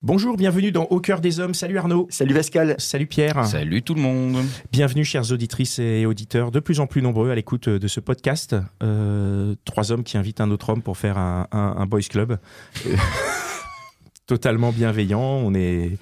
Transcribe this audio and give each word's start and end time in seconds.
Bonjour, 0.00 0.36
bienvenue 0.36 0.70
dans 0.70 0.84
Au 0.84 1.00
cœur 1.00 1.20
des 1.20 1.40
hommes. 1.40 1.54
Salut 1.54 1.76
Arnaud. 1.76 2.06
Salut 2.08 2.32
Pascal. 2.32 2.76
Salut 2.78 3.06
Pierre. 3.08 3.44
Salut 3.46 3.82
tout 3.82 3.94
le 3.94 4.00
monde. 4.00 4.36
Bienvenue 4.70 5.04
chères 5.04 5.32
auditrices 5.32 5.80
et 5.80 6.06
auditeurs, 6.06 6.52
de 6.52 6.60
plus 6.60 6.78
en 6.78 6.86
plus 6.86 7.02
nombreux 7.02 7.30
à 7.30 7.34
l'écoute 7.34 7.68
de 7.68 7.88
ce 7.88 7.98
podcast. 7.98 8.54
Euh, 8.80 9.56
trois 9.64 9.90
hommes 9.90 10.04
qui 10.04 10.16
invitent 10.16 10.40
un 10.40 10.52
autre 10.52 10.68
homme 10.70 10.82
pour 10.82 10.96
faire 10.98 11.18
un, 11.18 11.48
un- 11.50 11.74
un 11.78 11.86
boys 11.86 12.00
club. 12.02 12.38
Euh, 12.86 12.96
Totalement 14.28 14.70
bienveillant. 14.70 15.20
On 15.20 15.52
est, 15.54 15.98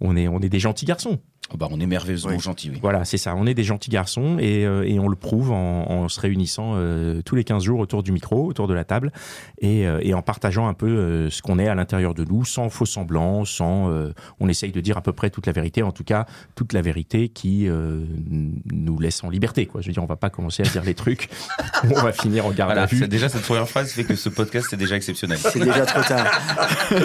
on 0.00 0.16
est, 0.16 0.26
on 0.26 0.40
est 0.40 0.48
des 0.48 0.60
gentils 0.60 0.86
garçons. 0.86 1.18
Oh 1.52 1.56
bah, 1.56 1.68
on 1.70 1.78
est 1.78 1.86
merveilleusement 1.86 2.32
Oui. 2.32 2.40
gentils, 2.40 2.70
oui. 2.70 2.78
Voilà, 2.80 3.04
c'est 3.04 3.18
ça. 3.18 3.34
On 3.36 3.46
est 3.46 3.54
des 3.54 3.62
gentils 3.64 3.90
garçons 3.90 4.38
et, 4.40 4.64
euh, 4.64 4.82
et 4.84 4.98
on 4.98 5.08
le 5.08 5.14
prouve 5.14 5.52
en, 5.52 5.88
en 5.90 6.08
se 6.08 6.18
réunissant 6.18 6.72
euh, 6.74 7.20
tous 7.22 7.34
les 7.36 7.44
15 7.44 7.62
jours 7.62 7.78
autour 7.80 8.02
du 8.02 8.12
micro, 8.12 8.46
autour 8.46 8.66
de 8.66 8.74
la 8.74 8.84
table 8.84 9.12
et, 9.60 9.86
euh, 9.86 10.00
et 10.02 10.14
en 10.14 10.22
partageant 10.22 10.66
un 10.68 10.74
peu 10.74 10.86
euh, 10.88 11.30
ce 11.30 11.42
qu'on 11.42 11.58
est 11.58 11.68
à 11.68 11.74
l'intérieur 11.74 12.14
de 12.14 12.24
nous, 12.24 12.44
sans 12.44 12.70
faux 12.70 12.86
semblants, 12.86 13.44
sans. 13.44 13.90
euh, 13.90 14.12
on 14.40 14.48
essaye 14.48 14.72
de 14.72 14.80
dire 14.80 14.96
à 14.96 15.02
peu 15.02 15.12
près 15.12 15.30
toute 15.30 15.46
la 15.46 15.52
vérité, 15.52 15.82
en 15.82 15.92
tout 15.92 16.02
cas 16.02 16.26
toute 16.56 16.72
la 16.72 16.80
vérité 16.82 17.28
qui 17.28 17.68
euh, 17.68 18.00
nous 18.72 18.98
laisse 18.98 19.22
en 19.22 19.28
liberté. 19.30 19.66
Quoi. 19.66 19.80
Je 19.82 19.88
veux 19.88 19.92
dire, 19.92 20.02
on 20.02 20.06
va 20.06 20.16
pas 20.16 20.30
commencer 20.30 20.62
à 20.62 20.66
dire 20.66 20.82
les 20.82 20.94
trucs. 20.94 21.28
on 21.84 22.00
va 22.00 22.12
finir 22.12 22.46
en 22.46 22.50
garde 22.52 22.70
à 22.70 22.74
Voilà, 22.74 22.86
vue. 22.86 22.98
c'est- 23.00 23.08
déjà 23.08 23.28
cette 23.28 23.42
première 23.42 23.68
phrase 23.68 23.92
fait 23.92 24.04
que 24.04 24.16
ce 24.16 24.28
podcast 24.30 24.68
c'est 24.70 24.76
déjà 24.78 24.96
exceptionnel. 24.96 25.38
C'est 25.38 25.58
déjà 25.60 25.84
trop 25.86 26.02
tard. 26.02 26.26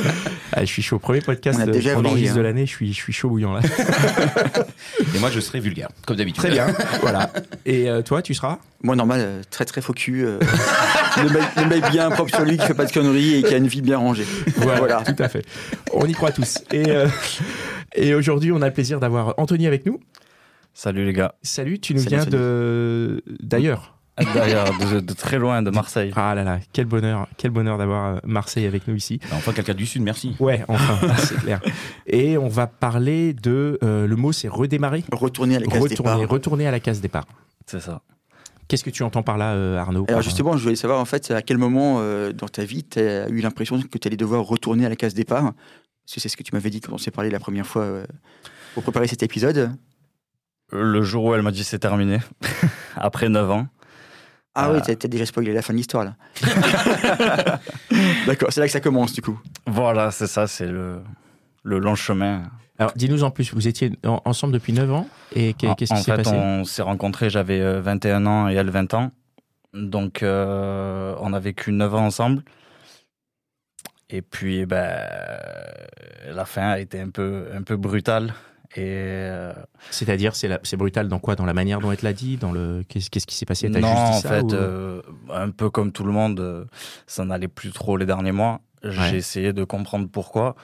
Ah, 0.52 0.62
je 0.62 0.66
suis 0.66 0.82
chaud. 0.82 0.98
Premier 0.98 1.22
podcast 1.22 1.60
On 1.62 1.64
a 1.64 1.72
déjà 1.72 1.94
brillé, 1.94 2.10
enregistre 2.10 2.36
de 2.36 2.40
hein. 2.40 2.44
l'année. 2.44 2.66
Je 2.66 2.72
suis, 2.72 2.88
je 2.92 2.98
suis 2.98 3.14
chaud 3.14 3.30
bouillant 3.30 3.54
là. 3.54 3.62
Et 5.16 5.20
moi 5.20 5.30
je 5.32 5.40
serai 5.40 5.60
vulgaire, 5.60 5.90
comme 6.06 6.18
d'habitude. 6.18 6.42
Très 6.44 6.52
bien. 6.52 6.68
voilà. 7.02 7.32
Et 7.66 7.90
euh, 7.90 8.02
toi, 8.02 8.22
tu 8.22 8.34
seras? 8.34 8.60
Moi, 8.82 8.96
normal, 8.96 9.20
euh, 9.22 9.42
très 9.50 9.66
très 9.66 9.82
faux 9.82 9.94
cul. 9.94 10.24
euh, 10.26 10.40
le, 11.24 11.30
mec, 11.30 11.44
le 11.58 11.66
mec 11.66 11.92
bien 11.92 12.10
propre 12.10 12.34
sur 12.34 12.46
lui, 12.46 12.58
qui 12.58 12.66
fait 12.66 12.74
pas 12.74 12.86
de 12.86 12.92
conneries 12.92 13.36
et 13.36 13.44
qui 13.44 13.54
a 13.54 13.58
une 13.58 13.68
vie 13.68 13.82
bien 13.82 13.98
rangée. 13.98 14.26
Voilà. 14.58 15.02
Tout 15.04 15.22
à 15.22 15.28
fait. 15.30 15.46
On 15.94 16.06
y 16.06 16.14
croit 16.14 16.32
tous. 16.32 16.60
Et, 16.72 16.90
euh, 16.90 17.08
et 17.96 18.14
aujourd'hui, 18.14 18.52
on 18.52 18.62
a 18.62 18.68
le 18.68 18.74
plaisir 18.74 19.00
d'avoir 19.00 19.34
Anthony 19.38 19.68
avec 19.68 19.86
nous. 19.86 20.00
Salut 20.74 21.06
les 21.06 21.14
gars. 21.14 21.36
Salut, 21.42 21.80
tu 21.80 21.94
nous 21.94 22.00
Salut, 22.00 22.10
viens 22.16 22.22
Anthony. 22.22 22.38
de 22.38 23.24
d'ailleurs. 23.42 23.99
Derrière, 24.34 24.66
de, 24.78 25.00
de 25.00 25.14
très 25.14 25.38
loin, 25.40 25.62
de 25.62 25.70
Marseille. 25.70 26.12
Ah 26.16 26.34
là 26.36 26.44
là, 26.44 26.60
quel 26.74 26.86
bonheur, 26.86 27.28
quel 27.38 27.52
bonheur 27.52 27.78
d'avoir 27.78 28.16
euh, 28.16 28.20
Marseille 28.24 28.66
avec 28.66 28.88
nous 28.88 28.96
ici. 28.96 29.20
Bah, 29.30 29.36
Enfin 29.38 29.54
quelqu'un 29.54 29.74
du 29.74 29.86
sud, 29.86 30.02
merci. 30.02 30.36
Ouais, 30.40 30.64
enfin, 30.68 31.00
c'est 31.18 31.40
clair. 31.40 31.62
Et 32.08 32.38
on 32.38 32.48
va 32.48 32.68
parler 32.68 33.34
de 33.34 33.78
euh, 33.84 34.08
le 34.08 34.16
mot, 34.16 34.32
c'est 34.32 34.48
redémarrer, 34.48 35.04
Retourner 35.12 35.56
à 35.56 35.60
la 35.60 35.66
case 35.68 35.82
retourner, 35.82 35.96
départ. 36.20 36.30
retourner 36.30 36.68
à 36.68 36.72
la 36.72 36.80
case 36.80 37.02
départ. 37.02 37.26
C'est 37.66 37.80
ça. 37.82 38.02
Qu'est-ce 38.68 38.84
que 38.84 38.92
tu 38.92 39.02
entends 39.02 39.24
par 39.24 39.38
là, 39.40 39.54
euh, 39.54 39.78
Arnaud? 39.78 40.06
Alors 40.10 40.22
justement, 40.22 40.56
je 40.56 40.62
voulais 40.64 40.76
savoir 40.76 41.00
en 41.00 41.06
fait 41.06 41.32
à 41.32 41.42
quel 41.42 41.58
moment 41.58 41.98
euh, 42.02 42.32
dans 42.34 42.48
ta 42.48 42.64
vie 42.64 42.84
tu 42.84 43.00
as 43.00 43.28
eu 43.30 43.40
l'impression 43.42 43.82
que 43.82 43.98
tu 43.98 44.08
allais 44.08 44.18
devoir 44.18 44.44
retourner 44.44 44.86
à 44.86 44.90
la 44.90 44.96
case 44.96 45.16
départ? 45.16 45.42
Parce 46.06 46.16
que 46.16 46.20
c'est 46.20 46.30
ce 46.30 46.38
que 46.38 46.44
tu 46.44 46.52
m'avais 46.54 46.70
dit 46.70 46.80
quand 46.80 46.94
on 46.94 46.98
s'est 47.00 47.10
parlé 47.12 47.32
la 47.32 47.40
première 47.40 47.66
fois 47.66 47.82
euh, 47.82 48.06
pour 48.76 48.84
préparer 48.84 49.08
cet 49.08 49.24
épisode. 49.24 49.72
Le 50.72 51.02
jour 51.02 51.24
où 51.26 51.34
elle 51.34 51.42
m'a 51.42 51.50
dit 51.52 51.64
c'est 51.64 51.80
terminé, 51.80 52.20
après 52.96 53.28
9 53.28 53.50
ans. 53.50 53.68
Ah 54.62 54.70
Euh. 54.70 54.76
oui, 54.76 54.82
t'as 54.86 54.96
t'as 54.96 55.08
déjà 55.08 55.26
spoilé 55.26 55.54
la 55.54 55.62
fin 55.62 55.74
de 55.74 55.78
l'histoire 55.78 56.04
là. 56.06 56.16
D'accord, 58.28 58.52
c'est 58.52 58.60
là 58.62 58.68
que 58.68 58.72
ça 58.72 58.80
commence 58.80 59.14
du 59.14 59.22
coup. 59.22 59.40
Voilà, 59.66 60.12
c'est 60.12 60.28
ça, 60.28 60.48
c'est 60.48 60.68
le, 60.68 61.02
le 61.64 61.80
long 61.80 61.96
chemin. 61.96 62.44
Alors, 62.78 62.94
dis-nous 62.96 63.24
en 63.24 63.32
plus, 63.32 63.54
vous 63.54 63.68
étiez 63.68 63.92
en- 64.06 64.22
ensemble 64.26 64.54
depuis 64.54 64.72
9 64.74 64.92
ans 64.92 65.08
et 65.36 65.54
qu'est-ce 65.54 65.76
qui 65.86 65.94
en 65.94 65.96
s'est 65.98 66.12
fait, 66.12 66.24
passé 66.24 66.32
on 66.36 66.64
s'est 66.64 66.82
rencontrés, 66.82 67.30
j'avais 67.30 67.60
euh, 67.60 67.82
21 67.82 68.26
ans 68.26 68.48
et 68.50 68.54
elle 68.54 68.70
20 68.70 68.94
ans. 68.94 69.12
Donc, 69.74 70.24
euh, 70.24 71.14
on 71.20 71.34
a 71.34 71.40
vécu 71.40 71.72
9 71.72 71.94
ans 71.96 72.06
ensemble. 72.06 72.44
Et 74.10 74.22
puis, 74.22 74.66
ben, 74.66 74.98
la 76.32 76.46
fin 76.46 76.70
a 76.70 76.80
été 76.80 77.00
un 77.00 77.10
peu, 77.10 77.48
un 77.54 77.62
peu 77.64 77.76
brutale. 77.76 78.34
Et 78.76 78.84
euh, 78.86 79.52
C'est-à-dire, 79.90 80.36
c'est 80.36 80.48
la- 80.48 80.60
c'est 80.64 80.78
brutal 80.78 81.08
dans 81.08 81.18
quoi? 81.20 81.36
Dans 81.36 81.46
la 81.46 81.54
manière 81.54 81.80
dont 81.80 81.92
elle 81.92 81.98
te 81.98 82.06
l'a 82.06 82.14
dit? 82.14 82.38
Dans 82.38 82.52
le 82.52 82.84
qu'est-ce 82.88 83.10
qu'est-ce 83.10 83.26
qui 83.26 83.36
s'est 83.36 83.46
passé 83.46 83.70
T'as 83.72 83.80
non, 83.80 83.88
en 83.88 84.14
ça, 84.14 84.30
fait, 84.30 84.44
ou- 84.44 84.54
euh, 84.54 85.02
un 85.34 85.50
peu 85.50 85.70
comme 85.72 85.92
tout 85.92 86.04
le 86.04 86.12
monde, 86.12 86.40
euh, 86.40 86.66
ça 87.08 87.26
n'allait 87.26 87.48
plus 87.48 87.72
trop 87.72 87.98
les 87.98 88.06
derniers 88.06 88.32
mois. 88.32 88.62
Ouais. 88.84 88.92
J'ai 88.92 89.18
essayé 89.18 89.54
de 89.54 89.64
comprendre 89.64 90.08
pourquoi. 90.12 90.56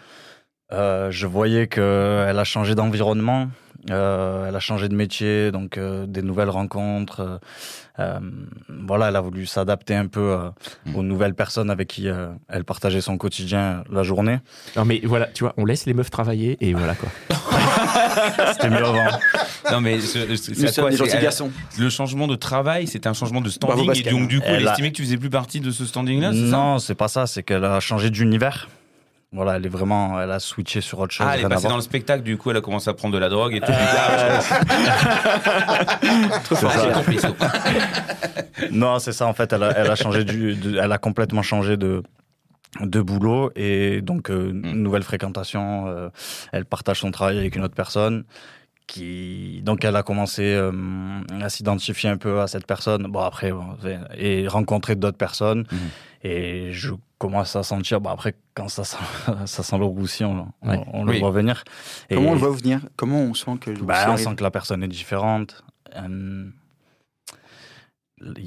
Euh, 0.72 1.12
je 1.12 1.28
voyais 1.28 1.68
qu'elle 1.68 2.40
a 2.40 2.44
changé 2.44 2.74
d'environnement, 2.74 3.50
euh, 3.92 4.48
elle 4.50 4.56
a 4.56 4.60
changé 4.60 4.88
de 4.90 4.96
métier, 4.96 5.52
donc 5.52 5.78
euh, 5.78 6.08
des 6.08 6.22
nouvelles 6.24 6.50
rencontres. 6.50 7.20
euh, 7.20 7.38
euh, 8.00 8.20
voilà, 8.86 9.10
elle 9.10 9.16
a 9.16 9.22
voulu 9.22 9.46
s'adapter 9.46 9.96
un 9.96 10.08
peu 10.08 10.32
euh, 10.32 10.50
Mm. 10.88 10.96
aux 10.96 11.04
nouvelles 11.04 11.34
personnes 11.36 11.70
avec 11.70 11.88
qui 11.90 12.08
euh, 12.10 12.30
elle 12.50 12.64
partageait 12.66 13.00
son 13.02 13.18
quotidien 13.18 13.84
la 13.92 14.02
journée. 14.04 14.40
Non 14.76 14.86
mais 14.86 15.02
voilà, 15.04 15.28
tu 15.28 15.44
vois, 15.44 15.54
on 15.58 15.66
laisse 15.66 15.86
les 15.86 15.94
meufs 15.94 16.10
travailler 16.12 16.58
et 16.62 16.74
voilà 16.74 16.96
quoi. 16.96 17.10
C'était 18.54 18.70
mieux 18.70 18.86
avant. 18.86 19.06
Non 19.72 19.82
mais 19.82 20.00
c'est 20.02 20.80
quoi 20.80 20.90
des 20.92 20.98
garçons. 21.22 21.50
Le 21.80 21.90
changement 21.90 22.28
de 22.28 22.36
travail, 22.36 22.88
c'était 22.88 23.08
un 23.08 23.14
changement 23.14 23.42
de 23.42 23.50
standing 23.50 23.92
et 24.06 24.10
donc 24.10 24.28
du 24.28 24.40
coup, 24.40 24.46
Elle 24.48 24.62
elle 24.62 24.68
a- 24.68 24.72
estimait 24.72 24.92
que 24.92 24.98
tu 24.98 25.04
faisais 25.04 25.18
plus 25.18 25.30
partie 25.30 25.60
de 25.60 25.72
ce 25.72 25.86
standing-là, 25.86 26.32
Non, 26.32 26.80
c'est 26.80 26.96
pas 26.96 27.08
ça, 27.08 27.28
c'est 27.28 27.44
qu'elle 27.44 27.66
a 27.66 27.80
changé 27.80 28.10
d'univers. 28.10 28.68
Voilà, 29.34 29.58
elle 29.58 29.66
est 29.66 29.70
vraiment, 29.70 30.22
elle 30.22 30.32
a 30.32 30.40
switché 30.40 30.80
sur 30.80 31.00
autre 31.00 31.14
chose. 31.14 31.28
Ah, 31.30 31.34
elle 31.38 31.46
est 31.46 31.50
passée 31.50 31.68
dans 31.68 31.76
le 31.76 31.82
spectacle, 31.82 32.24
du 32.24 32.38
coup, 32.38 32.52
elle 32.52 32.58
a 32.58 32.62
commencé 32.62 32.90
à 32.90 32.94
prendre 32.94 33.14
de 33.14 33.20
la 33.20 33.28
drogue 33.28 33.54
et 33.56 33.60
tout. 33.60 33.70
Euh, 33.70 34.40
Trop 36.46 36.56
fort. 36.56 36.72
Ah. 37.42 37.48
Non, 38.72 39.00
c'est 39.00 39.12
ça 39.12 39.28
en 39.28 39.34
fait. 39.34 39.52
Elle 39.52 39.64
a, 39.64 39.72
elle 39.78 39.92
a 39.92 39.96
changé 39.96 40.24
du, 40.24 40.56
de- 40.56 40.80
elle 40.82 40.92
a 40.92 40.98
complètement 40.98 41.42
changé 41.42 41.76
de 41.76 42.04
de 42.82 43.02
boulot 43.02 43.52
et 43.56 44.02
donc 44.02 44.30
euh, 44.30 44.52
Mm. 44.54 44.72
nouvelle 44.82 45.04
fréquentation. 45.04 45.88
euh, 45.88 46.10
elle 46.52 46.66
partage 46.66 47.00
son 47.00 47.12
travail 47.12 47.38
avec 47.38 47.56
une 47.56 47.64
autre 47.64 47.76
personne. 47.76 48.24
Qui 48.88 49.62
donc 49.64 49.84
elle 49.84 49.96
a 49.96 50.04
commencé 50.04 50.44
euh, 50.44 50.72
à 51.42 51.50
s'identifier 51.50 52.08
un 52.08 52.18
peu 52.18 52.40
à 52.42 52.46
cette 52.48 52.68
personne. 52.68 53.08
Bon 53.08 53.22
après 53.22 53.52
bon, 53.52 53.66
et 54.16 54.48
rencontrer 54.48 54.96
d'autres 54.96 55.18
personnes 55.18 55.66
Mhm. 55.72 55.78
et 56.24 56.72
je 56.72 56.94
commence 57.18 57.56
à 57.56 57.64
sentir. 57.64 58.00
Bon 58.00 58.12
après 58.12 58.36
quand 58.54 58.68
ça 58.70 58.84
sent, 58.84 58.98
ça 59.48 59.64
sent 59.64 59.78
le 59.80 59.86
on, 59.86 61.04
le 61.04 61.18
voit 61.18 61.32
venir. 61.32 61.64
Et- 62.12 62.16
Comment 62.16 62.30
on 62.30 62.34
le 62.34 62.40
voit 62.40 62.52
venir? 62.52 62.82
Comment 62.96 63.22
on 63.22 63.34
sent 63.34 63.58
que 63.60 63.72
le 63.72 63.82
bah, 63.82 64.06
on 64.10 64.18
sent 64.18 64.36
que 64.36 64.44
la 64.44 64.52
personne 64.52 64.84
est 64.84 64.88
différente. 64.88 65.64
Il 65.98 66.52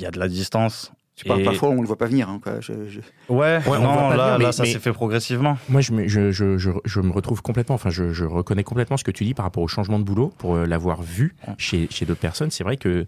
y 0.01 0.07
a 0.07 0.11
de 0.11 0.19
la 0.19 0.29
distance. 0.29 0.93
Tu 1.19 1.25
parles 1.25 1.41
Et- 1.41 1.45
parfois, 1.45 1.71
on 1.71 1.81
le 1.81 1.87
voit 1.89 1.99
pas 1.99 2.07
venir. 2.07 2.29
hein, 2.29 2.39
quoi. 2.41 2.61
Je- 2.61 2.87
je- 2.89 3.01
Ouais, 3.29 3.59
on 3.67 3.71
non, 3.81 4.11
là, 4.11 4.17
venir, 4.17 4.39
mais- 4.39 4.45
là, 4.45 4.53
ça 4.53 4.63
mais- 4.63 4.73
s'est 4.73 4.79
fait 4.79 4.93
progressivement. 4.93 5.59
Moi, 5.69 5.81
je 5.81 5.91
me, 5.93 6.07
je, 6.07 6.31
je, 6.31 6.59
je, 6.59 6.71
je 6.85 7.01
me 7.01 7.11
retrouve 7.11 7.43
complètement, 7.43 7.75
enfin, 7.75 7.91
je, 7.91 8.13
je 8.13 8.25
reconnais 8.25 8.63
complètement 8.63 8.97
ce 8.97 9.03
que 9.03 9.11
tu 9.11 9.25
dis 9.25 9.35
par 9.35 9.45
rapport 9.45 9.65
au 9.65 9.67
changement 9.69 9.99
de 9.99 10.05
boulot, 10.05 10.33
pour 10.39 10.55
euh, 10.55 10.65
l'avoir 10.65 11.03
vu 11.03 11.35
chez, 11.59 11.89
chez 11.91 12.07
d'autres 12.07 12.21
personnes. 12.21 12.53
C'est 12.53 12.63
vrai 12.63 12.77
que, 12.77 13.05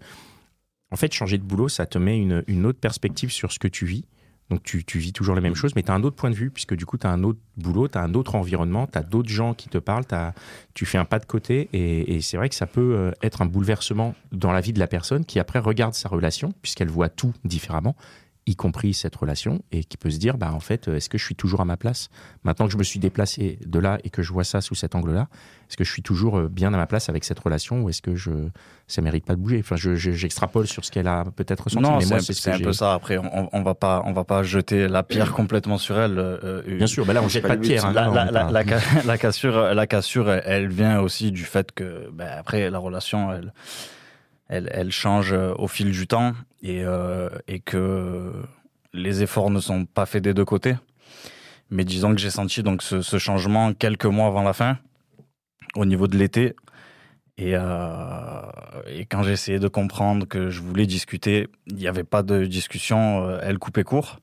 en 0.91 0.97
fait, 0.97 1.13
changer 1.13 1.37
de 1.37 1.43
boulot, 1.43 1.69
ça 1.69 1.85
te 1.85 1.97
met 1.97 2.17
une, 2.19 2.43
une 2.47 2.65
autre 2.65 2.79
perspective 2.81 3.31
sur 3.31 3.53
ce 3.53 3.59
que 3.59 3.69
tu 3.69 3.85
vis. 3.85 4.03
Donc, 4.51 4.61
tu, 4.63 4.83
tu 4.83 4.99
vis 4.99 5.13
toujours 5.13 5.33
les 5.33 5.39
mêmes 5.41 5.55
choses, 5.55 5.73
mais 5.77 5.81
tu 5.81 5.89
as 5.91 5.93
un 5.95 6.03
autre 6.03 6.17
point 6.17 6.29
de 6.29 6.35
vue, 6.35 6.51
puisque 6.51 6.75
du 6.75 6.85
coup, 6.85 6.97
tu 6.97 7.07
as 7.07 7.09
un 7.09 7.23
autre 7.23 7.39
boulot, 7.55 7.87
tu 7.87 7.97
as 7.97 8.01
un 8.01 8.13
autre 8.13 8.35
environnement, 8.35 8.85
tu 8.85 8.97
as 8.97 9.01
d'autres 9.01 9.29
gens 9.29 9.53
qui 9.53 9.69
te 9.69 9.77
parlent, 9.77 10.05
t'as- 10.05 10.33
tu 10.73 10.85
fais 10.85 10.97
un 10.97 11.05
pas 11.05 11.19
de 11.19 11.25
côté, 11.25 11.69
et, 11.71 12.15
et 12.15 12.21
c'est 12.21 12.35
vrai 12.35 12.49
que 12.49 12.55
ça 12.55 12.67
peut 12.67 12.93
euh, 12.95 13.11
être 13.23 13.41
un 13.41 13.45
bouleversement 13.45 14.13
dans 14.33 14.51
la 14.51 14.59
vie 14.59 14.73
de 14.73 14.79
la 14.79 14.87
personne 14.87 15.23
qui, 15.23 15.39
après, 15.39 15.59
regarde 15.59 15.93
sa 15.93 16.09
relation, 16.09 16.53
puisqu'elle 16.61 16.89
voit 16.89 17.07
tout 17.09 17.33
différemment, 17.45 17.95
y 18.47 18.55
compris 18.55 18.93
cette 18.95 19.15
relation, 19.15 19.61
et 19.71 19.83
qui 19.83 19.97
peut 19.97 20.09
se 20.09 20.17
dire, 20.17 20.37
bah, 20.37 20.51
en 20.51 20.59
fait, 20.59 20.87
est-ce 20.87 21.09
que 21.09 21.17
je 21.19 21.23
suis 21.23 21.35
toujours 21.35 21.61
à 21.61 21.65
ma 21.65 21.77
place? 21.77 22.09
Maintenant 22.43 22.65
que 22.65 22.71
je 22.71 22.77
me 22.77 22.83
suis 22.83 22.99
déplacé 22.99 23.59
de 23.65 23.77
là 23.79 23.99
et 24.03 24.09
que 24.09 24.23
je 24.23 24.33
vois 24.33 24.43
ça 24.43 24.61
sous 24.61 24.73
cet 24.73 24.95
angle-là, 24.95 25.27
est-ce 25.69 25.77
que 25.77 25.83
je 25.83 25.91
suis 25.91 26.01
toujours 26.01 26.37
euh, 26.39 26.47
bien 26.49 26.73
à 26.73 26.77
ma 26.77 26.87
place 26.87 27.07
avec 27.07 27.23
cette 27.23 27.37
relation 27.39 27.83
ou 27.83 27.89
est-ce 27.89 28.01
que 28.01 28.15
je, 28.15 28.31
ça 28.87 29.01
mérite 29.03 29.25
pas 29.25 29.35
de 29.35 29.39
bouger? 29.39 29.59
Enfin, 29.59 29.75
je- 29.75 29.93
je- 29.95 30.11
j'extrapole 30.11 30.65
sur 30.67 30.83
ce 30.83 30.91
qu'elle 30.91 31.07
a 31.07 31.23
peut-être 31.35 31.65
ressenti, 31.65 31.83
Non, 31.83 31.97
mais 31.97 32.19
c'est 32.21 32.49
un, 32.51 32.59
peu 32.59 32.73
ça. 32.73 32.93
Après, 32.95 33.17
on, 33.19 33.49
on 33.53 33.61
va 33.61 33.75
pas, 33.75 34.01
on 34.05 34.11
va 34.11 34.23
pas 34.23 34.41
jeter 34.41 34.87
la 34.87 35.03
pierre 35.03 35.33
complètement 35.33 35.77
sur 35.77 35.99
elle. 35.99 36.17
euh, 36.17 36.63
Bien 36.77 36.87
sûr, 36.87 37.05
bah 37.05 37.13
là, 37.13 37.21
on 37.21 37.27
C'est 37.29 37.35
jette 37.35 37.47
pas 37.47 37.55
de 37.55 37.61
but, 37.61 37.67
pierre. 37.67 37.85
hein, 37.85 37.93
la, 37.93 38.05
non, 38.07 38.13
la- 38.15 38.49
la- 38.51 38.63
ca- 38.65 39.17
cassure, 39.19 39.73
la 39.75 39.85
cassure, 39.87 40.31
elle, 40.31 40.43
elle 40.45 40.67
vient 40.69 40.99
aussi 40.99 41.31
du 41.31 41.43
fait 41.43 41.71
que, 41.71 42.09
ben, 42.11 42.27
après, 42.39 42.69
la 42.71 42.79
relation, 42.79 43.31
elle, 43.31 43.53
elle, 44.51 44.69
elle 44.73 44.91
change 44.91 45.31
euh, 45.31 45.53
au 45.57 45.67
fil 45.67 45.91
du 45.91 46.05
temps 46.07 46.33
et, 46.61 46.83
euh, 46.83 47.29
et 47.47 47.59
que 47.59 48.33
les 48.93 49.23
efforts 49.23 49.49
ne 49.49 49.61
sont 49.61 49.85
pas 49.85 50.05
faits 50.05 50.23
des 50.23 50.33
deux 50.33 50.45
côtés. 50.45 50.75
Mais 51.69 51.85
disons 51.85 52.13
que 52.13 52.19
j'ai 52.19 52.29
senti 52.29 52.61
donc 52.61 52.83
ce, 52.83 53.01
ce 53.01 53.17
changement 53.17 53.73
quelques 53.73 54.05
mois 54.05 54.27
avant 54.27 54.43
la 54.43 54.51
fin, 54.51 54.77
au 55.75 55.85
niveau 55.85 56.07
de 56.07 56.17
l'été. 56.17 56.53
Et, 57.37 57.53
euh, 57.55 58.41
et 58.87 59.05
quand 59.05 59.23
j'ai 59.23 59.31
essayé 59.31 59.57
de 59.57 59.69
comprendre 59.69 60.27
que 60.27 60.49
je 60.49 60.59
voulais 60.61 60.85
discuter, 60.85 61.47
il 61.67 61.75
n'y 61.75 61.87
avait 61.87 62.03
pas 62.03 62.21
de 62.21 62.45
discussion, 62.45 63.25
euh, 63.25 63.39
elle 63.41 63.57
coupait 63.57 63.85
court. 63.85 64.19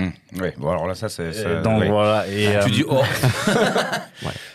Hum, 0.00 0.12
Ouais, 0.40 0.52
bon, 0.58 0.70
alors 0.70 0.88
là, 0.88 0.96
ça, 0.96 1.08
c'est. 1.08 1.62
Donc 1.62 1.80
ouais. 1.80 1.88
voilà. 1.88 2.26
Et, 2.26 2.46
Tu 2.46 2.56
euh, 2.56 2.68
dis, 2.70 2.84
oh 2.88 3.00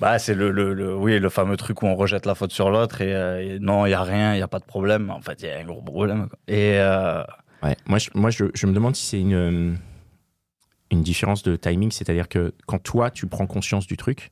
Bah, 0.00 0.18
c'est 0.18 0.34
le, 0.34 0.50
le, 0.50 0.74
le- 0.74 0.96
oui, 0.96 1.18
le 1.18 1.28
fameux 1.28 1.56
truc 1.56 1.82
où 1.82 1.86
on 1.86 1.94
rejette 1.94 2.26
la 2.26 2.34
faute 2.34 2.52
sur 2.52 2.70
l'autre 2.70 3.00
et, 3.00 3.14
euh, 3.14 3.56
et 3.56 3.58
non, 3.58 3.86
il 3.86 3.90
n'y 3.90 3.94
a 3.94 4.02
rien, 4.02 4.34
il 4.34 4.38
n'y 4.38 4.42
a 4.42 4.48
pas 4.48 4.58
de 4.58 4.64
problème. 4.64 5.10
En 5.10 5.20
fait, 5.20 5.40
il 5.42 5.48
y 5.48 5.50
a 5.50 5.58
un 5.58 5.64
gros 5.64 5.82
problème. 5.82 6.28
quoi. 6.28 6.38
Et 6.48 6.78
euh, 6.78 7.22
Ouais. 7.62 7.76
Moi, 7.86 7.98
je, 7.98 8.10
moi 8.14 8.30
je, 8.30 8.44
je 8.54 8.66
me 8.66 8.72
demande 8.74 8.94
si 8.96 9.06
c'est 9.06 9.20
une, 9.20 9.34
euh, 9.34 9.74
une 10.90 11.02
différence 11.02 11.42
de 11.42 11.56
timing, 11.56 11.90
c'est-à-dire 11.90 12.28
que 12.28 12.52
quand 12.66 12.78
toi, 12.82 13.10
tu 13.10 13.26
prends 13.26 13.46
conscience 13.46 13.86
du 13.86 13.96
truc, 13.96 14.30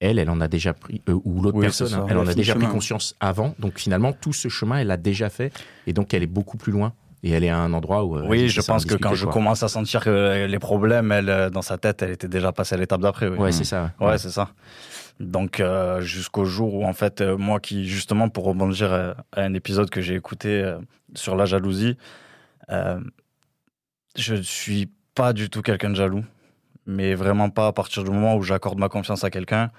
elle, 0.00 0.18
elle 0.18 0.30
en 0.30 0.40
a 0.40 0.48
déjà 0.48 0.74
pris, 0.74 1.02
euh, 1.08 1.18
ou 1.24 1.42
l'autre 1.42 1.58
Oui, 1.58 1.62
personne, 1.62 1.92
hein, 1.94 2.06
elle 2.08 2.18
en 2.18 2.26
a 2.26 2.34
déjà 2.34 2.54
pris 2.54 2.66
conscience 2.68 3.16
avant. 3.20 3.54
Donc 3.58 3.78
finalement, 3.78 4.12
tout 4.12 4.32
ce 4.32 4.48
chemin, 4.48 4.78
elle 4.78 4.86
l'a 4.88 4.96
déjà 4.96 5.28
fait. 5.30 5.52
Et 5.86 5.92
donc, 5.92 6.14
elle 6.14 6.22
est 6.22 6.26
beaucoup 6.28 6.56
plus 6.56 6.72
loin. 6.72 6.92
Et 7.26 7.30
elle 7.30 7.42
est 7.42 7.48
à 7.48 7.56
un 7.58 7.72
endroit 7.72 8.04
où. 8.04 8.18
euh, 8.18 8.26
oui, 8.28 8.50
je 8.50 8.60
pense 8.60 8.84
que 8.84 8.96
quand 8.96 9.14
je 9.14 9.24
commence 9.26 9.62
à 9.62 9.68
sentir 9.68 10.04
que 10.04 10.44
les 10.46 10.58
problèmes, 10.58 11.10
elle, 11.10 11.30
euh, 11.30 11.48
dans 11.48 11.62
sa 11.62 11.78
tête, 11.78 12.02
elle 12.02 12.10
était 12.10 12.28
déjà 12.28 12.52
passée 12.52 12.74
à 12.74 12.78
l'étape 12.78 13.00
d'après. 13.00 13.28
Oui. 13.28 13.38
Ouais, 13.38 13.50
c'est 13.52 13.64
ça. 13.64 13.92
Ouais, 13.98 14.18
c'est 14.18 14.28
ça. 14.30 14.50
Donc 15.20 15.58
euh, 15.58 16.02
jusqu'au 16.02 16.44
jour 16.44 16.74
où 16.74 16.84
en 16.84 16.92
fait 16.92 17.22
euh, 17.22 17.38
moi 17.38 17.60
qui 17.60 17.86
justement 17.88 18.28
pour 18.28 18.44
rebondir 18.44 18.92
à 18.92 19.14
un 19.36 19.54
épisode 19.54 19.88
que 19.88 20.02
j'ai 20.02 20.16
écouté 20.16 20.60
euh, 20.60 20.78
sur 21.14 21.34
la 21.34 21.46
jalousie, 21.46 21.96
je 24.16 24.34
suis 24.42 24.90
pas 25.14 25.32
du 25.32 25.48
tout 25.48 25.62
quelqu'un 25.62 25.90
de 25.90 25.94
jaloux, 25.94 26.24
mais 26.86 27.14
vraiment 27.14 27.48
pas 27.48 27.68
à 27.68 27.72
partir 27.72 28.04
du 28.04 28.10
moment 28.10 28.36
où 28.36 28.42
j'accorde 28.42 28.78
ma 28.78 28.88
confiance 28.88 29.24
à 29.24 29.30
quelqu'un. 29.30 29.70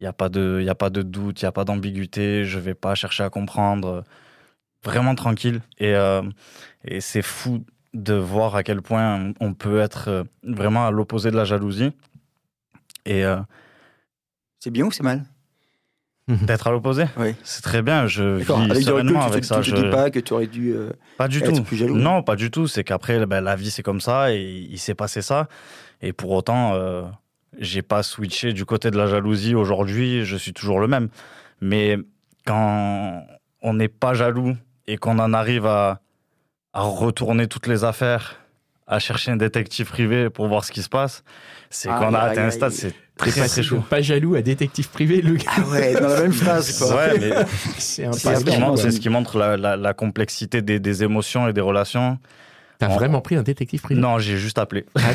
Il 0.00 0.04
y 0.04 0.06
a 0.06 0.12
pas 0.12 0.28
de 0.28 0.58
il 0.60 0.66
y 0.66 0.70
a 0.70 0.74
pas 0.74 0.90
de 0.90 1.02
doute, 1.02 1.42
il 1.42 1.44
y 1.44 1.48
a 1.48 1.52
pas 1.52 1.64
d'ambiguïté, 1.64 2.44
je 2.44 2.58
vais 2.58 2.74
pas 2.74 2.94
chercher 2.96 3.22
à 3.22 3.30
comprendre. 3.30 4.02
Vraiment 4.86 5.14
tranquille 5.14 5.60
et 5.78 5.94
euh, 5.94 6.22
et 6.84 7.00
c'est 7.00 7.22
fou 7.22 7.64
de 7.92 8.14
voir 8.14 8.54
à 8.56 8.62
quel 8.62 8.80
point 8.82 9.32
on 9.40 9.52
peut 9.52 9.80
être 9.80 10.08
euh, 10.08 10.24
vraiment 10.44 10.86
à 10.86 10.90
l'opposé 10.90 11.30
de 11.30 11.36
la 11.36 11.44
jalousie. 11.44 11.92
Et 13.04 13.24
euh, 13.24 13.36
C'est 14.60 14.70
bien 14.70 14.84
ou 14.86 14.92
c'est 14.92 15.02
mal? 15.02 15.24
D'être 16.28 16.66
à 16.66 16.70
l'opposé? 16.72 17.04
Oui. 17.16 17.34
C'est 17.44 17.62
très 17.62 17.82
bien, 17.82 18.06
je 18.06 18.22
vis 18.22 18.50
Avec 18.50 18.68
recul, 18.70 18.82
sereinement 18.84 19.20
tu 19.26 19.32
avec 19.32 19.44
ça. 19.44 19.60
tu 19.60 19.70
je- 19.70 19.76
dis 19.76 19.90
pas 19.90 20.10
que 20.10 20.18
tu 20.20 20.32
aurais 20.32 20.46
dû. 20.48 20.72
euh, 20.72 20.90
Pas 21.18 21.28
du 21.28 21.38
être 21.38 21.52
tout. 21.54 21.62
plus 21.62 21.76
jaloux. 21.76 21.94
Non, 21.96 22.22
pas 22.22 22.34
du 22.36 22.50
tout. 22.50 22.66
C'est 22.66 22.82
qu'après, 22.84 23.24
ben, 23.26 23.40
la 23.40 23.54
vie, 23.56 23.70
c'est 23.70 23.82
comme 23.84 24.00
ça 24.00 24.32
et 24.34 24.42
il 24.70 24.78
s'est 24.78 24.94
passé 24.96 25.22
ça. 25.22 25.48
Et 26.02 26.12
pour 26.12 26.30
autant, 26.32 26.74
euh, 26.74 27.02
j'ai 27.58 27.82
pas 27.82 28.02
switché 28.02 28.52
du 28.52 28.64
côté 28.64 28.90
de 28.90 28.96
la 28.98 29.06
jalousie 29.06 29.54
aujourd'hui. 29.54 30.24
Je 30.24 30.36
suis 30.36 30.52
toujours 30.52 30.80
le 30.80 30.88
même. 30.88 31.08
Mais 31.60 31.96
quand 32.44 33.24
on 33.62 33.74
n'est 33.74 33.88
pas 33.88 34.12
jaloux 34.14 34.56
et 34.86 34.96
qu'on 34.96 35.18
en 35.18 35.32
arrive 35.32 35.66
à, 35.66 36.00
à 36.72 36.82
retourner 36.82 37.46
toutes 37.48 37.66
les 37.66 37.84
affaires, 37.84 38.36
à 38.86 38.98
chercher 38.98 39.32
un 39.32 39.36
détective 39.36 39.86
privé 39.88 40.30
pour 40.30 40.46
voir 40.48 40.64
ce 40.64 40.70
qui 40.72 40.82
se 40.82 40.88
passe, 40.88 41.24
c'est 41.70 41.88
qu'on 41.88 42.14
a 42.14 42.20
atteint 42.20 42.46
un 42.46 42.50
stade, 42.50 42.70
c'est 42.70 42.94
très, 43.16 43.32
passé 43.32 43.60
très 43.60 43.62
chaud. 43.64 43.80
pas 43.90 44.00
jaloux 44.00 44.36
à 44.36 44.42
détective 44.42 44.88
privé, 44.90 45.20
le 45.22 45.34
gars. 45.34 45.50
Ah 45.56 45.60
ouais, 45.70 45.94
dans 45.94 46.08
la 46.08 46.20
même 46.22 46.32
phrase, 46.32 46.78
quoi. 46.78 46.94
Ouais, 46.94 47.18
mais 47.18 47.32
C'est 47.78 48.04
un 48.06 48.12
C'est 48.12 48.28
C'est 48.34 48.36
ce, 48.36 48.44
qui 48.44 48.58
montre, 48.60 48.84
ouais. 48.84 48.90
ce 48.92 49.00
qui 49.00 49.08
montre 49.08 49.38
la, 49.38 49.56
la- 49.56 49.76
la 49.76 49.94
complexité 49.94 50.62
des, 50.62 50.78
des 50.78 51.02
émotions 51.02 51.48
et 51.48 51.52
des 51.52 51.60
relations. 51.60 52.18
T'as 52.78 52.90
On- 52.90 52.94
vraiment 52.96 53.20
pris 53.22 53.36
un 53.36 53.42
détective 53.42 53.80
privé? 53.80 53.98
Non, 54.00 54.18
j'ai 54.18 54.36
juste 54.36 54.58
appelé. 54.58 54.84
Après, 54.94 55.14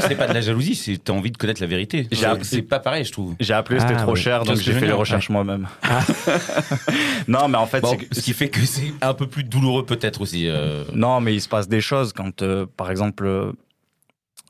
c'est 0.08 0.16
pas 0.16 0.26
de 0.26 0.34
la 0.34 0.40
jalousie, 0.40 0.74
c'est 0.74 1.02
t'as 1.02 1.12
envie 1.12 1.30
de 1.30 1.36
connaître 1.36 1.60
la 1.60 1.66
vérité. 1.66 2.08
C'est 2.42 2.62
pas 2.62 2.80
pareil, 2.80 3.04
je 3.04 3.12
trouve. 3.12 3.34
J'ai 3.40 3.54
appelé, 3.54 3.80
c'était 3.80 3.94
Ah, 3.96 4.02
trop 4.02 4.14
oui. 4.14 4.20
cher, 4.20 4.44
donc 4.44 4.56
j'ai 4.56 4.72
fait 4.72 4.86
les 4.86 4.92
recherches 4.92 5.30
moi-même. 5.30 5.68
non, 7.28 7.48
mais 7.48 7.58
en 7.58 7.66
fait, 7.66 7.80
Bon, 7.80 7.90
c'est 7.90 7.96
que- 7.98 8.14
ce 8.14 8.20
qui 8.20 8.32
fait 8.32 8.48
que 8.48 8.60
c'est 8.60 8.92
un 9.02 9.14
peu 9.14 9.26
plus 9.26 9.44
douloureux 9.44 9.84
peut-être 9.86 10.20
aussi. 10.20 10.48
euh. 10.48 10.84
non, 10.94 11.20
mais 11.20 11.34
il 11.34 11.40
se 11.40 11.48
passe 11.48 11.68
des 11.68 11.80
choses 11.80 12.12
quand, 12.12 12.42
euh, 12.42 12.66
par 12.76 12.90
exemple, 12.90 13.24
euh, 13.26 13.52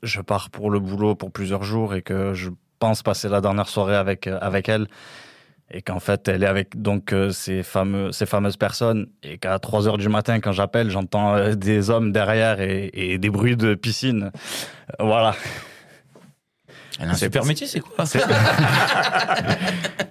je 0.03 0.21
pars 0.21 0.49
pour 0.49 0.71
le 0.71 0.79
boulot 0.79 1.15
pour 1.15 1.31
plusieurs 1.31 1.63
jours 1.63 1.93
et 1.95 2.01
que 2.01 2.33
je 2.33 2.49
pense 2.79 3.03
passer 3.03 3.29
la 3.29 3.41
dernière 3.41 3.69
soirée 3.69 3.95
avec 3.95 4.27
euh, 4.27 4.37
avec 4.41 4.67
elle 4.67 4.87
et 5.73 5.81
qu'en 5.81 5.99
fait 5.99 6.27
elle 6.27 6.43
est 6.43 6.47
avec 6.47 6.81
donc 6.81 7.13
euh, 7.13 7.31
ces 7.31 7.63
fameux 7.63 8.11
ces 8.11 8.25
fameuses 8.25 8.57
personnes. 8.57 9.07
Et 9.23 9.37
qu'à 9.37 9.57
3 9.59 9.87
heures 9.87 9.97
du 9.97 10.09
matin 10.09 10.39
quand 10.39 10.51
j'appelle 10.51 10.89
j'entends 10.89 11.35
euh, 11.35 11.55
des 11.55 11.89
hommes 11.89 12.11
derrière 12.11 12.59
et, 12.61 12.89
et 12.93 13.17
des 13.17 13.29
bruits 13.29 13.55
de 13.57 13.73
piscine. 13.75 14.31
Euh, 14.99 15.03
voilà. 15.05 15.33
Elle 16.99 17.07
a 17.07 17.11
un 17.11 17.15
super 17.15 17.45
métier, 17.45 17.65
c'est 17.67 17.79
quoi 17.79 18.03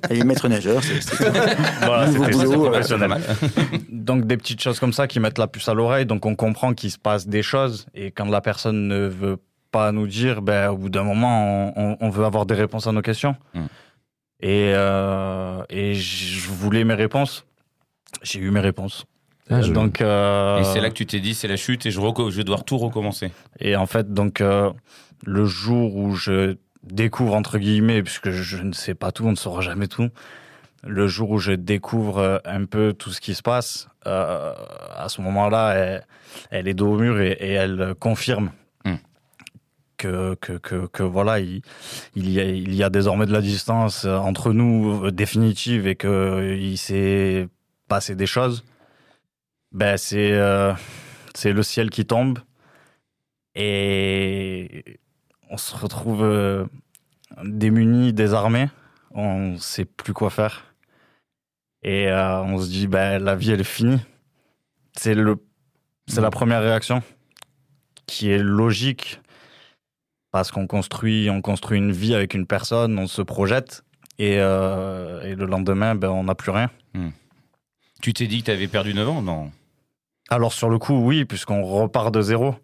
Elle 0.09 0.19
est 0.19 0.25
maître 0.25 0.49
nageur, 0.49 0.83
c'est 0.83 1.01
c'est- 1.01 1.31
voilà 1.85 2.07
boulot, 2.07 2.71
professionnel. 2.71 3.13
Donc 3.91 4.27
des 4.27 4.37
petites 4.37 4.61
choses 4.61 4.81
comme 4.81 4.93
ça 4.93 5.07
qui 5.07 5.21
mettent 5.21 5.39
la 5.39 5.47
puce 5.47 5.69
à 5.69 5.75
l'oreille, 5.75 6.07
donc 6.07 6.27
on 6.27 6.35
comprend 6.35 6.75
qu'il 6.75 6.91
se 6.91 6.99
passe 6.99 7.29
des 7.29 7.43
choses. 7.43 7.87
Et 7.95 8.11
quand 8.11 8.25
la 8.25 8.41
personne 8.41 8.89
ne 8.89 9.07
veut 9.07 9.37
pas 9.71 9.93
nous 9.93 10.07
dire, 10.09 10.43
ben, 10.43 10.71
au 10.71 10.77
bout 10.77 10.89
d'un 10.89 11.05
moment, 11.05 11.73
on, 11.77 11.91
on- 11.93 11.97
on 12.01 12.11
veut 12.11 12.25
avoir 12.25 12.45
des 12.47 12.55
réponses 12.55 12.87
à 12.89 12.93
nos 12.93 13.03
questions. 13.03 13.37
Mm. 13.55 13.61
Et, 14.43 14.73
euh, 14.75 15.63
et 15.69 15.95
je 15.95 16.49
voulais 16.49 16.85
mes 16.85 16.95
réponses. 16.95 17.45
J'ai 18.23 18.41
eu 18.41 18.51
mes 18.51 18.61
réponses. 18.61 19.05
Ah, 19.51 19.63
je- 19.63 19.73
donc, 19.73 20.01
euh, 20.01 20.61
Et 20.61 20.65
c'est 20.65 20.81
là 20.81 20.89
que 20.91 20.95
tu 20.95 21.07
t'es 21.07 21.21
dit, 21.21 21.35
c'est 21.35 21.49
la 21.49 21.57
chute 21.57 21.85
et 21.87 21.91
je, 21.91 22.01
je 22.01 22.37
vais 22.37 22.45
devoir 22.45 22.65
tout 22.65 22.79
recommencer. 22.79 23.31
et 23.59 23.77
en 23.77 23.87
fait, 23.87 24.13
donc 24.15 24.41
euh, 24.41 24.71
le 25.25 25.45
jour 25.45 25.97
où 25.97 26.15
je 26.15 26.57
découvre 26.85 27.35
entre 27.35 27.59
guillemets, 27.59 28.03
puisque 28.03 28.31
je 28.31 28.57
ne 28.59 28.73
sais 28.73 28.95
pas 28.95 29.13
tout, 29.13 29.27
on 29.27 29.33
ne 29.33 29.37
saura 29.37 29.61
jamais 29.61 29.89
tout. 29.89 30.09
Le 30.83 31.07
jour 31.09 31.31
où 31.31 31.39
je 31.39 31.53
découvre 31.53 32.41
un 32.47 32.65
peu 32.65 32.95
tout 32.95 33.11
ce 33.11 33.21
qui 33.21 33.35
se 33.35 33.43
passe, 33.43 33.89
euh, 34.07 34.55
à 34.97 35.09
ce 35.11 35.21
moment-là, 35.21 35.73
elle, 35.75 36.07
elle 36.51 36.69
est 36.69 36.75
dos 36.75 36.95
au 36.95 36.97
mur 36.99 37.21
et, 37.21 37.33
et 37.33 37.53
elle 37.53 37.95
confirme. 38.01 38.51
Que, 40.01 40.35
que, 40.37 40.55
que, 40.59 40.87
que 40.87 41.03
voilà, 41.03 41.41
il, 41.41 41.63
il, 42.17 42.31
y 42.31 42.41
a, 42.41 42.45
il 42.45 42.75
y 42.75 42.83
a 42.83 42.91
désormais 42.91 43.27
de 43.27 43.33
la 43.33 43.41
distance 43.41 44.05
entre 44.05 44.53
nous 44.53 45.05
euh, 45.05 45.11
définitive 45.13 45.87
et 45.87 45.97
que 45.97 46.09
euh, 46.09 46.77
s'est 46.77 47.49
passé 47.89 48.15
des 48.15 48.27
choses. 48.27 48.65
Ben 49.73 49.97
c'est 49.97 50.33
euh, 50.33 50.73
c'est 51.35 51.53
le 51.53 51.63
ciel 51.63 51.91
qui 51.91 52.05
tombe 52.05 52.39
et 53.55 54.99
on 55.51 55.57
se 55.57 55.77
retrouve 55.77 56.23
euh, 56.23 56.65
démunis, 57.45 58.13
désarmés. 58.13 58.69
On 59.13 59.57
sait 59.59 59.85
plus 59.85 60.13
quoi 60.13 60.31
faire. 60.31 60.75
Et 61.83 62.09
euh, 62.09 62.43
on 62.43 62.59
se 62.61 62.69
dit, 62.69 62.87
ben, 62.87 63.23
la 63.23 63.35
vie, 63.35 63.51
elle 63.51 63.61
est 63.61 63.65
finie. 63.65 64.01
C'est 64.97 65.15
le, 65.15 65.37
c'est 66.07 66.21
la 66.21 66.31
première 66.31 66.63
réaction 66.63 67.03
qui 68.07 68.31
est 68.31 68.43
logique 68.43 69.21
parce 70.31 70.51
qu'on 70.51 70.67
construit, 70.67 71.29
on 71.31 71.41
construit 71.41 71.79
une 71.79 71.93
vie 71.93 72.15
avec 72.15 72.35
une 72.35 72.47
personne, 72.47 72.99
on 72.99 73.07
se 73.07 73.23
projette 73.23 73.85
et, 74.19 74.37
euh, 74.39 75.23
et 75.23 75.35
le 75.35 75.47
lendemain, 75.47 75.95
ben, 75.95 76.11
on 76.11 76.25
n'a 76.25 76.35
plus 76.35 76.51
rien. 76.51 76.71
Tu 78.03 78.15
t'es 78.15 78.27
dit 78.27 78.41
que 78.41 78.47
t'avais 78.47 78.69
perdu 78.69 78.95
9 78.95 79.09
ans 79.09 79.23
Non? 79.23 79.51
Alors 80.31 80.53
sur 80.53 80.71
le 80.71 80.79
coup, 80.79 80.95
oui, 80.95 81.25
puisqu'on 81.25 81.63
repart 81.63 82.15
de 82.15 82.23
zéro. 82.23 82.55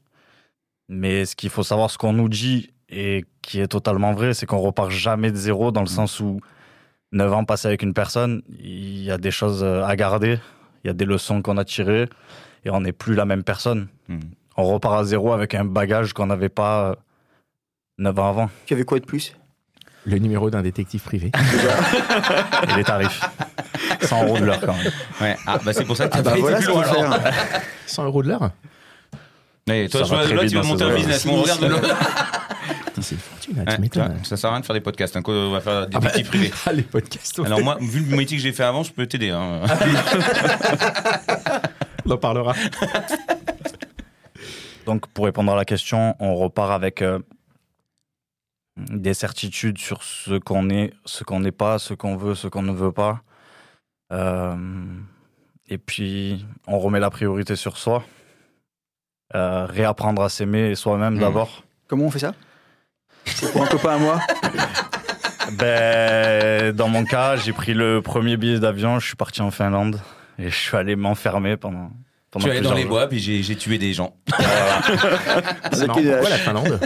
Mais 0.88 1.24
ce 1.24 1.34
qu'il 1.34 1.50
faut 1.50 1.64
savoir, 1.64 1.90
ce 1.90 1.98
qu'on 1.98 2.12
nous 2.12 2.28
dit 2.28 2.70
et 2.88 3.24
qui 3.42 3.60
est 3.60 3.66
totalement 3.66 4.12
vrai, 4.12 4.34
c'est 4.34 4.46
qu'on 4.46 4.58
repart 4.58 4.90
jamais 4.90 5.30
de 5.30 5.36
zéro 5.36 5.72
dans 5.72 5.80
le 5.80 5.88
sens 5.88 6.20
où 6.20 6.40
9 7.12 7.32
ans 7.32 7.44
passés 7.44 7.68
avec 7.68 7.82
une 7.82 7.92
personne, 7.92 8.42
il 8.60 9.02
y 9.02 9.10
a 9.10 9.18
des 9.18 9.30
choses 9.30 9.64
à 9.64 9.94
garder, 9.96 10.38
il 10.84 10.86
y 10.86 10.90
a 10.90 10.94
des 10.94 11.04
leçons 11.04 11.42
qu'on 11.42 11.56
a 11.56 11.64
tirées 11.64 12.08
et 12.64 12.70
on 12.70 12.80
n'est 12.80 12.92
plus 12.92 13.14
la 13.14 13.24
même 13.24 13.42
personne. 13.42 13.88
Hmm. 14.08 14.20
On 14.56 14.64
repart 14.64 15.00
à 15.00 15.04
zéro 15.04 15.32
avec 15.32 15.54
un 15.54 15.64
bagage 15.64 16.12
qu'on 16.12 16.26
n'avait 16.26 16.48
pas 16.48 16.90
euh, 16.90 16.94
9 17.98 18.18
ans 18.18 18.28
avant. 18.28 18.50
Tu 18.66 18.74
avais 18.74 18.84
quoi 18.84 18.98
de 18.98 19.04
plus? 19.06 19.34
Le 20.04 20.18
numéro 20.18 20.50
d'un 20.50 20.62
détective 20.62 21.02
privé. 21.02 21.32
Et 22.70 22.74
les 22.76 22.84
tarifs. 22.84 23.20
100 24.02 24.24
euros 24.26 24.38
de 24.38 24.44
l'heure 24.44 24.60
quand 24.60 24.74
même. 24.74 24.92
Ouais. 25.20 25.36
Ah, 25.46 25.58
bah 25.64 25.72
c'est 25.72 25.84
pour 25.84 25.96
ça 25.96 26.06
que 26.08 26.16
Ah 26.16 26.22
bah 26.22 26.30
pas 26.32 26.36
voilà 26.38 26.58
été 26.58 26.66
ce 26.66 26.70
plus 26.72 26.80
qu'il 26.82 26.92
loin 26.92 26.94
faut 26.94 27.00
alors. 27.12 27.22
faire. 27.22 27.62
100 27.86 28.04
euros 28.04 28.22
de 28.22 28.28
l'heure? 28.28 28.50
Mais 29.66 29.88
toi, 29.88 30.04
Ça 30.04 30.14
va 30.14 30.24
très 30.24 30.34
là, 30.34 30.42
vite 30.42 30.50
tu 30.50 30.56
veux 30.56 30.62
dans 30.62 30.68
monter 30.68 30.84
un 30.84 30.94
business, 30.94 31.24
mais 31.26 31.32
on 31.32 31.42
regarde 31.42 31.60
de 31.60 31.66
l'autre. 31.66 31.88
Putain, 32.86 33.02
C'est 33.02 33.14
une 33.16 33.20
fortune, 33.20 33.56
là, 33.56 33.62
Ouais, 33.66 33.74
tu 33.74 33.80
m'étonnes. 33.80 34.04
tu 34.04 34.12
vois, 34.14 34.24
Ça 34.24 34.36
sert 34.36 34.50
à 34.50 34.52
rien 34.52 34.60
de 34.60 34.66
faire 34.66 34.74
des 34.74 34.80
podcasts. 34.80 35.16
hein, 35.16 35.22
quoi, 35.22 35.34
on 35.34 35.50
va 35.50 35.60
faire 35.60 35.86
des 35.88 35.96
Ah 35.96 35.98
bah, 36.00 36.08
détectives 36.10 36.28
privés. 36.28 36.52
ah, 36.66 36.72
les 36.72 36.82
podcasts. 36.82 37.40
Alors 37.44 37.60
moi, 37.62 37.76
vu 37.80 38.00
le 38.08 38.16
métier 38.16 38.36
que 38.36 38.42
j'ai 38.44 38.52
fait 38.52 38.62
avant, 38.62 38.84
je 38.84 38.92
peux 38.92 39.06
t'aider. 39.08 39.30
hein. 39.30 39.62
on 42.04 42.10
en 42.12 42.16
parlera. 42.16 42.54
Donc, 44.86 45.08
pour 45.08 45.24
répondre 45.24 45.52
à 45.52 45.56
la 45.56 45.64
question, 45.64 46.14
on 46.20 46.36
repart 46.36 46.70
avec 46.70 47.02
euh, 47.02 47.18
des 48.76 49.14
certitudes 49.14 49.78
sur 49.78 50.02
ce 50.02 50.38
qu'on 50.38 50.68
est, 50.70 50.92
ce 51.04 51.24
qu'on 51.24 51.40
n'est 51.40 51.52
pas, 51.52 51.78
ce 51.78 51.94
qu'on 51.94 52.16
veut, 52.16 52.34
ce 52.34 52.48
qu'on 52.48 52.62
ne 52.62 52.72
veut 52.72 52.92
pas. 52.92 53.20
Euh, 54.12 54.54
et 55.68 55.78
puis, 55.78 56.44
on 56.66 56.78
remet 56.78 57.00
la 57.00 57.10
priorité 57.10 57.56
sur 57.56 57.76
soi. 57.78 58.04
Euh, 59.34 59.66
réapprendre 59.66 60.22
à 60.22 60.28
s'aimer 60.28 60.74
soi-même 60.74 61.14
Mhm. 61.14 61.20
d'abord. 61.20 61.64
Comment 61.88 62.04
on 62.04 62.10
fait 62.10 62.20
ça? 62.20 62.34
C'est 63.24 63.50
pour 63.52 63.62
un 63.64 63.66
copain 63.66 63.94
à 63.96 63.98
moi? 63.98 64.20
Ben, 65.58 66.72
dans 66.74 66.88
mon 66.88 67.04
cas, 67.04 67.36
j'ai 67.36 67.52
pris 67.52 67.72
le 67.72 68.02
premier 68.02 68.36
billet 68.36 68.58
d'avion, 68.58 68.98
je 68.98 69.06
suis 69.06 69.14
parti 69.16 69.42
en 69.42 69.52
Finlande 69.52 70.00
et 70.40 70.50
je 70.50 70.56
suis 70.56 70.76
allé 70.76 70.96
m'enfermer 70.96 71.56
pendant. 71.56 71.88
Je 71.88 72.30
pendant 72.32 72.42
suis 72.46 72.50
allé 72.50 72.60
dans 72.62 72.70
plusieurs 72.70 72.76
les 72.76 72.82
jours. 72.82 72.90
bois, 72.90 73.08
puis 73.08 73.20
j'ai 73.20 73.56
tué 73.56 73.78
des 73.78 73.92
gens. 73.92 74.16
C'est 75.72 75.82
une 75.82 75.86
Pourquoi 75.86 76.16
hache. 76.16 76.30
la 76.30 76.36
Finlande? 76.38 76.80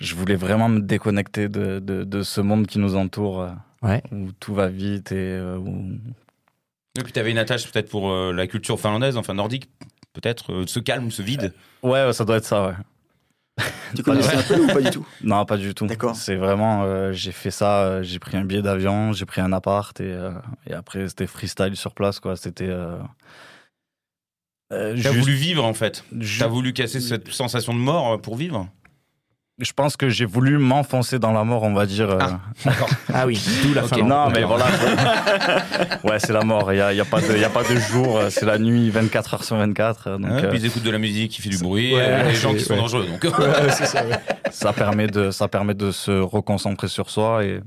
Je 0.00 0.14
voulais 0.14 0.36
vraiment 0.36 0.68
me 0.68 0.80
déconnecter 0.80 1.48
de, 1.48 1.78
de, 1.78 2.04
de 2.04 2.22
ce 2.22 2.40
monde 2.40 2.66
qui 2.66 2.78
nous 2.78 2.96
entoure, 2.96 3.40
euh, 3.42 3.50
Ouais. 3.82 4.02
où 4.12 4.30
tout 4.38 4.54
va 4.54 4.68
vite 4.68 5.10
et 5.12 5.16
euh, 5.16 5.56
où 5.58 5.92
Et 6.98 7.02
puis 7.02 7.12
t'avais 7.12 7.30
une 7.32 7.38
attache 7.38 7.70
peut-être 7.70 7.88
pour 7.90 8.10
euh, 8.12 8.32
la 8.32 8.46
culture 8.46 8.78
finlandaise, 8.80 9.16
enfin 9.16 9.34
nordique, 9.34 9.68
peut-être, 10.12 10.52
euh, 10.52 10.64
ce 10.66 10.78
calme, 10.80 11.10
ce 11.10 11.22
vide. 11.22 11.52
Ouais, 11.82 12.04
ouais, 12.06 12.12
ça 12.12 12.24
doit 12.24 12.36
être 12.36 12.44
ça, 12.44 12.66
ouais. 12.68 12.74
Tu 13.94 14.02
connaissais 14.02 14.34
un 14.36 14.42
peu 14.42 14.60
ou 14.62 14.66
pas 14.68 14.80
du 14.80 14.90
tout? 14.90 15.06
Non, 15.22 15.44
pas 15.44 15.56
du 15.58 15.74
tout. 15.74 15.86
D'accord. 15.86 16.16
C'est 16.16 16.36
vraiment, 16.36 16.84
euh, 16.84 17.12
j'ai 17.12 17.32
fait 17.32 17.50
ça, 17.50 17.82
euh, 17.82 18.02
j'ai 18.02 18.18
pris 18.18 18.36
un 18.38 18.44
billet 18.44 18.62
d'avion, 18.62 19.12
j'ai 19.12 19.26
pris 19.26 19.40
un 19.42 19.52
appart 19.52 20.00
et, 20.00 20.04
euh, 20.12 20.32
et 20.66 20.72
après 20.72 21.06
c'était 21.08 21.26
freestyle 21.26 21.76
sur 21.76 21.92
place, 21.94 22.18
quoi. 22.18 22.34
C'était. 22.36 22.68
Euh, 22.70 22.96
euh, 24.72 24.92
T'as 24.94 25.12
juste- 25.12 25.18
voulu 25.18 25.34
vivre 25.34 25.64
en 25.64 25.74
fait. 25.74 26.04
T'as 26.38 26.46
voulu 26.46 26.72
casser 26.72 27.00
cette 27.00 27.28
sensation 27.28 27.74
de 27.74 27.78
mort 27.78 28.20
pour 28.22 28.36
vivre? 28.36 28.68
Je 29.58 29.72
pense 29.72 29.96
que 29.98 30.08
j'ai 30.08 30.24
voulu 30.24 30.56
m'enfoncer 30.58 31.18
dans 31.18 31.30
la 31.32 31.44
mort, 31.44 31.62
on 31.62 31.74
va 31.74 31.84
dire. 31.84 32.08
euh. 32.10 32.18
Ah 33.12 33.26
oui, 33.26 33.40
d'où 33.62 33.74
la 33.74 33.84
Ok, 33.84 33.90
Finlande. 33.94 34.08
Non, 34.08 34.30
mais 34.30 34.44
voilà. 34.44 34.64
ouais, 36.04 36.18
c'est 36.18 36.32
la 36.32 36.42
mort. 36.42 36.72
Il 36.72 36.76
n'y 36.76 36.80
a, 36.80 36.92
y 36.94 37.00
a, 37.00 37.04
pas 37.04 37.20
de- 37.20 37.34
il 37.34 37.40
y 37.40 37.44
a 37.44 37.50
pas 37.50 37.62
de 37.62 37.76
jour. 37.76 38.16
euh, 38.16 38.30
C'est 38.30 38.46
la 38.46 38.58
nuit, 38.58 38.88
24 38.90 39.34
heures 39.34 39.44
sur 39.44 39.56
24. 39.56 40.06
euh, 40.08 40.18
Donc, 40.18 40.30
Ouais, 40.30 40.44
euh, 40.44 40.48
Puis 40.48 40.58
ils 40.58 40.66
écoutent 40.66 40.82
de 40.82 40.90
la 40.90 40.98
musique 40.98 41.32
qui 41.32 41.42
fait 41.42 41.50
du 41.50 41.58
bruit, 41.58 41.94
Ouais, 41.94 42.22
c'est- 42.28 42.34
gens 42.36 42.54
qui 42.54 42.60
sont 42.60 42.72
ouais. 42.74 42.80
dangereux. 42.80 43.06
Donc 43.06 43.22
Ouais, 43.38 43.70
ça, 43.70 44.04
ouais. 44.04 44.10
ça, 44.50 44.72
permet 44.72 45.06
de, 45.06 45.30
ça 45.30 45.48
permet 45.48 45.74
de 45.74 45.90
se 45.90 46.10
reconcentrer 46.10 46.88
sur 46.88 47.10
soi. 47.10 47.44
Et 47.44 47.60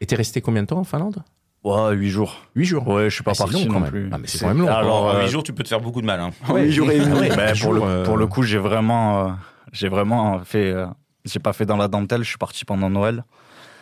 Et 0.00 0.06
t'es 0.06 0.16
resté 0.16 0.40
combien 0.40 0.62
de 0.62 0.68
temps 0.68 0.78
en 0.78 0.84
Finlande? 0.84 1.16
Ouais, 1.64 1.94
8 1.94 2.10
jours. 2.10 2.42
8 2.54 2.64
jours. 2.66 2.86
Ouais, 2.86 3.10
je 3.10 3.14
suis 3.16 3.24
pas 3.24 3.32
Ah, 3.34 3.38
parti 3.38 3.64
long, 3.66 3.72
non 3.72 3.80
même. 3.80 3.90
plus. 3.90 4.08
Ah, 4.12 4.18
mais 4.18 4.28
c'est 4.28 4.38
quand 4.38 4.48
même 4.48 4.58
long. 4.60 4.68
Alors, 4.68 5.10
euh, 5.10 5.22
8 5.24 5.28
jours, 5.30 5.42
tu 5.42 5.52
peux 5.52 5.64
te 5.64 5.68
faire 5.68 5.80
beaucoup 5.80 6.00
de 6.00 6.06
mal. 6.06 6.20
hein. 6.20 6.30
En 6.48 6.56
huit 6.58 6.70
jours 6.72 6.90
et 6.92 6.98
demi. 7.00 7.28
Ah 7.32 7.46
pour, 7.48 7.54
jours, 7.54 7.72
le, 7.74 8.02
pour 8.04 8.16
le 8.16 8.26
coup, 8.28 8.42
j'ai 8.44 8.58
vraiment, 8.58 9.26
euh, 9.26 9.30
j'ai 9.74 9.88
vraiment 9.88 10.38
fait. 10.44 10.70
euh, 10.72 10.86
j'ai 11.26 11.38
pas 11.40 11.52
fait 11.52 11.66
dans 11.66 11.76
la 11.76 11.88
dentelle. 11.88 12.22
Je 12.22 12.28
suis 12.28 12.38
parti 12.38 12.64
pendant 12.64 12.88
Noël. 12.88 13.24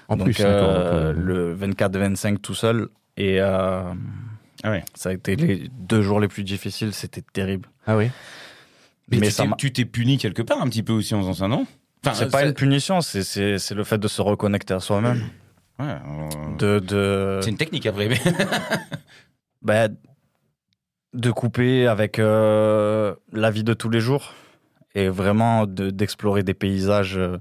En 0.09 0.17
donc, 0.17 0.25
plus, 0.27 0.37
euh, 0.41 0.47
euh, 0.47 1.13
le 1.13 1.55
24-25 1.57 2.39
tout 2.39 2.55
seul. 2.55 2.89
Et 3.17 3.41
euh, 3.41 3.83
Ah 4.65 4.71
ouais. 4.71 4.85
ça 4.95 5.11
a 5.11 5.13
été 5.13 5.37
les 5.37 5.69
deux 5.79 6.03
jours 6.03 6.19
les 6.21 6.29
plus 6.29 6.43
difficiles. 6.45 6.93
C'était 6.93 7.23
terrible. 7.33 7.69
Ah 7.87 7.97
oui. 7.97 8.11
Mais, 9.09 9.19
Mais 9.19 9.27
tu 9.27 9.33
ça 9.33 9.43
t'es- 9.45 9.49
m'a- 9.51 9.57
tu 9.57 9.73
t'es 9.73 9.85
puni 9.85 10.19
quelque 10.19 10.43
part 10.43 10.61
un 10.63 10.69
petit 10.69 10.83
peu 10.83 10.93
aussi 10.93 11.15
en 11.15 11.21
faisant 11.21 11.35
ça, 11.35 11.49
non? 11.49 11.67
Enfin, 12.05 12.15
c'est 12.17 12.31
pas 12.31 12.45
une 12.45 12.55
punition, 12.55 13.01
c'est- 13.01 13.71
le 13.75 13.85
fait 13.85 13.99
de 13.99 14.09
se 14.09 14.21
reconnecter 14.23 14.75
à 14.75 14.81
soi-même. 14.81 15.23
Ouais, 15.79 15.87
euh, 15.87 16.57
De, 16.59 16.79
de, 16.81 17.41
C'est 17.43 17.51
une 17.51 17.57
technique 17.57 17.87
après. 17.87 18.07
mais- 18.09 18.21
bah, 19.63 19.89
de 21.15 21.31
couper 21.31 21.87
avec 21.87 22.19
euh, 22.19 23.15
la 23.33 23.51
vie 23.51 23.65
de 23.65 23.75
tous 23.75 23.89
les 23.91 24.01
jours 24.01 24.33
et 24.95 25.09
vraiment 25.09 25.67
de- 25.67 25.91
d'explorer 25.91 26.43
des 26.43 26.55
paysages 26.55 27.17
euh, 27.19 27.39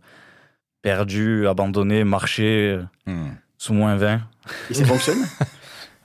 perdus, 0.81 1.48
abandonnés, 1.48 2.03
marcher 2.03 2.77
euh, 2.77 2.84
Hmm. 3.12 3.31
sous 3.58 3.74
moins 3.74 3.96
20. 3.96 4.22
Et 4.70 4.74
ça 4.74 4.86
fonctionne? 4.86 5.20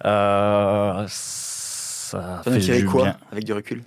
Euh, 0.04 1.04
ça 1.08 2.42
T'en 2.44 2.50
fait 2.52 2.58
tiré 2.60 2.78
du 2.80 2.86
quoi 2.86 3.02
bien. 3.04 3.16
avec 3.32 3.44
du 3.44 3.52
recul? 3.54 3.82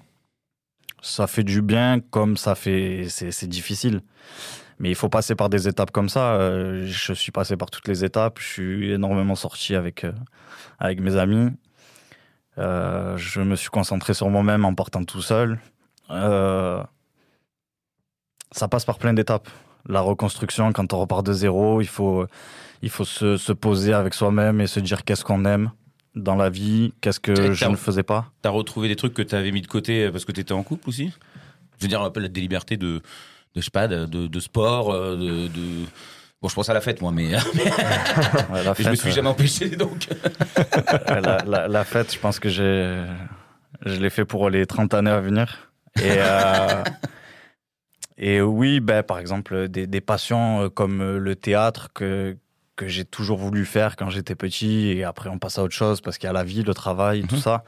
Ça 1.03 1.27
fait 1.27 1.43
du 1.43 1.61
bien 1.61 1.99
comme 1.99 2.35
ça 2.35 2.55
fait. 2.55 3.05
C'est 3.09 3.47
difficile. 3.47 4.01
Mais 4.79 4.89
il 4.89 4.95
faut 4.95 5.07
passer 5.07 5.35
par 5.35 5.49
des 5.49 5.67
étapes 5.67 5.91
comme 5.91 6.09
ça. 6.09 6.37
Je 6.83 7.13
suis 7.13 7.31
passé 7.31 7.57
par 7.57 7.69
toutes 7.69 7.87
les 7.87 8.03
étapes. 8.03 8.39
Je 8.39 8.43
suis 8.47 8.91
énormément 8.91 9.35
sorti 9.35 9.75
avec, 9.75 10.05
avec 10.79 10.99
mes 10.99 11.15
amis. 11.15 11.51
Euh, 12.57 13.15
je 13.17 13.41
me 13.41 13.55
suis 13.55 13.69
concentré 13.69 14.13
sur 14.15 14.29
moi-même 14.29 14.65
en 14.65 14.73
partant 14.73 15.03
tout 15.05 15.21
seul. 15.21 15.59
Euh, 16.09 16.83
ça 18.51 18.67
passe 18.67 18.85
par 18.85 18.97
plein 18.97 19.13
d'étapes. 19.13 19.47
La 19.87 20.01
reconstruction, 20.01 20.71
quand 20.73 20.93
on 20.93 20.99
repart 20.99 21.25
de 21.25 21.33
zéro, 21.33 21.81
il 21.81 21.87
faut, 21.87 22.25
il 22.81 22.89
faut 22.89 23.05
se, 23.05 23.37
se 23.37 23.53
poser 23.53 23.93
avec 23.93 24.13
soi-même 24.13 24.59
et 24.61 24.67
se 24.67 24.79
dire 24.79 25.03
qu'est-ce 25.03 25.23
qu'on 25.23 25.45
aime 25.45 25.71
dans 26.15 26.35
la 26.35 26.49
vie, 26.49 26.93
qu'est-ce 27.01 27.19
que 27.19 27.53
je 27.53 27.65
ne 27.65 27.75
faisais 27.75 28.03
pas. 28.03 28.25
T'as 28.41 28.49
retrouvé 28.49 28.87
des 28.87 28.95
trucs 28.95 29.13
que 29.13 29.21
t'avais 29.21 29.51
mis 29.51 29.61
de 29.61 29.67
côté 29.67 30.09
parce 30.11 30.25
que 30.25 30.31
t'étais 30.31 30.53
en 30.53 30.63
couple 30.63 30.89
aussi? 30.89 31.13
Je 31.77 31.85
veux 31.85 31.87
dire, 31.87 32.01
un 32.01 32.09
peu 32.09 32.19
la- 32.19 32.27
des 32.27 32.41
libertés 32.41 32.75
de, 32.77 32.95
de 32.95 33.01
je 33.55 33.61
sais 33.61 33.71
pas, 33.71 33.87
de, 33.87 34.05
de- 34.05 34.39
sport, 34.39 34.91
euh, 34.91 35.15
de, 35.15 35.47
de- 35.47 35.85
Bon, 36.41 36.47
je 36.47 36.55
pense 36.55 36.69
à 36.69 36.73
la 36.73 36.79
fête, 36.81 37.01
moi, 37.01 37.11
mais, 37.13 37.35
Ouais, 38.51 38.63
la 38.63 38.73
je 38.73 38.89
me 38.89 38.95
suis 38.95 39.07
ouais. 39.09 39.11
jamais 39.13 39.27
empêché, 39.29 39.69
donc. 39.75 40.07
La, 41.07 41.37
la- 41.45 41.67
la 41.67 41.83
fête, 41.83 42.13
je 42.13 42.19
pense 42.19 42.39
que 42.39 42.47
j'ai, 42.49 43.03
je 43.85 43.95
l'ai 43.95 44.09
fait 44.09 44.23
pour 44.25 44.49
les 44.49 44.65
30 44.65 44.93
années 44.93 45.09
à 45.11 45.19
venir. 45.19 45.69
Et, 45.97 46.03
euh, 46.17 46.83
et 48.19 48.41
oui, 48.41 48.79
ben, 48.79 49.01
par 49.03 49.17
exemple, 49.19 49.67
des, 49.69 49.87
des 49.87 50.01
passions 50.01 50.63
euh, 50.65 50.69
comme 50.69 51.01
euh, 51.01 51.17
le 51.19 51.35
théâtre 51.35 51.89
que, 51.93 52.37
que 52.75 52.87
j'ai 52.87 53.05
toujours 53.05 53.37
voulu 53.39 53.65
faire 53.65 53.95
quand 53.95 54.09
j'étais 54.09 54.35
petit. 54.35 54.89
Et 54.89 55.03
après, 55.03 55.29
on 55.29 55.37
passe 55.39 55.57
à 55.57 55.63
autre 55.63 55.73
chose 55.75 56.01
parce 56.01 56.17
qu'il 56.17 56.27
y 56.27 56.29
a 56.29 56.33
la 56.33 56.43
vie, 56.43 56.63
le 56.63 56.73
travail, 56.73 57.23
tout 57.27 57.35
Mhm. 57.35 57.41
ça. 57.41 57.63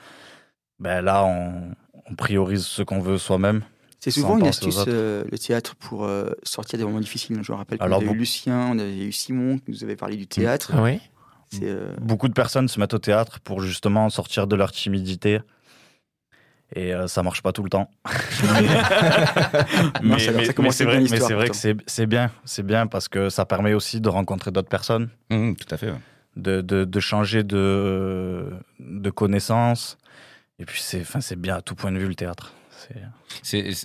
Ben, 0.79 1.01
là, 1.01 1.24
on, 1.25 1.72
on 2.10 2.15
priorise 2.15 2.65
ce 2.65 2.81
qu'on 2.81 3.00
veut 3.00 3.17
soi-même. 3.17 3.62
C'est 4.00 4.10
souvent 4.10 4.39
une 4.39 4.48
astuce, 4.48 4.84
euh, 4.88 5.24
le 5.31 5.38
théâtre, 5.38 5.75
pour 5.75 6.05
euh, 6.05 6.31
sortir 6.41 6.79
des 6.79 6.86
moments 6.86 7.00
difficiles. 7.00 7.38
Je 7.43 7.51
me 7.51 7.58
rappelle 7.58 7.77
qu'on 7.77 7.86
avait 7.91 8.03
eu 8.03 8.08
bon. 8.08 8.13
Lucien, 8.15 8.70
on 8.72 8.79
avait 8.79 8.98
eu 9.05 9.12
Simon 9.12 9.60
qui 9.60 9.70
nous 9.70 9.84
avait 9.84 9.96
parlé 9.96 10.15
du 10.17 10.25
théâtre. 10.25 10.72
Euh, 11.62 11.93
Beaucoup 12.01 12.27
de 12.27 12.34
personnes 12.34 12.67
se 12.67 12.79
mettent 12.79 12.93
au 12.96 13.00
théâtre 13.00 13.39
pour 13.41 13.62
justement 13.62 14.10
sortir 14.10 14.48
de 14.48 14.55
leur 14.55 14.72
timidité. 14.72 15.39
Et 16.75 16.94
euh, 16.94 17.08
ça 17.08 17.22
marche 17.22 17.42
pas 17.42 17.51
tout 17.51 17.63
le 17.63 17.70
temps. 17.70 17.90
C'est 20.20 20.32
vrai, 20.86 21.00
mais 21.01 21.08
c'est 21.20 21.34
vrai 21.34 21.50
que 21.50 21.56
c'est 21.56 22.06
bien. 22.06 22.32
C'est 22.46 22.63
bien 22.66 22.88
parce 22.88 23.08
que 23.08 23.30
ça 23.30 23.46
permet 23.46 23.74
aussi 23.74 24.01
de 24.01 24.10
rencontrer 24.10 24.51
d'autres 24.51 24.70
personnes, 24.70 25.10
Hum, 25.32 25.56
tout 25.56 25.68
à 25.74 25.78
fait. 25.78 25.90
ouais. 25.92 25.98
de, 26.38 26.62
de, 26.62 26.86
de 26.86 27.00
changer 27.00 27.44
de, 27.44 28.50
de 28.80 29.10
connaissances. 29.10 29.98
Et 30.60 30.66
puis 30.66 30.80
c'est 30.82 31.01
enfin, 31.01 31.22
c'est 31.22 31.40
bien 31.40 31.56
à 31.58 31.62
tout 31.62 31.75
point 31.75 31.92
de 31.92 31.98
vue 31.98 32.08
le 32.08 32.16
théâtre. 32.16 32.54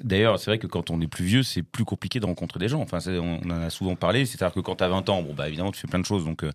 D'ailleurs, 0.04 0.38
c'est 0.38 0.50
vrai 0.50 0.58
que 0.58 0.66
quand 0.66 0.90
on 0.90 1.00
est 1.00 1.06
plus 1.06 1.24
vieux, 1.24 1.42
c'est 1.42 1.62
plus 1.62 1.84
compliqué 1.84 2.20
de 2.20 2.26
rencontrer 2.26 2.58
des 2.58 2.68
gens. 2.68 2.80
Enfin, 2.80 2.98
on 3.08 3.40
en 3.50 3.62
a 3.62 3.70
souvent 3.70 3.94
parlé. 3.96 4.26
C'est-à-dire 4.26 4.54
que 4.54 4.60
quand 4.60 4.76
tu 4.76 4.84
as 4.84 4.88
20 4.88 5.08
ans, 5.08 5.22
bon, 5.22 5.34
bah, 5.34 5.48
évidemment, 5.48 5.72
tu 5.72 5.80
fais 5.80 5.88
plein 5.88 5.98
de 6.00 6.04
choses. 6.04 6.24
Donc, 6.24 6.44
euh, 6.44 6.50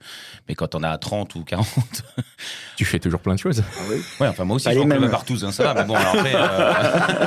mais 0.47 0.55
quand 0.55 0.75
on 0.75 0.83
a 0.83 0.97
30 0.97 1.35
ou 1.35 1.43
40, 1.43 1.67
Tu 2.77 2.85
fais 2.85 2.99
toujours 2.99 3.19
plein 3.19 3.33
de 3.35 3.39
choses. 3.39 3.61
ah 3.77 3.81
oui. 3.89 3.97
ouais, 4.19 4.27
enfin, 4.27 4.43
moi 4.45 4.55
aussi, 4.55 4.65
Pas 4.65 4.73
je 4.73 4.79
rencontre 4.79 5.11
partouze, 5.11 5.43
hein, 5.45 5.51
ça 5.51 5.63
va. 5.63 5.73
Mais 5.81 5.85
bon, 5.87 5.95
alors 5.95 6.15
après, 6.15 6.33
euh, 6.35 7.25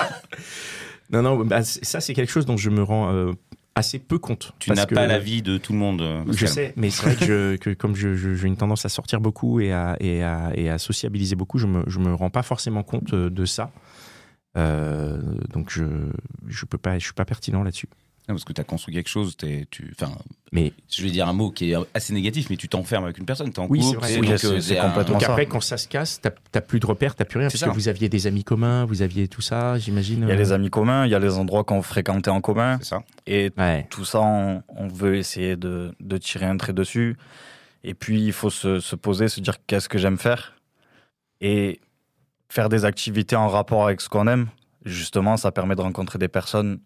Non, 1.10 1.22
non, 1.22 1.44
bah, 1.44 1.62
ça, 1.62 2.00
c'est 2.00 2.14
quelque 2.14 2.30
chose 2.32 2.46
dont 2.46 2.56
je 2.56 2.70
me 2.70 2.82
rends 2.82 3.12
euh, 3.12 3.32
assez 3.74 3.98
peu 3.98 4.18
compte. 4.18 4.52
tu 4.58 4.70
n'as 4.70 4.86
pas 4.86 5.06
la 5.06 5.18
vie 5.18 5.42
de 5.42 5.58
tout 5.58 5.72
le 5.72 5.78
monde. 5.78 6.02
Je 6.30 6.46
sais, 6.46 6.72
mais 6.76 6.90
c'est 6.90 7.02
vrai 7.06 7.16
que, 7.16 7.24
je- 7.24 7.56
que 7.56 7.70
comme 7.70 7.94
je- 7.94 8.14
je- 8.14 8.34
j'ai 8.34 8.46
une 8.48 8.56
tendance 8.56 8.84
à 8.84 8.88
sortir 8.88 9.20
beaucoup 9.20 9.60
et 9.60 9.72
à, 9.72 9.96
et 10.00 10.22
à, 10.22 10.50
et 10.54 10.70
à 10.70 10.78
sociabiliser 10.78 11.36
beaucoup, 11.36 11.58
je 11.58 11.66
me, 11.66 11.82
je 11.88 11.98
me 11.98 12.14
rends 12.14 12.30
pas 12.30 12.42
forcément 12.42 12.82
compte 12.82 13.14
de 13.14 13.44
ça. 13.44 13.70
Euh, 14.56 15.18
donc 15.52 15.70
je 15.70 15.84
je 16.46 16.64
peux 16.64 16.78
pas, 16.78 16.98
je 16.98 17.04
suis 17.04 17.12
pas 17.14 17.24
pertinent 17.24 17.62
là-dessus. 17.62 17.88
Non, 18.26 18.34
parce 18.36 18.44
que 18.44 18.54
tu 18.54 18.60
as 18.62 18.64
construit 18.64 18.94
quelque 18.94 19.10
chose, 19.10 19.36
t'es- 19.36 19.66
tu, 19.70 19.92
enfin, 20.00 20.10
Mais 20.50 20.72
je 20.90 21.02
vais 21.02 21.10
dire 21.10 21.28
un 21.28 21.34
mot 21.34 21.50
qui 21.50 21.72
est 21.72 21.76
assez 21.92 22.14
négatif, 22.14 22.48
mais 22.48 22.56
tu 22.56 22.68
t'enfermes 22.70 23.04
avec 23.04 23.18
une 23.18 23.26
personne, 23.26 23.52
t'es 23.52 23.58
en 23.58 23.66
Oui, 23.66 23.82
c'est 23.82 23.96
couple, 23.96 24.06
Oui, 24.20 24.38
c'est- 24.38 24.46
euh, 24.46 24.60
c'est 24.62 24.78
un- 24.78 24.88
complètement 24.88 25.18
donc 25.18 25.22
après, 25.24 25.44
quand 25.44 25.60
ça 25.60 25.76
se 25.76 25.86
casse, 25.88 26.22
t'as 26.22 26.30
t'as 26.50 26.62
plus 26.62 26.80
de 26.80 26.86
repères, 26.86 27.16
t'as 27.16 27.26
plus 27.26 27.38
rien, 27.38 27.50
C'est 27.50 27.58
parce 27.58 27.64
que 27.64 27.74
ça. 27.74 27.74
vous 27.74 27.88
aviez 27.88 28.08
des 28.08 28.26
amis 28.26 28.42
communs, 28.42 28.86
vous 28.86 29.02
aviez 29.02 29.28
tout 29.28 29.42
ça, 29.42 29.76
j'imagine. 29.78 30.22
Il 30.22 30.28
y 30.28 30.30
a 30.30 30.34
euh, 30.34 30.38
les 30.38 30.52
amis 30.52 30.70
communs, 30.70 31.04
il 31.04 31.10
y 31.10 31.14
a 31.14 31.18
les 31.18 31.34
endroits 31.36 31.64
qu'on 31.64 31.82
fréquentait 31.82 32.30
en 32.30 32.40
commun. 32.40 32.78
C'est 32.78 32.88
ça. 32.88 33.02
Et 33.26 33.50
Ouais. 33.58 33.86
tout 33.90 34.06
ça, 34.06 34.22
on, 34.22 34.62
on 34.68 34.88
veut 34.88 35.16
essayer 35.16 35.56
de, 35.56 35.92
de 36.00 36.16
tirer 36.16 36.46
un 36.46 36.56
trait 36.56 36.72
dessus. 36.72 37.18
Et 37.82 37.92
puis, 37.92 38.24
il 38.24 38.32
faut 38.32 38.48
se, 38.48 38.80
se 38.80 38.96
poser, 38.96 39.28
se 39.28 39.40
dire 39.40 39.56
qu'est-ce 39.66 39.90
que 39.90 39.98
j'aime 39.98 40.16
faire? 40.16 40.54
Et 41.42 41.78
faire 42.48 42.68
des 42.68 42.84
activités 42.84 43.36
en 43.36 43.48
rapport 43.48 43.84
avec 43.84 44.00
ce 44.00 44.08
qu'on 44.08 44.26
aime. 44.26 44.48
Justement, 44.84 45.36
ça 45.36 45.50
permet 45.50 45.74
de 45.76 45.80
rencontrer 45.80 46.18
des 46.18 46.28
personnes 46.28 46.78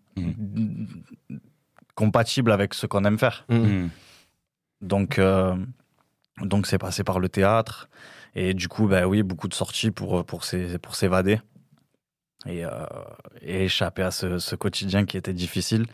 compatibles 1.95 2.53
avec 2.53 2.75
ce 2.75 2.87
qu'on 2.87 3.05
aime 3.05 3.19
faire. 3.19 3.45
Mm. 3.49 3.87
Donc, 4.81 5.19
euh, 5.19 5.57
donc 6.41 6.67
c'est 6.67 6.79
passé 6.79 7.03
par 7.05 7.19
le 7.19 7.29
théâtre. 7.29 7.89
Et 8.35 8.55
du 8.55 8.69
coup, 8.69 8.87
bah 8.87 9.07
oui, 9.07 9.23
beaucoup 9.23 9.49
de 9.49 9.55
sorties 9.55 9.91
pour, 9.91 10.25
pour, 10.25 10.45
s'é- 10.45 10.79
pour 10.79 10.95
s'évader. 10.95 11.41
Et, 12.47 12.65
euh, 12.65 12.71
et 13.43 13.65
échapper 13.65 14.03
à 14.03 14.13
ce, 14.13 14.39
ce 14.39 14.55
quotidien 14.55 15.05
qui 15.07 15.17
était 15.17 15.33
difficile. 15.33 15.87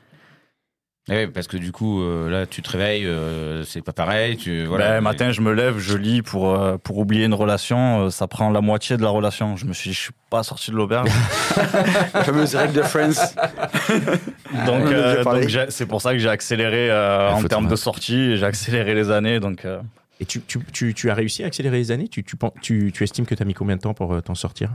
Eh 1.11 1.27
oui, 1.27 1.31
parce 1.31 1.47
que 1.49 1.59
du 1.59 1.71
coup, 1.71 2.01
euh, 2.01 2.31
là, 2.31 2.47
tu 2.47 2.63
te 2.63 2.71
réveilles, 2.71 3.05
euh, 3.05 3.63
c'est 3.65 3.83
pas 3.83 3.93
pareil. 3.93 4.39
Tu, 4.39 4.65
voilà, 4.65 4.93
Ben, 4.95 5.01
matin, 5.03 5.33
je 5.33 5.43
me 5.43 5.53
lève, 5.53 5.79
je 5.79 5.99
lis 5.99 6.23
pour, 6.23 6.49
euh, 6.55 6.79
pour 6.79 6.97
oublier 6.97 7.27
une 7.27 7.35
relation. 7.35 8.07
euh, 8.07 8.11
ça 8.11 8.27
prend 8.27 8.49
la 8.49 8.63
moitié 8.63 8.97
de 8.97 9.03
la 9.03 9.11
relation. 9.11 9.55
Je 9.57 9.67
me 9.67 9.75
suis 9.75 9.91
dit, 9.91 9.95
je 9.95 10.01
suis 10.01 10.13
pas 10.31 10.43
sorti 10.43 10.71
de 10.71 10.77
l'auberge. 10.77 11.11
La 12.15 12.25
fameuse 12.25 12.55
règle 12.55 12.73
de 12.73 12.83
Friends. 12.83 13.13
donc, 14.67 14.91
euh, 14.91 15.23
c'est 15.69 15.87
pour 15.87 16.01
ça 16.01 16.13
que 16.13 16.19
j'ai 16.19 16.29
accéléré 16.31 16.91
euh, 16.91 17.31
en 17.31 17.43
termes 17.45 17.69
de 17.69 17.77
sortie. 17.77 18.37
J'ai 18.39 18.47
accéléré 18.47 18.95
les 18.95 19.11
années. 19.11 19.41
Donc, 19.41 19.67
euh, 19.67 19.81
Et 20.21 20.25
tu, 20.25 20.41
tu, 20.41 20.59
tu, 20.73 20.95
tu 20.95 21.11
as 21.11 21.15
réussi 21.15 21.43
à 21.45 21.47
accélérer 21.49 21.77
les 21.79 21.91
années? 21.91 22.09
Tu, 22.09 22.25
tu, 22.25 22.37
tu, 22.63 22.93
tu 22.93 23.05
estimes 23.05 23.27
que 23.27 23.35
tu 23.35 23.43
as 23.43 23.47
mis 23.47 23.55
combien 23.55 23.77
de 23.77 23.83
temps 23.83 23.95
pour 23.95 24.15
euh, 24.15 24.21
t'en 24.23 24.35
sortir? 24.35 24.71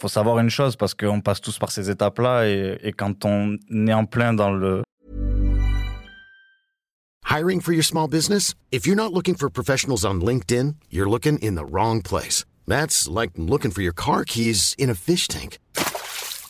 Faut 0.00 0.08
savoir 0.08 0.38
une 0.38 0.50
chose 0.50 0.76
parce 0.76 0.94
qu'on 0.94 1.20
passe 1.20 1.40
tous 1.40 1.58
par 1.58 1.70
ces 1.70 1.90
étapes-là. 1.90 2.48
Et, 2.48 2.78
et 2.82 2.92
quand 2.92 3.24
on 3.24 3.56
est 3.70 3.92
en 3.92 4.06
plein 4.06 4.32
dans 4.32 4.50
le, 4.50 4.82
Hiring 7.30 7.60
for 7.60 7.72
your 7.72 7.84
small 7.84 8.08
business? 8.08 8.56
If 8.72 8.88
you're 8.88 8.96
not 8.96 9.12
looking 9.12 9.36
for 9.36 9.48
professionals 9.48 10.04
on 10.04 10.20
LinkedIn, 10.20 10.74
you're 10.90 11.08
looking 11.08 11.38
in 11.38 11.54
the 11.54 11.64
wrong 11.64 12.02
place. 12.02 12.44
That's 12.66 13.06
like 13.06 13.30
looking 13.36 13.70
for 13.70 13.82
your 13.82 13.92
car 13.92 14.24
keys 14.24 14.74
in 14.76 14.90
a 14.90 14.96
fish 14.96 15.28
tank. 15.28 15.58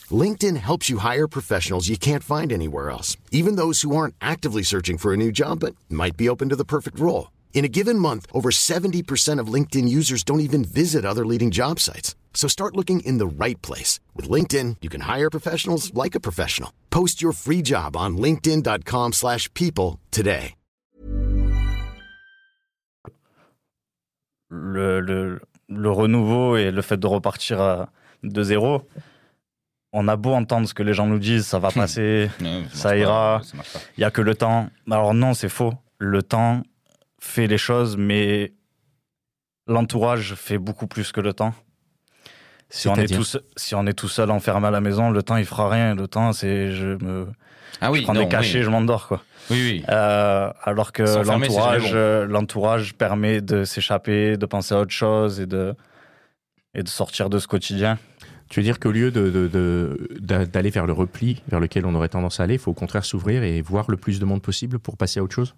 LinkedIn 0.09 0.57
helps 0.57 0.89
you 0.89 0.97
hire 0.97 1.27
professionals 1.27 1.87
you 1.87 1.97
can't 1.97 2.23
find 2.23 2.51
anywhere 2.51 2.89
else, 2.89 3.15
even 3.31 3.57
those 3.57 3.83
who 3.83 3.95
aren't 3.95 4.15
actively 4.21 4.63
searching 4.63 4.97
for 4.97 5.13
a 5.13 5.17
new 5.17 5.31
job 5.31 5.59
but 5.59 5.75
might 5.87 6.17
be 6.17 6.27
open 6.27 6.49
to 6.49 6.55
the 6.55 6.65
perfect 6.65 6.99
role. 6.99 7.29
In 7.53 7.63
a 7.63 7.73
given 7.77 7.99
month, 7.99 8.25
over 8.33 8.49
70% 8.49 9.39
of 9.39 9.53
LinkedIn 9.53 9.87
users 9.87 10.23
don't 10.23 10.39
even 10.39 10.65
visit 10.65 11.05
other 11.05 11.27
leading 11.27 11.51
job 11.51 11.79
sites. 11.79 12.15
So 12.33 12.47
start 12.47 12.75
looking 12.75 13.01
in 13.01 13.19
the 13.19 13.27
right 13.27 13.61
place. 13.61 13.99
With 14.15 14.27
LinkedIn, 14.29 14.77
you 14.81 14.89
can 14.89 15.01
hire 15.01 15.29
professionals 15.29 15.93
like 15.93 16.15
a 16.15 16.19
professional. 16.19 16.71
Post 16.89 17.21
your 17.21 17.33
free 17.33 17.61
job 17.63 17.95
on 17.95 18.17
linkedin.com/people 18.17 19.11
slash 19.13 19.47
people 19.53 19.99
today. 20.09 20.55
le, 24.49 24.99
le, 24.99 25.39
le 25.69 25.89
renouveau 25.91 26.57
et 26.57 26.71
le 26.71 26.81
fait 26.81 26.97
de 26.97 27.07
repartir 27.07 27.61
à- 27.61 27.89
de 28.23 28.43
zéro, 28.43 28.81
on 29.93 30.07
a 30.07 30.15
beau 30.15 30.33
entendre 30.33 30.67
ce 30.67 30.73
que 30.73 30.83
les 30.83 30.93
gens 30.93 31.07
nous 31.07 31.19
disent, 31.19 31.47
ça 31.47 31.59
va 31.59 31.71
passer, 31.71 32.29
Ouais, 32.41 32.63
Ça 32.73 32.97
ira. 32.97 33.41
ça 33.43 33.57
pas. 33.57 33.63
il 33.97 34.01
y 34.01 34.03
a 34.03 34.11
que 34.11 34.21
le 34.21 34.35
temps. 34.35 34.69
Alors 34.89 35.13
non, 35.13 35.33
c'est 35.33 35.49
faux. 35.49 35.73
Le 35.99 36.21
temps 36.21 36.63
fait 37.19 37.47
les 37.47 37.57
choses, 37.57 37.97
mais 37.97 38.53
l'entourage 39.67 40.35
fait 40.35 40.57
beaucoup 40.57 40.87
plus 40.87 41.11
que 41.11 41.21
le 41.21 41.33
temps. 41.33 41.53
Si 42.73 42.87
on, 42.87 42.95
est 42.95 43.05
tout 43.13 43.23
seul, 43.25 43.41
si 43.57 43.75
on 43.75 43.85
est 43.85 43.93
tout 43.93 44.07
seul 44.07 44.31
enfermé 44.31 44.67
à 44.67 44.71
la 44.71 44.79
maison, 44.81 45.11
le 45.11 45.21
temps 45.21 45.35
il 45.37 45.45
fera 45.45 45.69
rien. 45.69 45.93
Le 45.93 46.07
temps, 46.07 46.31
c'est 46.33 46.71
je 46.71 46.87
me 47.03 47.27
Ah 47.81 47.91
oui, 47.91 47.99
je 47.99 48.03
prends 48.05 48.13
non, 48.13 48.21
des 48.21 48.29
cachets, 48.29 48.59
oui. 48.59 48.63
je 48.63 48.69
m'endors 48.69 49.07
quoi. 49.07 49.21
Oui, 49.49 49.57
oui. 49.61 49.83
Euh, 49.89 50.49
alors 50.63 50.93
que 50.93 51.03
l'entourage, 51.03 51.91
bon. 51.93 52.25
l'entourage 52.31 52.93
permet 52.95 53.41
de 53.41 53.65
s'échapper, 53.65 54.37
de 54.37 54.45
penser 54.45 54.73
à 54.73 54.79
autre 54.79 54.91
chose 54.91 55.41
et 55.41 55.45
de, 55.47 55.75
et 56.73 56.81
de 56.83 56.87
sortir 56.87 57.29
de 57.29 57.39
ce 57.39 57.47
quotidien. 57.47 57.99
Tu 58.49 58.59
veux 58.59 58.63
dire 58.63 58.79
qu'au 58.79 58.91
lieu 58.91 59.11
de, 59.11 59.29
de- 59.29 59.47
de- 59.49 60.45
d'aller 60.45 60.69
vers 60.69 60.85
le 60.85 60.93
repli 60.93 61.41
vers 61.49 61.59
lequel 61.59 61.85
on 61.85 61.93
aurait 61.95 62.09
tendance 62.09 62.39
à 62.39 62.43
aller, 62.43 62.53
il 62.55 62.59
faut 62.59 62.71
au 62.71 62.75
contraire 62.75 63.03
s'ouvrir 63.03 63.43
et 63.43 63.61
voir 63.61 63.89
le 63.91 63.97
plus 63.97 64.19
de 64.19 64.25
monde 64.25 64.41
possible 64.41 64.79
pour 64.79 64.95
passer 64.97 65.19
à 65.19 65.23
autre 65.23 65.35
chose? 65.35 65.55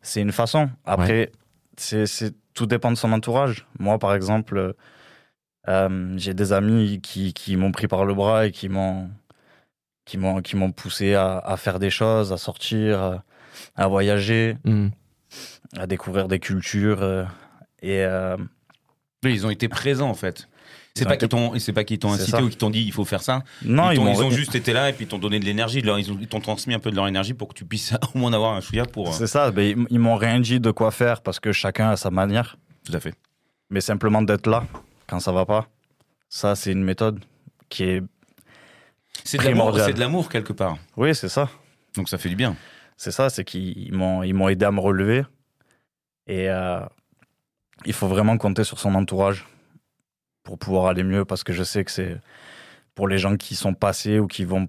C'est 0.00 0.20
une 0.22 0.32
façon. 0.32 0.70
Après, 0.86 1.32
c'est, 1.76 2.06
c'est- 2.06 2.34
tout 2.54 2.66
dépend 2.66 2.90
de 2.90 2.96
son 2.96 3.12
entourage. 3.12 3.66
Moi, 3.78 3.98
par 3.98 4.14
exemple, 4.14 4.74
euh, 5.68 6.14
j'ai 6.16 6.34
des 6.34 6.52
amis 6.52 7.00
qui, 7.02 7.32
qui 7.32 7.56
m'ont 7.56 7.72
pris 7.72 7.86
par 7.88 8.04
le 8.04 8.14
bras 8.14 8.46
et 8.46 8.50
qui 8.52 8.68
m'ont, 8.68 9.10
qui 10.04 10.16
m'ont, 10.18 10.40
qui 10.42 10.56
m'ont 10.56 10.72
poussé 10.72 11.14
à, 11.14 11.38
à 11.38 11.56
faire 11.56 11.78
des 11.78 11.90
choses, 11.90 12.32
à 12.32 12.38
sortir, 12.38 13.00
à, 13.02 13.24
à 13.76 13.86
voyager, 13.88 14.56
Hmm. 14.64 14.88
à 15.76 15.86
découvrir 15.86 16.28
des 16.28 16.38
cultures. 16.38 17.02
euh, 17.02 17.24
et 17.82 18.02
euh, 18.04 18.36
Oui, 19.24 19.34
ils 19.34 19.46
ont 19.46 19.50
été 19.50 19.68
présents 19.68 20.08
en 20.08 20.14
fait. 20.14 20.48
C'est 20.94 21.04
pas 21.04 21.14
été- 21.14 21.28
qu'ils 21.28 21.28
t'ont, 21.28 21.56
c'est 21.60 21.72
pas 21.72 21.84
qu'ils 21.84 21.98
t'ont 22.00 22.12
incité 22.12 22.30
ça. 22.32 22.42
ou 22.42 22.48
qu'ils 22.48 22.56
t'ont 22.58 22.70
dit 22.70 22.82
il 22.82 22.92
faut 22.92 23.04
faire 23.04 23.22
ça. 23.22 23.44
non, 23.64 23.92
ils, 23.92 24.00
ont 24.00 24.30
juste 24.30 24.56
été 24.56 24.72
là 24.72 24.88
et 24.88 24.92
puis 24.92 25.04
ils 25.04 25.08
t'ont 25.08 25.18
donné 25.18 25.38
de 25.38 25.44
l'énergie. 25.44 25.78
Ils 25.78 25.88
ont- 25.90 25.98
ils 26.20 26.26
t'ont 26.26 26.40
transmis 26.40 26.74
un 26.74 26.80
peu 26.80 26.90
de 26.90 26.96
leur 26.96 27.06
énergie 27.06 27.34
pour 27.34 27.46
que 27.48 27.54
tu 27.54 27.64
puisses 27.64 27.92
au 28.14 28.18
moins 28.18 28.32
avoir 28.32 28.54
un 28.54 28.60
chouïa 28.60 28.84
pour. 28.84 29.14
C'est 29.14 29.28
ça, 29.28 29.50
ben, 29.52 29.62
ils, 29.78 29.86
ils 29.90 29.98
m'ont 30.00 30.16
rien 30.16 30.40
dit 30.40 30.58
de 30.58 30.70
quoi 30.72 30.90
faire 30.90 31.20
parce 31.20 31.38
que 31.38 31.52
chacun 31.52 31.90
a 31.90 31.96
sa 31.96 32.10
manière. 32.10 32.56
Tout 32.84 32.92
à 32.96 33.00
fait. 33.00 33.14
Mais 33.70 33.80
simplement 33.80 34.22
d'être 34.22 34.48
là 34.48 34.64
quand 35.08 35.20
ça 35.20 35.32
va 35.32 35.44
pas, 35.46 35.68
ça 36.28 36.54
c'est 36.54 36.72
une 36.72 36.84
méthode 36.84 37.24
qui 37.68 37.84
est. 37.84 38.02
C'est 39.24 39.38
de 39.38 39.42
l'amour, 39.42 39.64
Primordial. 39.64 39.86
c'est 39.86 39.94
de 39.94 40.00
l'amour 40.00 40.28
quelque 40.28 40.52
part. 40.52 40.78
Oui, 40.96 41.14
c'est 41.14 41.28
ça. 41.28 41.48
Donc 41.96 42.08
ça 42.08 42.18
fait 42.18 42.28
du 42.28 42.36
bien. 42.36 42.56
C'est 42.96 43.10
ça, 43.10 43.30
c'est 43.30 43.44
qu'ils 43.44 43.92
m'ont 43.92 44.22
ils 44.22 44.34
m'ont 44.34 44.48
aidé 44.48 44.64
à 44.64 44.70
me 44.70 44.80
relever. 44.80 45.24
Et 46.26 46.48
euh, 46.50 46.80
il 47.84 47.92
faut 47.92 48.06
vraiment 48.06 48.36
compter 48.38 48.64
sur 48.64 48.78
son 48.78 48.94
entourage 48.94 49.46
pour 50.42 50.58
pouvoir 50.58 50.86
aller 50.86 51.04
mieux 51.04 51.24
parce 51.24 51.42
que 51.42 51.52
je 51.52 51.62
sais 51.62 51.84
que 51.84 51.90
c'est 51.90 52.20
pour 52.94 53.08
les 53.08 53.18
gens 53.18 53.36
qui 53.36 53.54
sont 53.54 53.74
passés 53.74 54.18
ou 54.18 54.26
qui 54.26 54.44
vont 54.44 54.68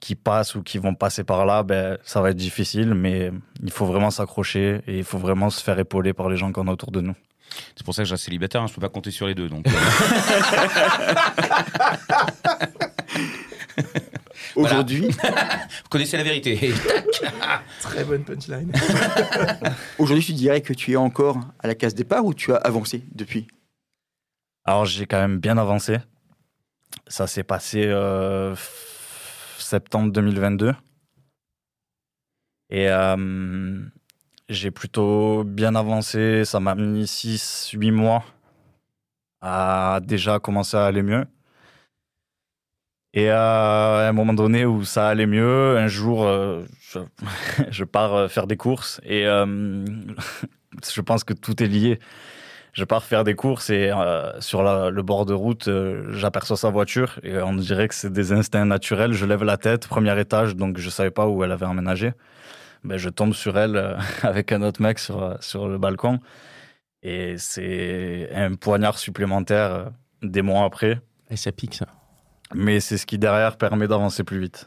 qui 0.00 0.14
passent 0.14 0.54
ou 0.54 0.62
qui 0.62 0.78
vont 0.78 0.94
passer 0.94 1.24
par 1.24 1.44
là, 1.44 1.62
ben, 1.62 1.98
ça 2.04 2.22
va 2.22 2.30
être 2.30 2.36
difficile, 2.36 2.94
mais 2.94 3.30
il 3.62 3.70
faut 3.70 3.84
vraiment 3.84 4.10
s'accrocher 4.10 4.80
et 4.86 4.98
il 4.98 5.04
faut 5.04 5.18
vraiment 5.18 5.50
se 5.50 5.62
faire 5.62 5.78
épauler 5.78 6.14
par 6.14 6.30
les 6.30 6.36
gens 6.36 6.52
qu'on 6.52 6.66
a 6.68 6.72
autour 6.72 6.90
de 6.90 7.02
nous. 7.02 7.14
C'est 7.76 7.84
pour 7.84 7.94
ça 7.94 8.02
que 8.02 8.08
je 8.08 8.14
reste 8.14 8.24
célibataire. 8.24 8.62
hein, 8.62 8.66
Je 8.66 8.74
peux 8.74 8.80
pas 8.80 8.88
compter 8.88 9.10
sur 9.10 9.26
les 9.26 9.34
deux. 9.34 9.48
Donc. 9.48 9.66
euh, 9.66 9.70
Aujourd'hui, 14.56 15.08
Vous 15.10 15.88
connaissez 15.90 16.16
la 16.16 16.22
vérité. 16.24 16.58
Très 17.80 18.04
bonne 18.04 18.24
punchline. 18.24 18.72
aujourd'hui, 19.98 20.24
tu 20.24 20.32
dirais 20.32 20.60
que 20.60 20.72
tu 20.72 20.92
es 20.92 20.96
encore 20.96 21.38
à 21.60 21.66
la 21.66 21.74
case 21.74 21.94
départ 21.94 22.24
ou 22.24 22.34
tu 22.34 22.52
as 22.52 22.56
avancé 22.56 23.02
depuis? 23.14 23.46
Alors 24.64 24.84
j'ai 24.86 25.06
quand 25.06 25.20
même 25.20 25.38
bien 25.38 25.56
avancé. 25.56 25.98
Ça 27.06 27.26
s'est 27.26 27.44
passé 27.44 27.84
euh, 27.86 28.54
septembre 29.58 30.12
2022. 30.12 30.74
Et 32.70 32.88
euh, 32.88 33.80
j'ai 34.50 34.70
plutôt 34.70 35.44
bien 35.44 35.74
avancé. 35.74 36.44
Ça 36.44 36.60
m'a 36.60 36.74
mis 36.74 37.04
6-8 37.04 37.92
mois 37.92 38.24
à 39.40 40.00
déjà 40.02 40.38
commencer 40.38 40.76
à 40.76 40.84
aller 40.84 41.02
mieux. 41.02 41.24
Et 43.12 43.28
à 43.30 44.08
un 44.08 44.12
moment 44.12 44.34
donné 44.34 44.64
où 44.66 44.84
ça 44.84 45.08
allait 45.08 45.26
mieux, 45.26 45.78
un 45.78 45.88
jour, 45.88 46.24
euh, 46.24 46.62
je, 47.70 47.84
pars 47.84 48.14
euh, 48.14 48.28
faire 48.28 48.46
des 48.46 48.56
courses 48.56 49.00
et 49.04 49.26
euh, 49.26 49.84
je 50.92 51.00
pense 51.00 51.24
que 51.24 51.32
tout 51.32 51.60
est 51.62 51.66
lié 51.66 51.98
je 52.72 52.84
pars 52.84 53.02
faire 53.02 53.24
des 53.24 53.34
courses 53.34 53.68
et 53.68 53.90
sur 54.38 54.62
le 54.62 55.02
bord 55.02 55.26
de 55.26 55.34
route, 55.34 55.68
j'aperçois 56.10 56.56
sa 56.56 56.70
voiture 56.70 57.18
et 57.24 57.36
on 57.38 57.54
dirait 57.54 57.88
que 57.88 57.96
c'est 57.96 58.12
des 58.12 58.30
instincts 58.30 58.64
naturels. 58.64 59.12
Je 59.12 59.26
lève 59.26 59.42
la 59.42 59.56
tête, 59.56 59.88
premier 59.88 60.18
étage, 60.20 60.54
donc 60.54 60.78
je 60.78 60.88
savais 60.88 61.10
pas 61.10 61.26
où 61.26 61.42
elle 61.42 61.50
avait 61.50 61.66
emménagé. 61.66 62.12
Ben, 62.84 62.96
je 62.96 63.08
tombe 63.10 63.34
sur 63.34 63.58
elle 63.58 63.76
euh, 63.76 63.96
avec 64.22 64.52
un 64.52 64.62
autre 64.62 64.80
mec 64.82 64.98
sur, 64.98 65.22
euh, 65.22 65.34
sur 65.40 65.68
le 65.68 65.78
balcon 65.78 66.18
et 67.02 67.36
c'est 67.38 68.30
un 68.34 68.54
poignard 68.54 68.98
supplémentaire 68.98 69.72
euh, 69.72 69.84
des 70.22 70.42
mois 70.42 70.64
après. 70.64 71.00
Et 71.30 71.36
ça 71.36 71.52
pique, 71.52 71.74
ça. 71.74 71.86
Mais 72.54 72.80
c'est 72.80 72.98
ce 72.98 73.06
qui 73.06 73.18
derrière 73.18 73.56
permet 73.56 73.86
d'avancer 73.86 74.24
plus 74.24 74.40
vite. 74.40 74.66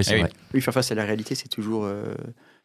C'est 0.00 0.12
Eh 0.12 0.14
oui. 0.14 0.20
vrai. 0.20 0.30
Oui, 0.54 0.60
faire 0.60 0.74
face 0.74 0.92
à 0.92 0.94
la 0.94 1.04
réalité, 1.04 1.34
c'est 1.34 1.48
toujours 1.48 1.84
euh, 1.84 2.14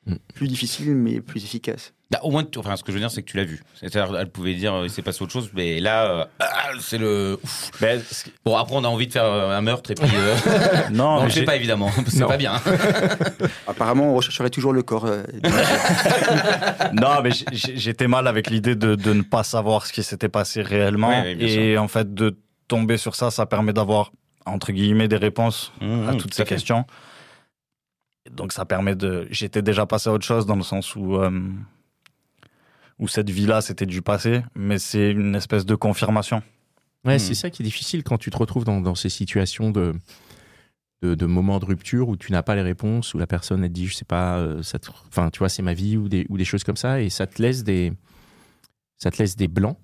Mm. 0.07 0.15
plus 0.33 0.47
difficile, 0.47 0.95
mais 0.95 1.21
plus 1.21 1.43
efficace. 1.43 1.93
Bah, 2.09 2.19
au 2.23 2.31
moins, 2.31 2.43
tu- 2.43 2.57
enfin, 2.59 2.75
ce 2.75 2.83
que 2.83 2.91
je 2.91 2.97
veux 2.97 2.99
dire, 2.99 3.11
c'est 3.11 3.21
que 3.21 3.29
tu 3.29 3.37
l'as 3.37 3.45
vu. 3.45 3.61
C'est-à-dire, 3.79 4.17
elle 4.19 4.29
pouvait 4.29 4.55
dire, 4.55 4.73
euh, 4.73 4.83
il 4.85 4.89
s'est 4.89 5.03
passé 5.03 5.21
autre 5.23 5.31
chose, 5.31 5.49
mais 5.53 5.79
là, 5.79 6.05
euh, 6.11 6.25
ah, 6.39 6.71
c'est 6.81 6.97
le. 6.97 7.39
ouf. 7.41 7.69
Ben, 7.79 8.01
ce 8.11 8.23
qui- 8.25 8.33
Bon, 8.43 8.57
après, 8.57 8.75
on 8.75 8.83
a 8.83 8.87
envie 8.87 9.05
de 9.07 9.13
faire 9.13 9.23
euh, 9.25 9.55
un 9.55 9.61
meurtre 9.61 9.91
et 9.91 9.95
puis. 9.95 10.09
euh, 10.13 10.35
non, 10.91 11.05
on 11.05 11.17
mais 11.19 11.23
le 11.25 11.29
fait 11.29 11.39
j'ai- 11.41 11.45
pas 11.45 11.55
évidemment. 11.55 11.89
C'est 12.07 12.19
Non. 12.19 12.27
pas 12.27 12.37
bien. 12.37 12.53
Apparemment, 13.67 14.11
on 14.11 14.15
rechercherait 14.15 14.49
toujours 14.49 14.73
le 14.73 14.81
corps. 14.81 15.05
euh, 15.05 15.23
non, 16.93 17.21
mais 17.23 17.29
j'étais 17.53 18.07
mal 18.07 18.27
avec 18.27 18.49
l'idée 18.49 18.75
de, 18.75 18.95
de 18.95 19.13
ne 19.13 19.21
pas 19.21 19.43
savoir 19.43 19.85
ce 19.85 19.93
qui 19.93 20.03
s'était 20.03 20.29
passé 20.29 20.61
réellement. 20.61 21.09
Oui, 21.23 21.29
oui, 21.29 21.35
bien 21.35 21.47
et 21.47 21.77
en 21.77 21.87
fait, 21.87 22.13
de 22.13 22.37
tomber 22.67 22.97
sur 22.97 23.15
ça, 23.15 23.31
ça 23.31 23.45
permet 23.45 23.73
d'avoir, 23.73 24.11
entre 24.45 24.71
guillemets, 24.71 25.07
des 25.07 25.17
réponses 25.17 25.71
à 25.81 25.85
Mmh, 25.85 26.17
toutes 26.17 26.31
tout 26.31 26.35
ces 26.35 26.43
fait. 26.43 26.49
questions. 26.55 26.85
Donc 28.29 28.53
ça 28.53 28.65
permet 28.65 28.95
de... 28.95 29.27
J'étais 29.31 29.61
déjà 29.61 29.85
passé 29.85 30.09
à 30.09 30.13
autre 30.13 30.25
chose 30.25 30.45
dans 30.45 30.55
le 30.55 30.61
sens 30.63 30.95
où, 30.95 31.15
euh, 31.15 31.31
où 32.99 33.07
cette 33.07 33.29
vie-là, 33.29 33.61
c'était 33.61 33.85
du 33.85 34.01
passé, 34.01 34.43
mais 34.55 34.77
c'est 34.77 35.11
une 35.11 35.35
espèce 35.35 35.65
de 35.65 35.75
confirmation. 35.75 36.43
Ouais, 37.03 37.15
Hmm. 37.15 37.19
c'est 37.19 37.33
ça 37.33 37.49
qui 37.49 37.63
est 37.63 37.65
difficile 37.65 38.03
quand 38.03 38.19
tu 38.19 38.29
te 38.29 38.37
retrouves 38.37 38.63
dans, 38.63 38.79
dans 38.79 38.93
ces 38.93 39.09
situations 39.09 39.71
de, 39.71 39.93
de, 41.01 41.15
de 41.15 41.25
moments 41.25 41.57
de 41.59 41.65
rupture 41.65 42.09
où 42.09 42.15
tu 42.15 42.31
n'as 42.31 42.43
pas 42.43 42.53
les 42.55 42.61
réponses, 42.61 43.15
où 43.15 43.17
la 43.17 43.25
personne 43.25 43.63
elle 43.63 43.71
te 43.71 43.73
dit, 43.73 43.87
je 43.87 43.95
sais 43.95 44.05
pas, 44.05 44.37
euh, 44.37 44.61
ça 44.61 44.77
te- 44.77 44.91
enfin, 45.07 45.31
tu 45.31 45.39
vois, 45.39 45.49
c'est 45.49 45.63
ma 45.63 45.73
vie 45.73 45.97
ou 45.97 46.07
des, 46.09 46.27
ou 46.29 46.37
des 46.37 46.45
choses 46.45 46.63
comme 46.63 46.77
ça, 46.77 47.01
et 47.01 47.09
ça 47.09 47.25
te 47.25 47.41
laisse 47.41 47.63
des, 47.63 47.91
ça 48.99 49.09
te 49.09 49.17
laisse 49.17 49.35
des 49.35 49.47
blancs, 49.47 49.77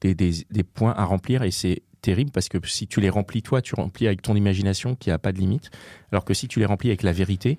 des, 0.00 0.16
des, 0.16 0.32
des 0.50 0.64
points 0.64 0.94
à 0.96 1.04
remplir, 1.04 1.44
et 1.44 1.52
c'est 1.52 1.82
terribles 2.00 2.32
parce 2.32 2.48
que 2.48 2.58
si 2.66 2.88
tu 2.88 3.00
les 3.00 3.08
remplis 3.08 3.40
toi, 3.42 3.62
tu 3.62 3.76
remplis 3.76 4.08
avec 4.08 4.20
ton 4.20 4.34
imagination 4.34 4.96
qui 4.96 5.12
a 5.12 5.18
pas 5.18 5.30
de 5.30 5.38
limite, 5.38 5.70
alors 6.10 6.24
que 6.24 6.34
si 6.34 6.48
tu 6.48 6.58
les 6.58 6.66
remplis 6.66 6.88
avec 6.88 7.04
la 7.04 7.12
vérité, 7.12 7.58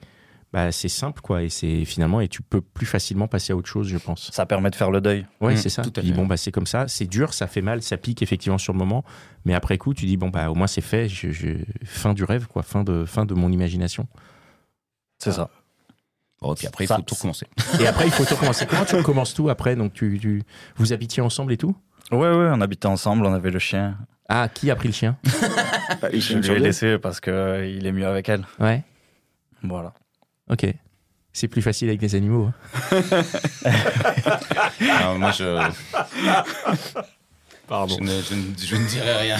bah, 0.53 0.71
c'est 0.71 0.87
simple 0.87 1.19
quoi 1.21 1.43
et 1.43 1.49
c'est 1.49 1.83
finalement 1.85 2.21
et 2.21 2.27
tu 2.29 2.41
peux 2.41 2.61
plus 2.61 2.85
facilement 2.85 3.27
passer 3.27 3.51
à 3.51 3.55
autre 3.57 3.67
chose, 3.67 3.87
je 3.89 3.97
pense. 3.97 4.31
Ça 4.31 4.45
permet 4.45 4.69
de 4.69 4.75
faire 4.75 4.89
le 4.91 5.01
deuil. 5.01 5.25
Ouais, 5.41 5.53
Mm, 5.53 5.57
c'est 5.57 5.69
ça. 5.69 5.81
tout 5.83 5.91
Tu 5.91 6.01
dis 6.01 6.13
bon 6.13 6.25
bah 6.25 6.37
c'est 6.37 6.51
comme 6.51 6.67
ça, 6.67 6.87
c'est 6.87 7.05
dur, 7.07 7.33
ça 7.33 7.47
fait 7.47 7.61
mal, 7.61 7.81
ça 7.81 7.97
pique 7.97 8.21
effectivement 8.21 8.57
sur 8.57 8.71
le 8.73 8.79
moment, 8.79 9.03
mais 9.43 9.53
après 9.53 9.77
coup 9.77 9.93
tu 9.93 10.05
dis 10.05 10.15
bon 10.17 10.29
bah 10.29 10.49
au 10.49 10.55
moins 10.55 10.67
c'est 10.67 10.81
fait, 10.81 11.09
je, 11.09 11.31
je- 11.31 11.57
fin 11.83 12.13
du 12.13 12.23
rêve 12.23 12.47
quoi, 12.47 12.63
fin 12.63 12.83
de 12.83 13.03
fin 13.05 13.25
de 13.25 13.33
mon 13.33 13.51
imagination. 13.51 14.07
C'est 15.19 15.31
ça. 15.31 15.49
Bon, 16.41 16.53
puis 16.53 16.67
après, 16.67 16.83
il 16.83 16.87
Ça- 16.87 16.97
faut 16.97 17.01
tout 17.01 17.15
recommencer. 17.15 17.47
Et 17.79 17.87
après 17.87 18.05
il 18.05 18.11
faut 18.11 18.25
tout 18.25 18.35
recommencer. 18.35 18.65
Comment 18.67 18.85
tu 18.85 18.95
recommences 18.95 19.33
tout 19.33 19.49
après? 19.49 19.75
Donc 19.75 19.93
tu, 19.93 20.19
tu 20.21 20.43
vous 20.75 20.93
habitiez 20.93 21.21
ensemble 21.23 21.53
et 21.53 21.57
tout? 21.57 21.75
Ouais, 22.11 22.17
ouais, 22.19 22.49
on 22.53 22.61
habitait 22.61 22.87
ensemble, 22.87 23.25
on 23.25 23.33
avait 23.33 23.51
le 23.51 23.59
chien. 23.59 23.97
Ah 24.29 24.47
qui 24.53 24.69
a 24.71 24.75
pris 24.75 24.89
le 24.89 24.93
chien? 24.93 25.17
Bah, 26.01 26.09
il 26.11 26.19
Je 26.21 26.27
tient 26.27 26.37
lui 26.37 26.43
sur 26.43 26.53
ai 26.55 26.57
deux. 26.59 26.63
laissé 26.65 26.97
parce 26.99 27.19
que 27.19 27.31
euh, 27.31 27.67
il 27.67 27.85
est 27.87 27.91
mieux 27.91 28.05
avec 28.07 28.27
elle. 28.29 28.45
Ouais. 28.59 28.83
Voilà. 29.63 29.93
Ok. 30.49 30.65
C'est 31.33 31.47
plus 31.49 31.61
facile 31.61 31.89
avec 31.89 32.01
les 32.01 32.15
animaux. 32.15 32.49
hein. 32.91 33.01
Alors, 34.99 35.15
moi, 35.19 35.31
je, 35.31 35.43
Pardon. 37.67 37.95
je, 37.99 38.03
ne, 38.03 38.21
je 38.21 38.35
ne- 38.35 38.57
je 38.57 38.75
ne 38.75 38.87
dirai 38.87 39.15
rien. 39.17 39.37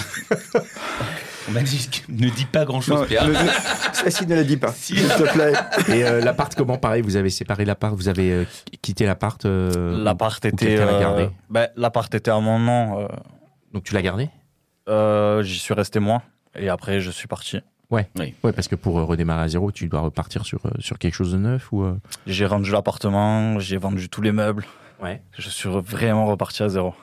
On 1.48 1.52
m'a 1.52 1.62
dit 1.62 1.88
ne 2.08 2.28
dis 2.28 2.44
pas 2.44 2.64
grand 2.64 2.78
Non, 2.78 2.82
chose, 2.82 3.06
Pierre. 3.06 3.26
ne- 3.28 3.32
ne- 3.32 3.94
le 4.34 4.44
dis 4.44 4.56
pas, 4.56 4.72
s'il 4.72 4.96
te 5.06 5.32
plaît. 5.32 5.52
Et 5.96 6.04
euh, 6.04 6.20
l'appart 6.20 6.52
comment 6.54 6.76
pareil 6.76 7.02
Vous 7.02 7.14
avez 7.16 7.30
séparé 7.30 7.64
l'appart, 7.64 7.94
vous 7.94 8.08
avez 8.08 8.30
euh, 8.32 8.44
quitté 8.82 9.06
l'appart. 9.06 9.44
euh, 9.44 10.02
L'appart 10.02 10.44
ou 10.44 10.48
était. 10.48 10.76
l'a 10.76 10.82
euh, 10.82 11.28
ben, 11.48 11.68
L'appart 11.76 12.12
était 12.14 12.32
à 12.32 12.40
mon 12.40 12.58
nom. 12.58 13.00
euh, 13.00 13.06
Donc 13.72 13.84
tu 13.84 13.94
l'as 13.94 14.02
gardé? 14.02 14.28
Euh, 14.88 15.42
J'y 15.44 15.58
suis 15.60 15.72
resté 15.74 16.00
moi. 16.00 16.22
Et 16.58 16.68
après, 16.68 17.00
je 17.00 17.10
suis 17.12 17.28
parti. 17.28 17.60
Ouais, 17.90 18.08
parce 18.42 18.68
que 18.68 18.74
pour 18.74 18.98
euh, 18.98 19.04
redémarrer 19.04 19.42
à 19.42 19.48
zéro, 19.48 19.70
tu 19.70 19.86
dois 19.88 20.00
repartir 20.00 20.44
sur, 20.44 20.64
euh, 20.66 20.70
sur 20.80 20.98
quelque 20.98 21.14
chose 21.14 21.32
de 21.32 21.38
neuf 21.38 21.72
ou. 21.72 21.82
euh, 21.84 21.96
J'ai 22.26 22.46
rendu 22.46 22.70
l'appartement, 22.72 23.58
j'ai 23.60 23.76
vendu 23.76 24.08
tous 24.08 24.22
les 24.22 24.32
meubles. 24.32 24.64
Ouais. 25.02 25.22
Je 25.38 25.48
suis 25.50 25.68
vraiment 25.68 26.26
reparti 26.26 26.62
à 26.62 26.68
zéro. 26.68 26.94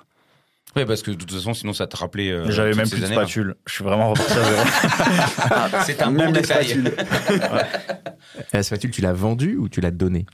Oui, 0.76 0.86
parce 0.86 1.04
que 1.04 1.12
de 1.12 1.16
toute 1.16 1.32
façon, 1.32 1.54
sinon, 1.54 1.72
ça 1.74 1.86
te 1.88 1.96
rappelait. 1.96 2.32
euh, 2.32 2.50
J'avais 2.50 2.74
même 2.74 2.86
ces 2.86 2.96
plus 2.96 3.02
de 3.02 3.06
spatule. 3.08 3.56
Je 3.68 3.74
suis 3.74 3.84
vraiment 3.84 4.10
reparti 4.10 4.34
à 4.34 4.44
zéro. 4.44 5.84
C'est 5.86 6.02
un 6.02 6.08
bon 6.12 6.18
Même 6.18 6.34
les 6.34 6.42
détail. 6.42 6.66
spatules. 6.66 6.92
La 8.54 8.64
spatule, 8.64 8.90
tu 8.92 9.02
l'as 9.02 9.14
vendue 9.14 9.56
ou 9.58 9.70
tu 9.70 9.82
l'as 9.82 9.92
donnée 9.92 10.26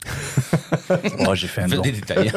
Moi, 1.18 1.34
j'ai 1.34 1.46
fait 1.46 1.62
un 1.62 1.68
don. 1.68 1.82
Des 1.82 1.92
détails. 1.92 2.32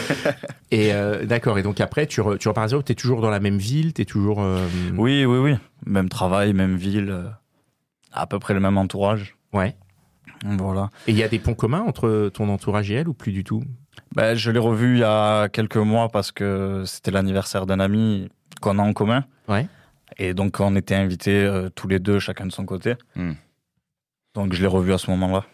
Et 0.70 0.92
euh, 0.92 1.24
d'accord, 1.24 1.58
et 1.58 1.62
donc 1.62 1.80
après, 1.80 2.06
tu, 2.06 2.20
re- 2.20 2.36
tu 2.36 2.48
repars 2.48 2.64
à 2.64 2.68
zéro, 2.68 2.82
tu 2.82 2.92
es 2.92 2.94
toujours 2.94 3.20
dans 3.22 3.30
la 3.30 3.40
même 3.40 3.56
ville, 3.58 3.94
tu 3.94 4.02
es 4.02 4.04
toujours. 4.04 4.42
euh, 4.42 4.66
Oui, 4.96 5.24
oui, 5.24 5.38
oui. 5.38 5.54
Même 5.86 6.08
travail, 6.08 6.52
même 6.52 6.76
ville. 6.76 7.08
euh, 7.10 7.24
à 8.12 8.26
peu 8.26 8.38
près 8.38 8.52
le 8.54 8.60
même 8.60 8.76
entourage. 8.78 9.36
Ouais. 9.52 9.76
Voilà. 10.44 10.90
Et 11.06 11.12
il 11.12 11.16
y 11.16 11.22
a 11.22 11.28
des 11.28 11.38
ponts 11.38 11.54
communs 11.54 11.80
entre 11.86 12.30
ton 12.34 12.48
entourage 12.48 12.90
et 12.90 12.94
elle 12.94 13.08
ou 13.08 13.14
plus 13.14 13.32
du 13.32 13.44
tout? 13.44 13.62
Ben, 14.14 14.34
je 14.34 14.50
l'ai 14.50 14.58
revu 14.58 14.96
il 14.96 15.00
y 15.00 15.04
a 15.04 15.48
quelques 15.48 15.76
mois 15.76 16.08
parce 16.08 16.32
que 16.32 16.82
c'était 16.86 17.10
l'anniversaire 17.10 17.66
d'un 17.66 17.80
ami 17.80 18.28
qu'on 18.60 18.78
a 18.78 18.82
en 18.82 18.92
commun. 18.92 19.24
Ouais. 19.48 19.66
Et 20.16 20.34
donc, 20.34 20.60
on 20.60 20.74
était 20.76 20.94
invités 20.94 21.44
euh, 21.44 21.68
tous 21.68 21.88
les 21.88 21.98
deux, 21.98 22.18
chacun 22.18 22.46
de 22.46 22.52
son 22.52 22.64
côté. 22.64 22.94
Hmm. 23.14 23.32
Donc, 24.34 24.52
je 24.52 24.60
l'ai 24.60 24.66
revu 24.66 24.92
à 24.92 24.98
ce 24.98 25.10
moment-là. 25.10 25.44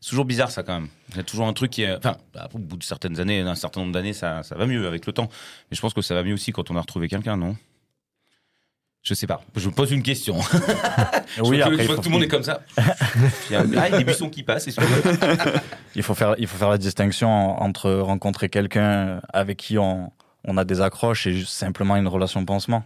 C'est 0.00 0.10
toujours 0.10 0.24
bizarre, 0.24 0.50
ça, 0.50 0.62
quand 0.62 0.80
même. 0.80 0.88
Il 1.10 1.16
y 1.16 1.20
a 1.20 1.22
toujours 1.22 1.46
un 1.46 1.52
truc 1.52 1.70
qui 1.70 1.82
est. 1.82 1.96
Enfin, 1.96 2.16
bah, 2.34 2.48
au 2.54 2.58
bout 2.58 2.76
de 2.76 2.82
certaines 2.82 3.20
années, 3.20 3.44
d'un 3.44 3.54
certain 3.54 3.80
nombre 3.80 3.92
d'années, 3.92 4.12
ça, 4.12 4.42
ça 4.42 4.56
va 4.56 4.66
mieux 4.66 4.86
avec 4.86 5.06
le 5.06 5.12
temps. 5.12 5.28
Mais 5.70 5.76
je 5.76 5.80
pense 5.80 5.94
que 5.94 6.02
ça 6.02 6.14
va 6.14 6.22
mieux 6.22 6.34
aussi 6.34 6.52
quand 6.52 6.70
on 6.70 6.76
a 6.76 6.80
retrouvé 6.80 7.08
quelqu'un, 7.08 7.36
non? 7.36 7.56
Je 9.08 9.14
sais 9.14 9.28
pas. 9.28 9.40
Je 9.54 9.68
me 9.68 9.72
pose 9.72 9.92
une 9.92 10.02
question. 10.02 10.40
je 10.42 11.40
que, 11.40 11.62
après, 11.62 11.82
je 11.84 11.86
vois 11.86 11.96
que 11.96 12.00
tout 12.02 12.08
le 12.08 12.14
monde 12.14 12.24
est 12.24 12.28
comme 12.28 12.42
ça. 12.42 12.62
Il 13.48 13.52
y 13.52 13.54
a 13.54 13.60
ah, 13.60 13.64
il 13.64 13.74
y 13.92 13.94
a 13.94 13.98
des 13.98 14.04
buissons 14.04 14.28
qui 14.28 14.42
passent. 14.42 14.66
il 15.94 16.02
faut 16.02 16.14
faire, 16.14 16.34
il 16.38 16.48
faut 16.48 16.56
faire 16.56 16.70
la 16.70 16.76
distinction 16.78 17.28
entre 17.62 17.92
rencontrer 17.92 18.48
quelqu'un 18.48 19.20
avec 19.32 19.58
qui 19.58 19.78
on, 19.78 20.12
on 20.42 20.56
a 20.56 20.64
des 20.64 20.80
accroches 20.80 21.28
et 21.28 21.44
simplement 21.46 21.94
une 21.94 22.08
relation 22.08 22.44
pansement. 22.44 22.82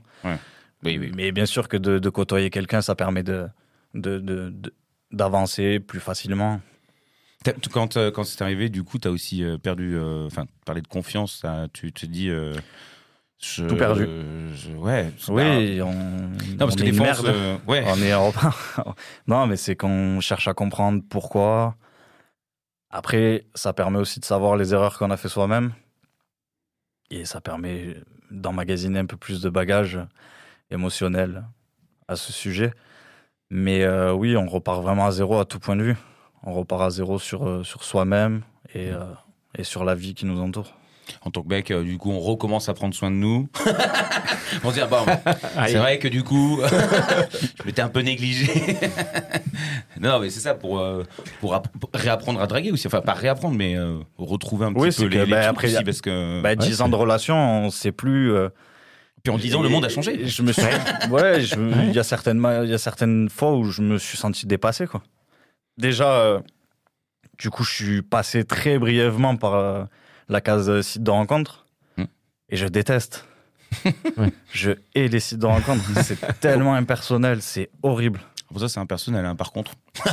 Oui, 0.84 0.98
oui. 0.98 1.10
Mais 1.14 1.32
bien 1.32 1.46
sûr 1.46 1.68
que 1.68 1.78
de, 1.78 1.98
de 1.98 2.08
côtoyer 2.10 2.50
quelqu'un, 2.50 2.82
ça 2.82 2.94
permet 2.94 3.22
de, 3.22 3.48
d'avancer 5.10 5.80
plus 5.80 6.00
facilement. 6.00 6.60
Quand, 7.72 7.96
euh, 7.96 8.10
quand 8.10 8.24
c'est 8.24 8.42
arrivé, 8.42 8.68
du 8.68 8.82
coup, 8.84 8.98
tu 8.98 9.08
as 9.08 9.10
aussi 9.10 9.42
euh, 9.42 9.56
perdu. 9.56 9.96
euh, 9.96 10.26
Enfin, 10.26 10.44
parler 10.66 10.82
de 10.82 10.88
confiance, 10.88 11.42
tu 11.72 11.92
te 11.92 12.04
dis. 12.04 12.28
euh, 12.28 12.52
je- 13.40 13.64
Tout 13.64 13.76
perdu. 13.76 14.06
je- 14.54 14.72
ouais. 14.76 15.10
Oui, 15.28 15.80
on, 15.82 15.92
Non, 15.92 16.30
parce 16.58 16.74
on 16.74 16.76
que 16.76 16.84
est 16.84 17.00
on 17.00 17.02
merde. 17.02 17.16
se- 17.26 17.66
ouais. 17.66 17.84
On 17.86 18.02
est 18.02 18.14
en- 18.14 18.32
non, 19.26 19.46
mais 19.46 19.56
c'est 19.56 19.76
qu'on 19.76 20.20
cherche 20.20 20.46
à 20.48 20.54
comprendre 20.54 21.02
pourquoi. 21.08 21.76
Après, 22.90 23.46
ça 23.54 23.72
permet 23.72 23.98
aussi 23.98 24.20
de 24.20 24.24
savoir 24.24 24.56
les 24.56 24.74
erreurs 24.74 24.98
qu'on 24.98 25.10
a 25.10 25.16
fait 25.16 25.28
soi-même. 25.28 25.72
Et 27.10 27.24
ça 27.24 27.40
permet 27.40 27.96
d'emmagasiner 28.30 28.98
un 29.00 29.06
peu 29.06 29.16
plus 29.16 29.40
de 29.40 29.48
bagages 29.48 29.98
émotionnels 30.70 31.44
à 32.08 32.16
ce 32.16 32.32
sujet. 32.32 32.72
Mais 33.50 33.82
euh, 33.82 34.12
oui, 34.12 34.36
on 34.36 34.46
repart 34.46 34.82
vraiment 34.82 35.06
à 35.06 35.10
zéro 35.12 35.38
à 35.40 35.44
tout 35.44 35.58
point 35.58 35.76
de 35.76 35.82
vue. 35.82 35.96
On 36.44 36.52
repart 36.52 36.82
à 36.82 36.90
zéro 36.90 37.18
sur, 37.18 37.46
euh, 37.48 37.64
sur 37.64 37.82
soi-même 37.84 38.42
et, 38.74 38.90
euh, 38.92 39.00
et 39.56 39.64
sur 39.64 39.84
la 39.84 39.94
vie 39.94 40.14
qui 40.14 40.26
nous 40.26 40.40
entoure. 40.40 40.72
En 41.22 41.30
tant 41.30 41.42
que 41.42 41.48
mec, 41.48 41.70
euh, 41.70 41.82
du 41.84 41.98
coup, 41.98 42.10
on 42.10 42.20
recommence 42.20 42.68
à 42.68 42.74
prendre 42.74 42.94
soin 42.94 43.10
de 43.10 43.16
nous. 43.16 43.48
on 44.64 44.70
se 44.70 44.74
dit, 44.74 44.80
ah, 44.80 44.86
bon, 44.86 45.04
c'est 45.66 45.74
vrai 45.78 45.98
que 45.98 46.08
du 46.08 46.22
coup, 46.22 46.60
je 47.58 47.64
m'étais 47.66 47.82
un 47.82 47.88
peu 47.88 48.00
négligé. 48.00 48.50
non, 50.00 50.18
mais 50.20 50.30
c'est 50.30 50.40
ça, 50.40 50.54
pour, 50.54 50.78
euh, 50.80 51.04
pour, 51.40 51.54
app- 51.54 51.68
pour 51.78 51.90
réapprendre 51.94 52.40
à 52.40 52.46
draguer 52.46 52.70
aussi. 52.72 52.86
Enfin, 52.86 53.00
pas 53.00 53.12
réapprendre, 53.14 53.56
mais 53.56 53.76
euh, 53.76 53.98
retrouver 54.18 54.66
un 54.66 54.72
petit 54.72 54.80
Oui, 54.82 54.90
peu 54.96 55.04
les, 55.04 55.18
que, 55.18 55.24
les 55.24 55.30
bah, 55.30 55.36
trucs 55.42 55.50
après, 55.50 55.74
aussi, 55.74 55.84
parce 55.84 56.00
que... 56.00 56.40
Bah, 56.42 56.54
10 56.56 56.80
ans 56.82 56.88
de 56.88 56.96
relation, 56.96 57.36
on 57.64 57.70
sait 57.70 57.92
plus. 57.92 58.32
euh, 58.32 58.48
puis 59.22 59.32
en 59.32 59.38
10 59.38 59.54
ans, 59.56 59.62
le 59.62 59.68
monde 59.68 59.84
a 59.84 59.88
changé. 59.88 60.22
Et 60.22 60.26
Je 60.28 60.42
me 60.42 60.52
suis, 60.52 60.62
ouais, 61.10 61.40
je- 61.42 61.56
il 61.88 61.92
y 61.92 61.98
a 61.98 62.02
certaines, 62.04 63.28
fois 63.28 63.54
où 63.56 63.64
je 63.64 63.82
me 63.82 63.98
suis 63.98 64.16
senti 64.16 64.46
dépassé, 64.46 64.86
quoi. 64.86 65.02
Déjà, 65.78 66.40
du 67.38 67.50
coup, 67.50 67.64
je 67.64 67.72
suis 67.74 68.02
passé 68.02 68.44
très 68.44 68.78
brièvement 68.78 69.36
par 69.36 69.86
la 70.30 70.40
case 70.40 70.70
euh, 70.70 70.80
site 70.82 71.02
de 71.02 71.10
rencontre 71.10 71.66
Hmm. 71.98 72.04
et 72.48 72.56
je 72.56 72.66
déteste. 72.66 73.26
Je 74.52 74.72
hais 74.96 75.06
les 75.08 75.20
sites 75.20 75.38
de 75.38 75.46
rencontre. 75.46 75.84
C'est 76.02 76.40
tellement 76.40 76.74
impersonnel, 76.74 77.40
c'est 77.42 77.70
horrible. 77.84 78.18
Pour 78.48 78.58
ça, 78.60 78.68
c'est 78.68 78.80
impersonnel, 78.80 79.24
hein, 79.24 79.36
par 79.36 79.52
contre. 79.52 79.72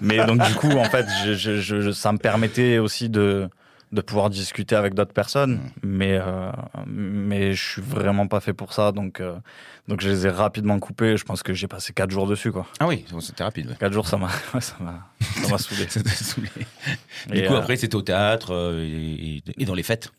Mais 0.00 0.24
donc, 0.24 0.42
du 0.46 0.54
coup, 0.54 0.70
en 0.78 0.84
fait, 0.84 1.04
je- 1.26 1.34
je- 1.34 1.60
je- 1.60 1.92
ça 1.92 2.10
me 2.12 2.16
permettait 2.18 2.78
aussi 2.78 3.10
de, 3.10 3.50
de 3.92 4.00
pouvoir 4.00 4.30
discuter 4.30 4.76
avec 4.76 4.94
d'autres 4.94 5.12
personnes. 5.12 5.60
Mais, 5.82 6.18
euh, 6.20 6.50
mais 6.86 7.54
je 7.54 7.70
suis 7.72 7.82
vraiment 7.82 8.28
pas 8.28 8.40
fait 8.40 8.52
pour 8.52 8.72
ça. 8.72 8.92
Donc, 8.92 9.20
euh, 9.20 9.34
donc 9.88 10.00
je 10.00 10.08
les 10.08 10.26
ai 10.26 10.30
rapidement 10.30 10.78
coupés. 10.78 11.16
Je 11.16 11.24
pense 11.24 11.42
que 11.42 11.52
j'ai 11.52 11.66
passé 11.66 11.92
4 11.92 12.10
jours 12.10 12.26
dessus. 12.26 12.52
Quoi. 12.52 12.66
Ah 12.78 12.86
oui, 12.86 13.04
c'était 13.20 13.44
rapide. 13.44 13.70
Ouais. 13.70 13.76
4 13.78 13.92
jours, 13.92 14.06
ça 14.06 14.16
m'a 14.16 14.26
ouais, 14.54 14.60
ça 14.60 14.76
m'a 14.80 15.08
ça 15.20 15.48
m'a 15.48 15.58
saoulé. 15.58 15.86
Ça 15.88 16.00
saoulé. 16.04 16.48
Du 17.30 17.46
coup, 17.46 17.54
euh, 17.54 17.58
après, 17.58 17.76
c'était 17.76 17.96
au 17.96 18.02
théâtre 18.02 18.54
euh, 18.54 19.42
et, 19.58 19.64
dans 19.64 19.74
les 19.74 19.82
fêtes. 19.82 20.12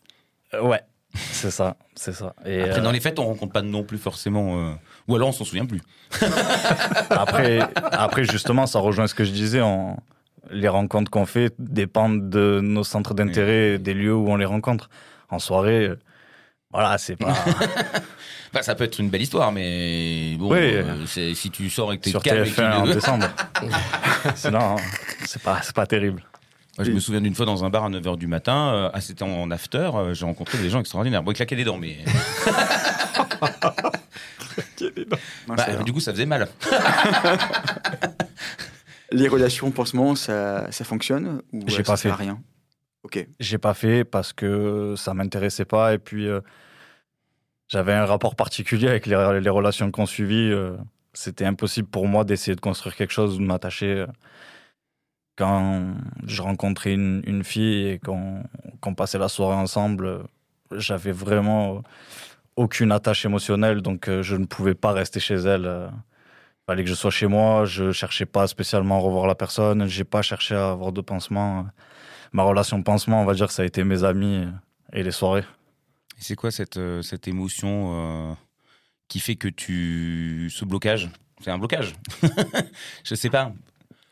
Ouais, 0.62 0.82
c'est 1.14 1.52
ça. 1.52 1.78
C'est 1.96 2.14
ça. 2.14 2.36
Et, 2.46 2.64
Après, 2.64 2.82
dans 2.82 2.92
les 2.92 3.00
fêtes, 3.00 3.20
on 3.20 3.26
rencontre 3.26 3.54
pas 3.54 3.62
non 3.62 3.84
plus 3.84 3.98
forcément. 3.98 4.76
Ou 5.08 5.16
alors, 5.16 5.30
on 5.30 5.32
s'en 5.32 5.46
souvient 5.46 5.66
plus. 5.66 5.82
après, 7.10 7.60
après, 7.76 8.26
justement, 8.26 8.68
ça 8.68 8.80
rejoint 8.80 9.08
ce 9.08 9.16
que 9.16 9.24
je 9.24 9.32
disais. 9.32 9.62
On, 9.62 9.98
les 10.52 10.68
rencontres 10.68 11.10
qu'on 11.12 11.26
fait 11.26 11.54
dépendent 11.60 12.30
de 12.30 12.60
nos 12.62 12.84
centres 12.84 13.14
d'intérêt, 13.14 13.78
des 13.80 13.94
lieux 13.94 14.16
où 14.16 14.30
on 14.30 14.36
les 14.38 14.46
rencontre. 14.46 14.90
En 15.30 15.40
soirée, 15.40 15.86
euh, 15.88 16.00
voilà, 16.72 16.98
c'est 16.98 17.16
pas. 17.16 17.34
Bah, 18.54 18.62
ça 18.64 18.76
peut 18.76 18.84
être 18.84 19.00
une 19.00 19.10
belle 19.10 19.22
histoire, 19.22 19.54
mais 19.54 20.36
bon, 20.38 20.52
Oui. 20.52 20.58
euh, 20.60 21.06
si 21.06 21.50
tu 21.52 21.70
sors 21.70 21.88
avec 21.88 22.02
tes 22.02 22.10
sur 22.10 22.22
câbles 22.22 22.42
et 22.46 22.50
que 22.50 22.56
tu 22.56 22.60
TF1 22.62 22.74
en 22.82 22.86
le- 22.86 22.94
décembre. 22.96 23.26
Sinon, 24.36 24.60
hein, 24.60 24.76
c'est 25.26 25.42
pas, 25.42 25.62
c'est 25.64 25.74
pas 25.74 25.86
terrible. 25.86 26.22
Moi, 26.78 26.84
je 26.86 26.92
me 26.92 27.00
souviens 27.00 27.22
d'une 27.22 27.34
fois 27.34 27.46
dans 27.46 27.64
un 27.64 27.70
bar 27.70 27.86
à 27.86 27.90
9h 27.90 28.18
du 28.18 28.28
matin, 28.28 28.74
euh, 28.74 28.90
ah, 28.94 29.00
c'était 29.00 29.24
en, 29.24 29.30
en 29.30 29.52
after, 29.52 29.90
euh, 29.96 30.14
j'ai 30.14 30.26
rencontré 30.26 30.58
des 30.58 30.70
gens 30.70 30.82
extraordinaires. 30.82 31.24
Bon, 31.24 31.32
ils 31.32 31.36
claquaient 31.36 31.56
des 31.56 31.64
dents, 31.64 31.78
mais. 31.78 31.96
Non, 34.82 34.84
Bah, 35.56 35.66
ça 35.66 35.72
va. 35.78 35.84
du 35.84 35.94
coup, 35.94 36.02
ça 36.02 36.12
faisait 36.12 36.26
mal. 36.26 36.50
Les 39.12 39.28
relations 39.28 39.72
pansement, 39.72 40.16
ça, 40.16 40.72
ça 40.72 40.84
fonctionne 40.86 41.42
ou 41.52 41.62
J'ai 41.68 41.80
euh, 41.80 41.84
pas 41.84 41.98
ça 41.98 42.04
sert 42.04 42.14
à 42.14 42.18
fait. 42.18 42.24
rien? 42.24 42.42
Ok. 43.04 43.28
J'ai 43.40 43.58
pas 43.58 43.74
fait 43.74 44.04
parce 44.06 44.32
que 44.32 44.96
ça 44.96 45.14
m'intéressait 45.14 45.66
pas 45.66 45.94
et 45.94 45.98
puis 45.98 46.28
euh, 46.28 46.40
j'avais 47.68 47.94
un 47.94 48.06
rapport 48.06 48.36
particulier 48.36 48.88
avec 48.88 49.06
les, 49.08 49.40
les 49.42 49.50
relations 49.50 49.92
qu'on 49.92 50.06
suivit. 50.06 50.52
euh, 50.52 50.78
C'était 51.14 51.46
impossible 51.46 51.88
pour 51.90 52.08
moi 52.08 52.24
d'essayer 52.24 52.56
de 52.56 52.62
construire 52.62 52.96
quelque 52.96 53.12
chose 53.12 53.36
ou 53.36 53.40
de 53.40 53.46
m'attacher. 53.46 54.06
Quand 55.38 55.94
je 56.28 56.42
rencontrais 56.42 56.94
une, 56.94 57.22
une 57.26 57.44
fille 57.44 57.88
et 57.88 58.00
qu'on 58.00 58.44
qu'on 58.82 58.94
passait 58.96 59.18
la 59.18 59.28
soirée 59.30 59.56
ensemble, 59.56 60.24
j'avais 60.72 61.12
vraiment 61.12 61.82
aucune 62.56 62.92
attache 62.92 63.26
émotionnelle, 63.26 63.82
donc 63.82 64.10
je 64.22 64.36
ne 64.36 64.46
pouvais 64.46 64.76
pas 64.76 64.92
rester 64.92 65.20
chez 65.20 65.36
elle. 65.36 65.90
Il 66.72 66.76
fallait 66.76 66.84
que 66.86 66.90
je 66.90 66.96
sois 66.96 67.12
chez 67.12 67.28
moi, 67.28 67.66
je 67.66 67.92
cherchais 67.92 68.26
pas 68.26 68.48
spécialement 68.48 68.96
à 68.96 69.02
revoir 69.02 69.28
la 69.28 69.36
personne, 69.36 69.88
j'ai 69.88 70.06
pas 70.06 70.22
cherché 70.22 70.56
à 70.56 70.72
avoir 70.72 70.94
de 70.94 71.02
pansement. 71.02 71.66
Ma 72.32 72.44
relation 72.44 72.82
pansement, 72.82 73.22
on 73.22 73.26
va 73.26 73.34
dire, 73.34 73.52
ça 73.52 73.64
a 73.64 73.66
été 73.66 73.84
mes 73.84 74.06
amis 74.06 74.46
et 74.94 75.04
les 75.04 75.12
soirées. 75.12 75.44
Et 76.18 76.22
c'est 76.22 76.36
quoi 76.38 76.50
cette, 76.50 76.78
euh, 76.78 77.02
cette 77.02 77.28
émotion 77.28 77.92
euh, 77.94 78.34
qui 79.10 79.20
fait 79.20 79.36
que 79.36 79.50
tu. 79.50 80.50
Ce 80.50 80.64
blocage? 80.64 81.10
C'est 81.44 81.52
un 81.52 81.58
blocage 81.58 81.94
Je 83.04 83.16
sais 83.16 83.30
pas. 83.30 83.52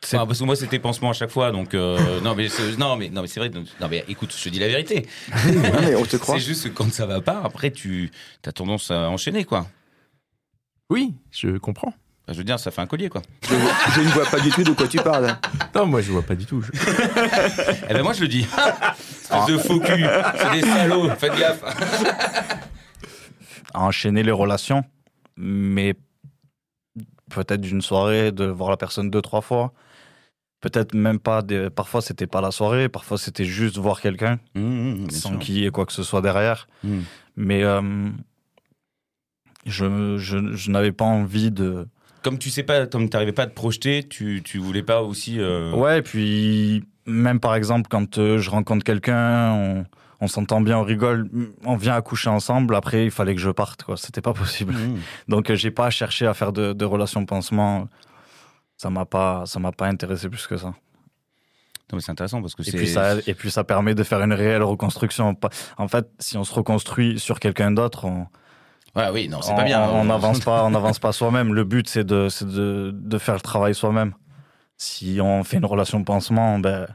Parce 0.02 0.38
que 0.38 0.44
moi, 0.44 0.54
c'était 0.54 0.78
pansement 0.78 1.08
à 1.08 1.14
chaque 1.14 1.30
fois, 1.30 1.52
donc. 1.52 1.72
euh, 1.72 2.20
non, 2.22 2.34
mais 2.34 2.50
c'est, 2.50 2.76
non, 2.76 2.96
mais, 2.96 3.08
non, 3.08 3.22
mais 3.22 3.28
c'est 3.28 3.40
vrai. 3.40 3.48
Non, 3.48 3.88
mais 3.88 4.04
écoute, 4.06 4.34
je 4.36 4.44
te 4.44 4.50
dis 4.50 4.58
la 4.58 4.68
vérité. 4.68 5.06
Non, 5.46 5.80
mais 5.80 5.94
on 5.94 6.04
te 6.04 6.16
croit. 6.18 6.34
C'est 6.34 6.44
juste 6.44 6.64
que 6.64 6.74
quand 6.74 6.92
ça 6.92 7.06
va 7.06 7.22
pas, 7.22 7.40
après, 7.42 7.70
tu 7.70 8.10
as 8.44 8.52
tendance 8.52 8.90
à 8.90 9.08
enchaîner, 9.08 9.46
quoi. 9.46 9.66
Oui, 10.90 11.14
je 11.30 11.56
comprends. 11.56 11.94
Je 12.30 12.36
veux 12.36 12.44
dire, 12.44 12.58
ça 12.60 12.70
fait 12.70 12.80
un 12.80 12.86
collier, 12.86 13.08
quoi. 13.08 13.22
Je, 13.42 13.54
je 13.94 14.00
ne 14.02 14.08
vois 14.08 14.24
pas 14.26 14.38
du 14.38 14.50
tout 14.50 14.62
de 14.62 14.70
quoi 14.70 14.86
tu 14.86 14.98
parles. 14.98 15.36
Non, 15.74 15.86
moi 15.86 16.00
je 16.00 16.12
vois 16.12 16.22
pas 16.22 16.36
du 16.36 16.46
tout. 16.46 16.62
Je- 16.62 16.70
Eh 17.90 17.92
ben, 17.94 18.02
moi, 18.02 18.12
je 18.12 18.20
le 18.22 18.28
dis. 18.28 18.46
Espèce 19.22 19.46
de 19.46 19.58
faux 19.58 19.80
cul. 19.80 20.04
C'est 20.36 20.50
des 20.52 20.62
salauds. 20.62 21.10
Faites 21.10 21.36
gaffe. 21.36 21.62
à 23.74 23.80
enchaîner 23.82 24.22
les 24.22 24.30
relations, 24.32 24.84
mais 25.36 25.94
peut-être 27.30 27.60
d'une 27.60 27.82
soirée, 27.82 28.32
de 28.32 28.44
voir 28.46 28.70
la 28.70 28.76
personne 28.76 29.10
deux, 29.10 29.22
trois 29.22 29.40
fois. 29.40 29.72
Peut-être 30.60 30.94
même 30.94 31.18
pas. 31.18 31.42
Des... 31.42 31.70
Parfois, 31.70 32.02
c'était 32.02 32.26
pas 32.26 32.40
la 32.40 32.50
soirée, 32.50 32.88
parfois, 32.88 33.18
c'était 33.18 33.44
juste 33.44 33.76
voir 33.78 34.00
quelqu'un 34.00 34.38
Mmh, 34.54 34.60
mmh, 35.06 35.10
sans 35.10 35.36
qu'il 35.38 35.58
y 35.58 35.66
ait 35.66 35.70
quoi 35.70 35.86
que 35.86 35.92
ce 35.92 36.02
soit 36.02 36.20
derrière. 36.20 36.68
Mmh. 36.84 36.98
Mais 37.36 37.62
euh, 37.64 38.10
je, 39.66 40.16
je, 40.18 40.54
je 40.54 40.70
n'avais 40.70 40.92
pas 40.92 41.04
envie 41.06 41.50
de. 41.50 41.88
Comme 42.22 42.38
tu 42.38 42.50
sais 42.50 42.62
pas, 42.62 42.86
comme 42.86 43.08
t'arrivais 43.08 43.32
pas 43.32 43.44
à 43.44 43.46
te 43.46 43.54
projeter, 43.54 44.04
tu, 44.08 44.42
tu 44.44 44.58
voulais 44.58 44.82
pas 44.82 45.02
aussi. 45.02 45.40
euh, 45.40 45.72
Ouais, 45.72 45.98
et 45.98 46.02
puis 46.02 46.84
même 47.06 47.40
par 47.40 47.54
exemple, 47.54 47.88
quand 47.90 48.18
euh, 48.18 48.38
je 48.38 48.50
rencontre 48.50 48.84
quelqu'un, 48.84 49.52
on, 49.52 49.86
on 50.20 50.26
s'entend 50.28 50.60
bien, 50.60 50.78
on 50.78 50.82
rigole, 50.84 51.28
on 51.64 51.76
vient 51.76 51.94
à 51.94 52.02
coucher 52.02 52.28
ensemble. 52.28 52.74
Après, 52.74 53.04
il 53.06 53.10
fallait 53.10 53.34
que 53.34 53.40
je 53.40 53.50
parte, 53.50 53.82
quoi. 53.84 53.96
C'était 53.96 54.20
pas 54.20 54.34
possible. 54.34 54.74
mmh. 54.74 54.98
Donc 55.28 55.50
euh, 55.50 55.54
j'ai 55.56 55.70
pas 55.70 55.88
cherché 55.90 56.26
à 56.26 56.34
faire 56.34 56.52
de, 56.52 56.72
de 56.74 56.84
relations 56.84 57.24
pansement. 57.24 57.88
Ça 58.76 58.90
m'a 58.90 59.04
pas, 59.06 59.44
ça 59.46 59.58
m'a 59.58 59.72
pas 59.72 59.86
intéressé 59.86 60.28
plus 60.28 60.46
que 60.46 60.56
ça. 60.56 60.66
Non, 60.68 61.96
mais 61.96 62.00
c'est 62.00 62.12
intéressant 62.12 62.40
parce 62.40 62.54
que 62.54 62.62
Et 62.62 62.66
c'est. 62.66 62.76
puis 62.76 62.86
ça, 62.86 63.14
et 63.26 63.34
puis 63.34 63.50
ça 63.50 63.64
permet 63.64 63.94
de 63.94 64.02
faire 64.04 64.20
une 64.22 64.32
réelle 64.32 64.62
reconstruction. 64.62 65.36
En 65.76 65.88
fait, 65.88 66.06
si 66.18 66.36
on 66.36 66.44
se 66.44 66.54
reconstruit 66.54 67.18
sur 67.18 67.40
quelqu'un 67.40 67.72
d'autre, 67.72 68.04
on 68.04 68.26
Ouais, 68.96 69.08
oui, 69.12 69.28
non, 69.28 69.40
c'est 69.42 69.52
on- 69.52 69.56
pas 69.56 69.64
bien. 69.64 69.82
On 69.88 70.04
n'avance 70.04 70.40
pas, 70.40 70.64
on 70.64 70.70
n'avance 70.76 70.98
pas 70.98 71.12
soi-même. 71.12 71.54
Le 71.54 71.64
but 71.64 71.88
c'est 71.88 72.04
de, 72.04 72.28
c'est 72.28 72.46
de, 72.48 72.90
de 72.92 73.18
faire 73.18 73.34
le 73.34 73.40
travail 73.40 73.74
soi-même. 73.74 74.14
Si 74.76 75.18
on 75.22 75.44
fait 75.44 75.58
une 75.58 75.64
relation 75.66 76.02
pansement, 76.04 76.58
ben 76.58 76.86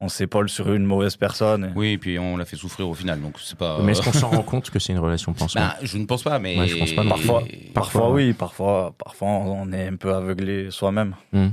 on 0.00 0.08
s'épaule 0.08 0.48
sur 0.50 0.72
une 0.72 0.84
mauvaise 0.84 1.16
personne. 1.16 1.64
et- 1.64 1.72
Oui, 1.74 1.88
et 1.92 1.98
puis 1.98 2.18
on 2.18 2.36
l'a 2.36 2.44
fait 2.44 2.56
souffrir 2.56 2.88
au 2.88 2.94
final, 2.94 3.20
donc 3.20 3.38
c'est 3.40 3.56
pas. 3.56 3.78
Mais 3.82 3.92
est-ce 3.92 4.02
qu'on 4.02 4.12
s'en 4.12 4.28
rend 4.28 4.42
compte 4.42 4.70
que 4.70 4.78
c'est 4.78 4.92
une 4.92 4.98
relation 4.98 5.32
pansement? 5.32 5.60
Bah, 5.66 5.76
je 5.82 5.96
ne 5.98 6.04
pense 6.06 6.22
pas, 6.22 6.38
mais. 6.38 6.58
Ouais, 6.58 6.68
je 6.68 6.76
pense 6.78 6.92
pas. 6.92 7.04
Parfois, 7.04 7.42
Parfois, 7.74 8.10
oui, 8.12 8.32
parfois, 8.34 8.94
parfois 8.96 9.28
on 9.28 9.72
est 9.72 9.88
un 9.88 9.96
peu 9.96 10.14
aveuglé 10.14 10.70
soi-même. 10.70 11.14
Hmm. 11.32 11.48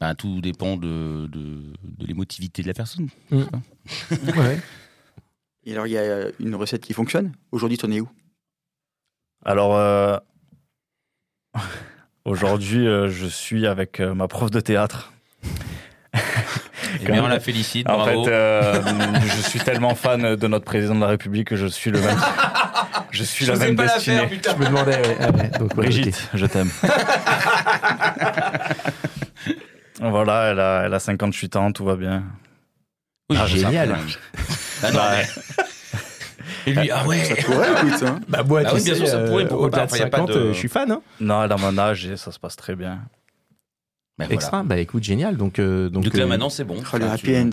Bah, 0.00 0.14
tout 0.16 0.40
dépend 0.40 0.76
de, 0.76 1.26
de, 1.28 1.72
de 1.84 2.06
l'émotivité 2.06 2.62
de 2.62 2.66
la 2.68 2.74
personne. 2.74 3.08
Ouais. 3.30 4.58
Et 5.64 5.72
alors, 5.72 5.86
il 5.86 5.92
y 5.92 5.98
a 5.98 6.26
une 6.40 6.54
recette 6.56 6.82
qui 6.84 6.92
fonctionne? 6.92 7.32
Aujourd'hui, 7.52 7.78
t'en 7.78 7.90
es 7.92 8.00
où? 8.00 8.08
Alors, 9.44 9.76
euh, 9.76 10.16
aujourd'hui, 12.24 12.86
euh, 12.86 13.08
je 13.08 13.26
suis 13.26 13.66
avec 13.66 14.00
euh, 14.00 14.14
ma 14.14 14.28
prof 14.28 14.50
de 14.50 14.60
théâtre. 14.60 15.12
Eh 17.00 17.06
bien, 17.06 17.24
on 17.24 17.28
la 17.28 17.40
félicite, 17.40 17.88
En 17.88 17.96
bravo. 17.98 18.24
fait, 18.24 18.30
euh, 18.30 18.82
je 19.26 19.40
suis 19.48 19.58
tellement 19.60 19.94
fan 19.94 20.36
de 20.36 20.46
notre 20.46 20.64
président 20.64 20.94
de 20.94 21.00
la 21.00 21.06
République 21.08 21.48
que 21.48 21.56
je 21.56 21.66
suis 21.66 21.90
le 21.90 22.00
même. 22.00 22.16
Je 23.10 23.24
suis 23.24 23.44
la 23.44 23.52
J'osais 23.54 23.66
même 23.66 23.76
pas 23.76 23.84
la 23.84 23.94
destinée. 23.94 24.16
faire, 24.20 24.28
putain. 24.30 24.52
Je 24.54 24.56
me 24.58 24.64
demandais. 24.66 24.96
ouais, 24.96 25.16
ah 25.20 25.30
ouais, 25.32 25.48
donc, 25.58 25.68
ouais, 25.76 25.84
Brigitte, 25.84 26.30
je 26.32 26.46
t'aime. 26.46 26.70
voilà, 30.00 30.44
elle 30.50 30.60
a, 30.60 30.82
elle 30.86 30.94
a 30.94 30.98
58 30.98 31.56
ans, 31.56 31.72
tout 31.72 31.84
va 31.84 31.96
bien. 31.96 32.22
Oui, 33.28 33.36
Ah, 33.38 33.46
génial. 33.46 33.94
Ah, 34.82 34.90
non, 34.90 34.94
Bah, 34.98 35.10
mais- 35.12 35.64
Et 36.66 36.72
lui, 36.74 36.90
ah 36.90 37.06
ouais. 37.06 37.24
Ça 37.24 37.34
pourrait, 37.36 37.70
écoute. 37.72 38.02
Hein. 38.02 38.20
Bah 38.28 38.42
moi, 38.42 38.62
Bah 38.62 38.70
tu 38.70 38.76
oui, 38.76 38.82
bien 38.84 38.94
sais, 38.94 39.00
sûr, 39.00 39.08
ça 39.08 39.18
pourrait, 39.24 39.44
euh, 39.44 39.48
pourquoi 39.48 39.66
au-delà 39.66 39.86
pas. 39.86 39.86
de 39.86 39.92
Enfin, 39.92 39.96
y 39.98 40.06
a 40.06 40.10
pas 40.10 40.16
50, 40.18 40.30
de- 40.30 40.34
euh, 40.38 40.52
je 40.52 40.58
suis 40.58 40.68
fan. 40.68 40.90
Hein. 40.90 41.02
non, 41.20 41.40
a 41.40 41.56
mon 41.56 41.78
âge 41.78 42.14
ça 42.16 42.32
se 42.32 42.38
passe 42.38 42.56
très 42.56 42.74
bien. 42.76 43.00
Voilà. 44.18 44.32
Extra. 44.34 44.62
Bah 44.62 44.78
écoute, 44.78 45.02
génial. 45.02 45.36
Donc, 45.36 45.58
euh, 45.58 45.88
donc, 45.88 46.04
Donc 46.04 46.14
là, 46.14 46.24
euh, 46.24 46.26
maintenant, 46.26 46.50
c'est 46.50 46.64
bon. 46.64 46.76
Oh, 46.92 46.98
le 46.98 47.06
happy 47.06 47.22
tu- 47.22 47.36
end. 47.36 47.50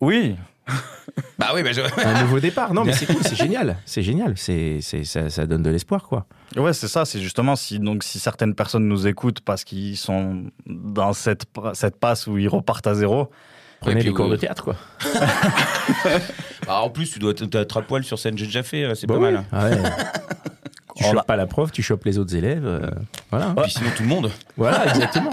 Oui, 0.00 0.36
Bah 1.38 1.48
oui, 1.54 1.62
bah 1.64 1.72
je. 1.72 1.80
un 1.80 2.22
nouveau 2.22 2.38
départ. 2.38 2.72
Non, 2.72 2.84
mais 2.84 2.92
c'est 2.92 3.06
cool, 3.06 3.22
c'est 3.22 3.34
génial. 3.44 3.76
C'est 3.84 4.02
génial. 4.02 4.34
C'est, 4.36 4.78
c'est, 4.80 5.02
ça, 5.04 5.28
ça 5.28 5.46
donne 5.46 5.62
de 5.62 5.70
l'espoir, 5.70 6.04
quoi. 6.04 6.26
ouais, 6.56 6.72
c'est 6.72 6.86
ça. 6.88 7.04
C'est 7.04 7.20
justement 7.20 7.56
si 7.56 7.78
donc 7.80 8.04
si 8.04 8.20
certaines 8.20 8.54
personnes 8.54 8.86
nous 8.86 9.06
écoutent 9.08 9.40
parce 9.40 9.64
qu'ils 9.64 9.96
sont 9.96 10.44
dans 10.66 11.12
cette 11.12 11.44
cette 11.74 11.96
passe 11.98 12.26
où 12.28 12.38
ils 12.38 12.48
repartent 12.48 12.86
à 12.86 12.94
zéro. 12.94 13.28
Prenez 13.82 14.00
puis, 14.00 14.08
les 14.08 14.14
cours 14.14 14.26
euh, 14.26 14.30
de 14.30 14.36
théâtre, 14.36 14.64
quoi. 14.64 14.76
Ah, 16.68 16.82
en 16.82 16.90
plus, 16.90 17.10
tu 17.10 17.18
dois 17.18 17.32
être 17.32 17.76
à 17.76 17.82
poil 17.82 18.04
sur 18.04 18.18
scène, 18.18 18.38
j'ai 18.38 18.46
déjà 18.46 18.62
fait, 18.62 18.84
euh, 18.84 18.94
c'est 18.94 19.06
Bah 19.06 19.14
pas 19.14 19.20
oui. 19.20 19.32
mal. 19.32 19.44
Ah 19.52 19.64
ouais. 19.68 19.76
tu 20.96 21.04
On 21.04 21.08
chopes 21.10 21.18
a- 21.18 21.24
pas 21.24 21.36
la 21.36 21.46
prof, 21.46 21.72
tu 21.72 21.82
chopes 21.82 22.04
les 22.04 22.18
autres 22.18 22.34
élèves. 22.36 22.64
euh, 22.64 22.88
voilà. 23.30 23.54
Puis 23.62 23.72
sinon, 23.72 23.90
tout 23.96 24.02
le 24.04 24.08
monde. 24.08 24.30
Voilà, 24.56 24.86
exactement. 24.88 25.30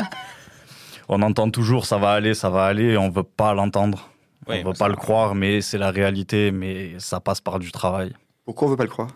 On 1.11 1.21
entend 1.23 1.49
toujours 1.49 1.85
ça 1.85 1.97
va 1.97 2.11
aller, 2.11 2.33
ça 2.33 2.49
va 2.51 2.65
aller, 2.65 2.83
et 2.93 2.97
on 2.97 3.09
veut 3.09 3.23
pas 3.23 3.55
l'entendre. 3.55 4.09
Ouais, 4.47 4.59
on 4.61 4.63
bah, 4.63 4.69
veut 4.71 4.77
pas 4.77 4.87
le 4.87 4.95
croire, 4.95 5.33
mais 5.33 5.59
c'est 5.61 5.79
la 5.79 5.89
réalité, 5.89 6.51
mais 6.51 6.93
ça 6.99 7.19
passe 7.19 7.41
par 7.41 7.57
du 7.57 7.71
travail. 7.71 8.13
Pourquoi 8.45 8.67
on 8.67 8.71
veut 8.71 8.77
pas 8.77 8.83
le 8.83 8.89
croire? 8.89 9.09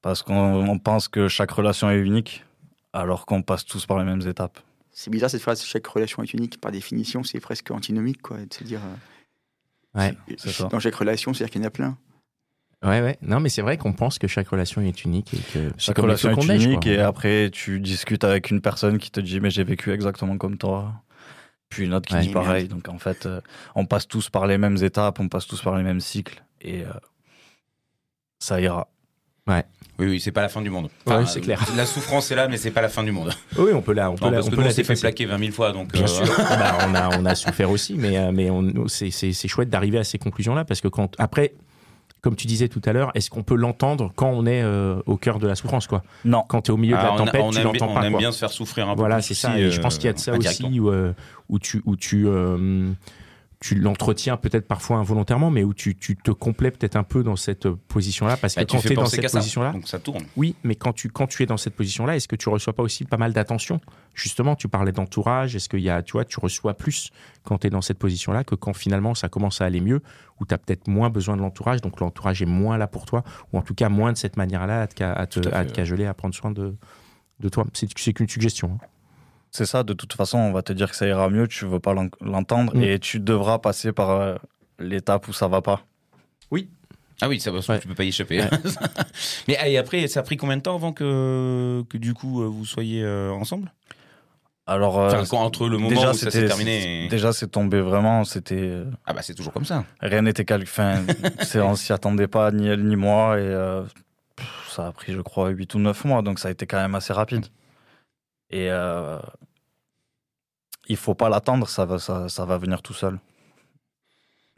Parce 0.00 0.22
qu'on 0.22 0.68
on 0.68 0.78
pense 0.78 1.08
que 1.08 1.28
chaque 1.28 1.50
relation 1.50 1.90
est 1.90 1.98
unique, 1.98 2.44
alors 2.94 3.26
qu'on 3.26 3.42
passe 3.42 3.66
tous 3.66 3.84
par 3.84 3.98
les 3.98 4.04
mêmes 4.04 4.26
étapes. 4.26 4.58
C'est 4.98 5.10
bizarre 5.10 5.28
cette 5.28 5.42
phrase, 5.42 5.62
chaque 5.62 5.86
relation 5.86 6.22
est 6.22 6.32
unique. 6.32 6.58
Par 6.58 6.72
définition, 6.72 7.22
c'est 7.22 7.38
presque 7.38 7.70
antinomique, 7.70 8.22
quoi. 8.22 8.38
De 8.38 8.52
se 8.52 8.64
dire. 8.64 8.80
euh, 8.82 10.00
Ouais. 10.00 10.14
c'est 10.38 10.50
ça. 10.52 10.64
Dans 10.68 10.80
chaque 10.80 10.94
relation, 10.94 11.34
c'est-à-dire 11.34 11.52
qu'il 11.52 11.60
y 11.60 11.64
en 11.64 11.68
a 11.68 11.70
plein. 11.70 11.98
Ouais, 12.82 13.02
ouais. 13.02 13.18
Non, 13.20 13.40
mais 13.40 13.50
c'est 13.50 13.60
vrai 13.62 13.76
qu'on 13.76 13.92
pense 13.92 14.18
que 14.18 14.26
chaque 14.26 14.48
relation 14.48 14.80
est 14.80 15.04
unique 15.04 15.34
et 15.34 15.38
que 15.52 15.70
Chaque 15.76 15.98
relation 15.98 16.30
est 16.30 16.46
neige, 16.46 16.64
unique, 16.64 16.82
quoi. 16.82 16.92
et 16.92 16.98
après 16.98 17.50
tu 17.50 17.78
discutes 17.80 18.24
avec 18.24 18.50
une 18.50 18.60
personne 18.62 18.96
qui 18.98 19.10
te 19.10 19.20
dit 19.20 19.38
mais 19.40 19.50
j'ai 19.50 19.64
vécu 19.64 19.92
exactement 19.92 20.36
comme 20.38 20.56
toi. 20.58 20.94
Puis 21.68 21.84
une 21.84 21.94
autre 21.94 22.08
qui 22.08 22.14
Ouais. 22.14 22.20
dit 22.22 22.30
pareil. 22.32 22.68
Donc 22.68 22.88
en 22.88 22.98
fait, 22.98 23.26
euh, 23.26 23.40
on 23.74 23.84
passe 23.86 24.06
tous 24.08 24.28
par 24.30 24.46
les 24.46 24.56
mêmes 24.58 24.76
étapes, 24.82 25.18
on 25.20 25.28
passe 25.28 25.46
tous 25.46 25.60
par 25.62 25.76
les 25.76 25.82
mêmes 25.82 26.00
cycles, 26.00 26.42
et 26.60 26.84
euh, 26.84 26.92
ça 28.38 28.60
ira. 28.60 28.88
Oui, 29.98 30.06
oui, 30.08 30.20
c'est 30.20 30.32
pas 30.32 30.42
la 30.42 30.50
fin 30.50 30.60
du 30.60 30.68
monde. 30.68 30.90
Ouais, 31.06 31.24
c'est 31.26 31.40
clair. 31.40 31.58
La 31.74 31.86
souffrance 31.86 32.30
est 32.30 32.34
là, 32.34 32.48
mais 32.48 32.58
c'est 32.58 32.70
pas 32.70 32.82
la 32.82 32.90
fin 32.90 33.02
du 33.02 33.12
monde. 33.12 33.32
Oui, 33.58 33.70
on 33.72 33.80
peut 33.80 33.94
la, 33.94 34.10
on 34.10 34.14
peut 34.16 34.26
Non, 34.26 34.30
la, 34.30 34.36
parce 34.38 34.48
on 34.48 34.50
que 34.50 34.56
peut 34.56 34.60
nous, 34.60 34.66
la 34.66 34.72
on 34.72 34.76
s'est 34.76 34.84
fait 34.84 34.94
plaquer 35.00 35.24
20 35.24 35.38
000 35.38 35.52
fois, 35.52 35.72
donc. 35.72 35.92
Bien 35.92 36.02
euh, 36.02 36.06
sûr. 36.06 36.26
Bah, 36.36 36.78
on, 36.86 36.94
a, 36.94 37.18
on 37.18 37.24
a 37.24 37.34
souffert 37.34 37.70
aussi, 37.70 37.94
mais, 37.94 38.18
euh, 38.18 38.30
mais 38.32 38.50
on, 38.50 38.88
c'est, 38.88 39.10
c'est, 39.10 39.32
c'est 39.32 39.48
chouette 39.48 39.70
d'arriver 39.70 39.98
à 39.98 40.04
ces 40.04 40.18
conclusions-là 40.18 40.66
parce 40.66 40.82
que 40.82 40.88
quand, 40.88 41.14
après, 41.18 41.54
comme 42.20 42.36
tu 42.36 42.46
disais 42.46 42.68
tout 42.68 42.82
à 42.84 42.92
l'heure, 42.92 43.10
est-ce 43.14 43.30
qu'on 43.30 43.42
peut 43.42 43.54
l'entendre 43.54 44.12
quand 44.16 44.28
on 44.28 44.44
est 44.44 44.62
euh, 44.62 45.00
au 45.06 45.16
cœur 45.16 45.38
de 45.38 45.46
la 45.46 45.54
souffrance, 45.54 45.86
quoi? 45.86 46.02
Non. 46.26 46.44
Quand 46.46 46.60
tu 46.62 46.72
es 46.72 46.74
au 46.74 46.76
milieu 46.76 46.96
de 46.96 47.00
ah, 47.00 47.04
la 47.04 47.12
on, 47.12 47.14
a- 47.14 47.18
tempête, 47.18 47.40
on 47.42 47.50
tu 47.50 47.58
aime, 47.58 47.64
l'entends 47.64 47.88
on 47.90 47.94
pas, 47.94 48.04
aime 48.04 48.12
quoi. 48.12 48.18
bien 48.20 48.32
se 48.32 48.38
faire 48.38 48.50
souffrir 48.50 48.88
un 48.90 48.94
peu. 48.94 48.98
Voilà, 49.00 49.16
plus 49.16 49.22
c'est 49.22 49.34
ça. 49.34 49.56
je 49.70 49.80
pense 49.80 49.96
qu'il 49.96 50.06
y 50.06 50.10
a 50.10 50.12
de 50.12 50.18
ça 50.18 50.34
aussi 50.36 50.78
où, 50.78 50.92
où 51.48 51.58
tu, 51.58 51.82
où 51.86 51.96
tu, 51.96 52.26
euh, 52.26 52.90
tu 53.58 53.74
l'entretiens 53.74 54.36
peut-être 54.36 54.68
parfois 54.68 54.98
involontairement, 54.98 55.50
mais 55.50 55.64
où 55.64 55.72
tu, 55.72 55.96
tu 55.96 56.14
te 56.14 56.30
complais 56.30 56.70
peut-être 56.70 56.94
un 56.96 57.02
peu 57.04 57.22
dans 57.22 57.36
cette 57.36 57.66
position-là 57.70 58.36
parce 58.36 58.54
que 58.54 58.60
Bah, 58.60 58.66
tu 58.66 58.76
quand 58.76 58.82
tu 58.82 58.92
es 58.92 58.96
dans 58.96 59.06
cette 59.06 59.32
position-là, 59.32 59.72
Donc 59.72 59.88
ça 59.88 59.98
tourne. 59.98 60.24
oui, 60.36 60.54
mais 60.62 60.74
quand 60.74 60.92
tu, 60.92 61.08
quand 61.08 61.26
tu 61.26 61.42
es 61.42 61.46
dans 61.46 61.56
cette 61.56 61.74
position-là, 61.74 62.16
est-ce 62.16 62.28
que 62.28 62.36
tu 62.36 62.50
reçois 62.50 62.74
pas 62.74 62.82
aussi 62.82 63.04
pas 63.06 63.16
mal 63.16 63.32
d'attention? 63.32 63.80
Justement, 64.12 64.56
tu 64.56 64.68
parlais 64.68 64.92
d'entourage. 64.92 65.56
Est-ce 65.56 65.70
qu'il 65.70 65.80
y 65.80 65.88
a, 65.88 66.02
tu 66.02 66.12
vois, 66.12 66.26
tu 66.26 66.38
reçois 66.38 66.74
plus 66.74 67.10
quand 67.44 67.56
tu 67.58 67.66
es 67.68 67.70
dans 67.70 67.80
cette 67.80 67.98
position-là 67.98 68.44
que 68.44 68.54
quand 68.54 68.74
finalement 68.74 69.14
ça 69.14 69.28
commence 69.30 69.62
à 69.62 69.64
aller 69.64 69.80
mieux, 69.80 70.02
où 70.38 70.44
tu 70.44 70.52
as 70.54 70.58
peut-être 70.58 70.86
moins 70.86 71.08
besoin 71.08 71.36
de 71.36 71.40
l'entourage, 71.40 71.80
donc 71.80 71.98
l'entourage 72.00 72.42
est 72.42 72.46
moins 72.46 72.76
là 72.76 72.86
pour 72.86 73.06
toi, 73.06 73.24
ou 73.52 73.58
en 73.58 73.62
tout 73.62 73.74
cas 73.74 73.88
moins 73.88 74.12
de 74.12 74.18
cette 74.18 74.36
manière-là 74.36 74.82
à 74.82 74.86
te, 74.86 74.94
ca- 74.98 75.12
à 75.14 75.26
te, 75.26 75.40
Tout 75.40 75.48
à 75.48 75.56
à 75.56 75.62
fait, 75.62 75.70
te 75.70 75.72
cajoler, 75.72 76.04
à 76.04 76.12
prendre 76.12 76.34
soin 76.34 76.50
de, 76.50 76.76
de 77.40 77.48
toi? 77.48 77.64
C'est 77.72 77.88
c'est 77.98 78.12
qu'une 78.12 78.28
suggestion. 78.28 78.78
hein. 78.82 78.86
C'est 79.56 79.64
ça, 79.66 79.82
de 79.82 79.94
toute 79.94 80.12
façon, 80.12 80.36
on 80.38 80.52
va 80.52 80.60
te 80.62 80.72
dire 80.74 80.90
que 80.90 80.96
ça 80.96 81.06
ira 81.06 81.30
mieux, 81.30 81.48
tu 81.48 81.64
veux 81.64 81.80
pas 81.80 81.94
l'en- 81.94 82.10
l'entendre 82.20 82.76
Mm. 82.76 82.82
et 82.82 82.98
tu 82.98 83.20
devras 83.20 83.58
passer 83.58 83.90
par 83.92 84.10
euh, 84.10 84.34
l'étape 84.78 85.26
où 85.28 85.32
ça 85.32 85.48
va 85.48 85.62
pas. 85.62 85.80
Ah 87.22 87.28
oui, 87.30 87.40
ça 87.40 87.50
va, 87.50 87.60
Ouais. 87.66 87.78
tu 87.80 87.88
peux 87.88 87.94
pas 87.94 88.04
y 88.04 88.08
échapper. 88.08 88.40
Ouais. 88.42 88.50
Mais 89.48 89.56
et 89.72 89.78
après, 89.78 90.06
ça 90.06 90.20
a 90.20 90.22
pris 90.22 90.36
combien 90.36 90.58
de 90.58 90.62
temps 90.62 90.74
avant 90.74 90.92
que, 90.92 91.82
que 91.88 91.96
du 91.96 92.12
coup 92.12 92.42
euh, 92.42 92.46
vous 92.46 92.66
soyez 92.66 93.02
euh, 93.02 93.30
ensemble? 93.30 93.72
Alors, 94.66 94.98
Enfin, 94.98 95.24
quand- 95.30 95.40
entre 95.42 95.66
le 95.70 95.78
moment 95.78 95.88
déjà, 95.88 96.10
où 96.10 96.12
ça 96.12 96.30
s'est 96.30 96.46
terminé. 96.46 97.06
et- 97.06 97.08
Déjà, 97.08 97.32
c'est 97.32 97.46
tombé 97.46 97.80
vraiment. 97.80 98.24
C'était 98.24 98.82
Ah 99.06 99.14
bah 99.14 99.22
c'est 99.22 99.32
toujours 99.34 99.54
comme 99.54 99.64
ça. 99.64 99.84
rien 100.00 100.20
n'était 100.20 100.44
calculé. 100.44 100.68
Enfin, 100.70 101.04
c'est- 101.40 101.60
on 101.62 101.74
s'y 101.74 101.94
attendait 101.94 102.28
pas 102.28 102.50
ni 102.50 102.66
elle 102.68 102.84
ni 102.84 102.96
moi 102.96 103.38
et 103.38 103.42
euh, 103.44 103.82
ça 104.68 104.88
a 104.88 104.92
pris, 104.92 105.14
je 105.14 105.20
crois, 105.22 105.48
8 105.48 105.74
ou 105.74 105.78
9 105.78 106.04
mois. 106.04 106.20
Donc 106.20 106.38
ça 106.38 106.48
a 106.48 106.50
été 106.50 106.66
quand 106.66 106.76
même 106.82 106.94
assez 106.96 107.14
rapide. 107.14 107.46
Et 108.50 108.70
euh, 108.70 109.18
il 110.88 110.96
faut 110.96 111.14
pas 111.14 111.28
l'attendre. 111.28 111.68
Ça 111.68 111.84
va, 111.84 111.98
ça, 111.98 112.28
ça 112.28 112.44
va 112.44 112.58
venir 112.58 112.82
tout 112.82 112.94
seul. 112.94 113.18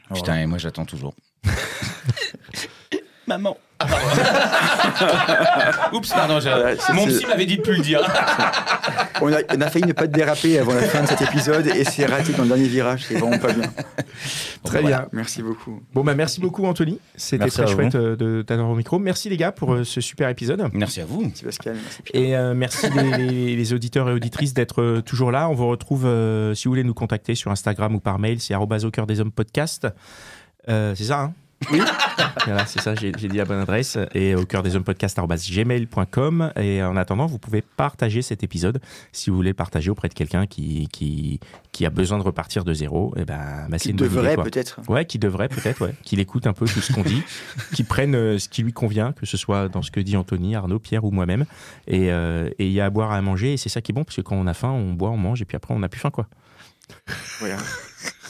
Voilà. 0.09 0.23
Putain, 0.23 0.41
et 0.41 0.47
moi 0.47 0.59
j'attends 0.59 0.87
toujours. 0.87 1.15
Maman. 3.27 3.57
Ah, 3.81 3.87
pardon. 3.87 4.09
Oups, 5.97 6.09
pardon. 6.11 6.41
je- 6.41 6.49
Voilà, 6.49 6.77
c'est- 6.77 6.93
Mon 6.93 7.05
c'est- 7.07 7.17
psy 7.19 7.27
m'avait 7.27 7.47
dit 7.47 7.57
de 7.59 7.63
plus 7.63 7.77
le 7.77 7.83
dire. 7.83 8.01
On 9.21 9.33
a, 9.33 9.39
on 9.53 9.61
a 9.61 9.69
failli 9.69 9.85
ne 9.85 9.93
pas 9.93 10.07
déraper 10.07 10.61
avant 10.61 10.75
la 10.75 10.83
fin 10.83 11.03
de 11.03 11.09
cet 11.09 11.21
épisode 11.23 11.67
et 11.67 11.83
c'est 11.83 12.07
raté 12.07 12.33
dans 12.35 12.45
le 12.45 12.51
dernier 12.51 12.69
virage. 12.69 13.05
C'est 13.09 13.19
vraiment 13.19 13.37
pas 13.39 13.53
bien. 13.53 13.69
Très 14.63 14.81
Voilà, 14.81 14.99
bien. 15.01 15.09
Merci 15.11 15.43
beaucoup. 15.43 15.83
Bon, 15.93 16.05
bah, 16.05 16.15
merci 16.15 16.41
beaucoup, 16.41 16.65
Anthony. 16.65 17.01
C'était 17.17 17.39
Merci 17.45 17.57
très 17.63 17.65
à 17.65 17.75
chouette 17.75 17.95
euh, 17.97 18.15
de 18.15 18.43
t'avoir 18.43 18.71
au 18.71 18.77
micro. 18.77 19.01
Merci, 19.01 19.29
les 19.29 19.37
gars, 19.37 19.51
pour 19.51 19.75
euh, 19.75 19.83
ce 19.83 20.01
super 20.01 20.29
épisode. 20.29 20.63
Merci 20.73 21.01
à 21.01 21.05
vous. 21.05 21.23
Merci 21.23 21.45
Pascal. 21.45 21.75
Merci. 21.83 21.99
Et 22.15 22.37
euh, 22.37 22.55
merci 22.55 22.87
les, 22.91 23.17
les- 23.27 23.57
les 23.57 23.73
auditeurs 23.73 24.09
et 24.09 24.13
auditrices 24.13 24.55
d'être 24.55 24.83
euh, 24.83 25.01
toujours 25.01 25.33
là. 25.33 25.49
On 25.49 25.55
vous 25.55 25.67
retrouve, 25.67 26.07
euh, 26.07 26.55
si 26.55 26.67
vous 26.67 26.71
voulez 26.71 26.85
nous 26.85 26.95
contacter 26.95 27.35
sur 27.35 27.51
Instagram 27.51 27.97
ou 27.97 28.01
par 28.01 28.21
mail, 28.21 28.41
c'est 28.41 28.55
arobase 28.55 28.85
au 28.85 28.93
cœur 28.93 29.09
des 29.09 29.19
hommes 29.21 29.33
podcast. 29.33 29.89
Euh, 30.69 30.95
c'est 30.95 31.05
ça, 31.05 31.19
hein? 31.23 31.33
Oui. 31.71 31.81
Voilà, 32.47 32.65
c'est 32.65 32.81
ça, 32.81 32.95
j'ai 32.95 33.13
dit 33.13 33.29
la 33.29 33.45
bonne 33.45 33.61
adresse. 33.61 33.99
Et 34.15 34.35
au 34.35 34.47
cœur 34.47 34.63
des 34.63 34.75
hommes 34.75 34.85
podcast 34.85 35.19
gmail.com. 35.19 36.53
Et 36.57 36.83
en 36.83 36.97
attendant, 36.97 37.27
vous 37.27 37.39
pouvez 37.39 37.63
partager 37.63 38.23
cet 38.23 38.43
épisode 38.43 38.81
si 39.13 39.29
vous 39.29 39.37
voulez 39.37 39.51
le 39.51 39.55
partager 39.55 39.91
auprès 39.91 40.09
de 40.09 40.15
quelqu'un 40.15 40.47
qui, 40.47 40.89
qui, 40.91 41.41
qui 41.73 41.85
a 41.85 41.91
besoin 41.91 42.17
de 42.17 42.23
repartir 42.23 42.65
de 42.65 42.73
zéro. 42.73 43.13
Et 43.17 43.25
ben, 43.25 43.67
bah, 43.69 43.79
c'est 43.79 43.91
une 43.91 43.97
devrait 43.97 44.37
peut-être. 44.37 44.81
Ouais, 44.89 45.05
qui 45.05 45.19
devrait 45.19 45.49
peut-être, 45.49 45.85
ouais. 45.85 45.95
Qu'il 46.05 46.21
écoute 46.21 46.47
un 46.47 46.55
peu 46.55 46.65
tout 46.65 46.81
ce 46.81 46.93
qu'on 46.93 47.03
dit, 47.03 47.23
qu'il 47.75 47.85
prenne 47.85 48.15
euh, 48.15 48.39
ce 48.39 48.49
qui 48.49 48.63
lui 48.63 48.73
convient, 48.73 49.13
que 49.13 49.27
ce 49.27 49.37
soit 49.37 49.69
dans 49.69 49.83
ce 49.83 49.91
que 49.91 50.01
dit 50.01 50.17
Anthony, 50.17 50.55
Arnaud, 50.55 50.79
Pierre 50.79 51.05
ou 51.05 51.11
moi-même. 51.11 51.45
Et 51.87 52.11
euh, 52.13 52.49
et 52.59 52.67
il 52.67 52.73
y 52.73 52.81
a 52.81 52.87
à 52.87 52.91
boire, 52.91 53.13
à 53.13 53.21
manger, 53.21 53.55
et 53.55 53.57
c'est 53.57 53.69
ça 53.69 53.83
qui 53.83 53.93
est 53.93 53.95
bon, 53.95 54.05
parce 54.05 54.17
que 54.17 54.23
quand 54.23 54.37
on 54.37 54.47
a 54.47 54.55
faim, 54.55 54.71
on 54.71 54.95
boit, 54.95 55.11
on 55.11 55.19
mange, 55.19 55.43
et 55.43 55.45
puis 55.45 55.57
après, 55.57 55.75
on 55.75 55.81
n'a 55.81 55.89
plus 55.89 56.01
faim, 56.01 56.11
quoi. 56.11 56.29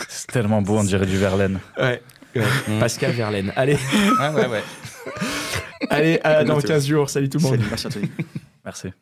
C'est 0.09 0.27
tellement 0.33 0.63
beau, 0.63 0.79
on 0.79 0.85
dirait 0.85 1.07
du 1.07 1.19
Verlaine. 1.19 1.61
Ouais. 1.79 2.03
Pascal 2.81 3.13
Verlaine. 3.13 3.53
Allez, 3.57 3.77
Ouais, 4.21 4.29
ouais, 4.35 4.47
ouais. 4.49 4.63
allez, 5.91 6.21
à 6.25 6.45
dans 6.45 6.61
15 6.61 6.87
jours. 6.87 7.11
Salut 7.11 7.29
tout 7.29 7.39
le 7.39 7.45
monde. 7.45 7.57
Salut, 7.57 7.69
merci 7.71 7.87
Anthony. 7.87 8.09
Merci. 8.65 8.93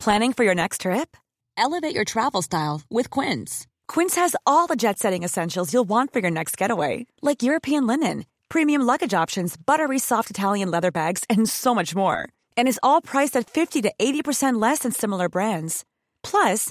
Planning 0.00 0.32
for 0.32 0.44
your 0.44 0.54
next 0.54 0.82
trip? 0.82 1.16
Elevate 1.56 1.94
your 1.94 2.04
travel 2.04 2.40
style 2.42 2.82
with 2.88 3.10
Quince. 3.10 3.66
Quince 3.88 4.14
has 4.14 4.36
all 4.46 4.66
the 4.66 4.76
jet 4.76 4.98
setting 4.98 5.24
essentials 5.24 5.72
you'll 5.72 5.88
want 5.88 6.12
for 6.12 6.20
your 6.20 6.30
next 6.30 6.56
getaway, 6.56 7.06
like 7.20 7.42
European 7.42 7.86
linen, 7.86 8.24
premium 8.48 8.82
luggage 8.82 9.12
options, 9.12 9.56
buttery 9.56 9.98
soft 9.98 10.30
Italian 10.30 10.70
leather 10.70 10.90
bags, 10.92 11.24
and 11.28 11.48
so 11.48 11.74
much 11.74 11.94
more. 11.96 12.28
And 12.56 12.68
is 12.68 12.80
all 12.82 13.00
priced 13.02 13.36
at 13.36 13.50
50 13.50 13.82
to 13.82 13.92
80% 13.98 14.60
less 14.62 14.80
than 14.80 14.92
similar 14.92 15.28
brands. 15.28 15.84
Plus, 16.22 16.70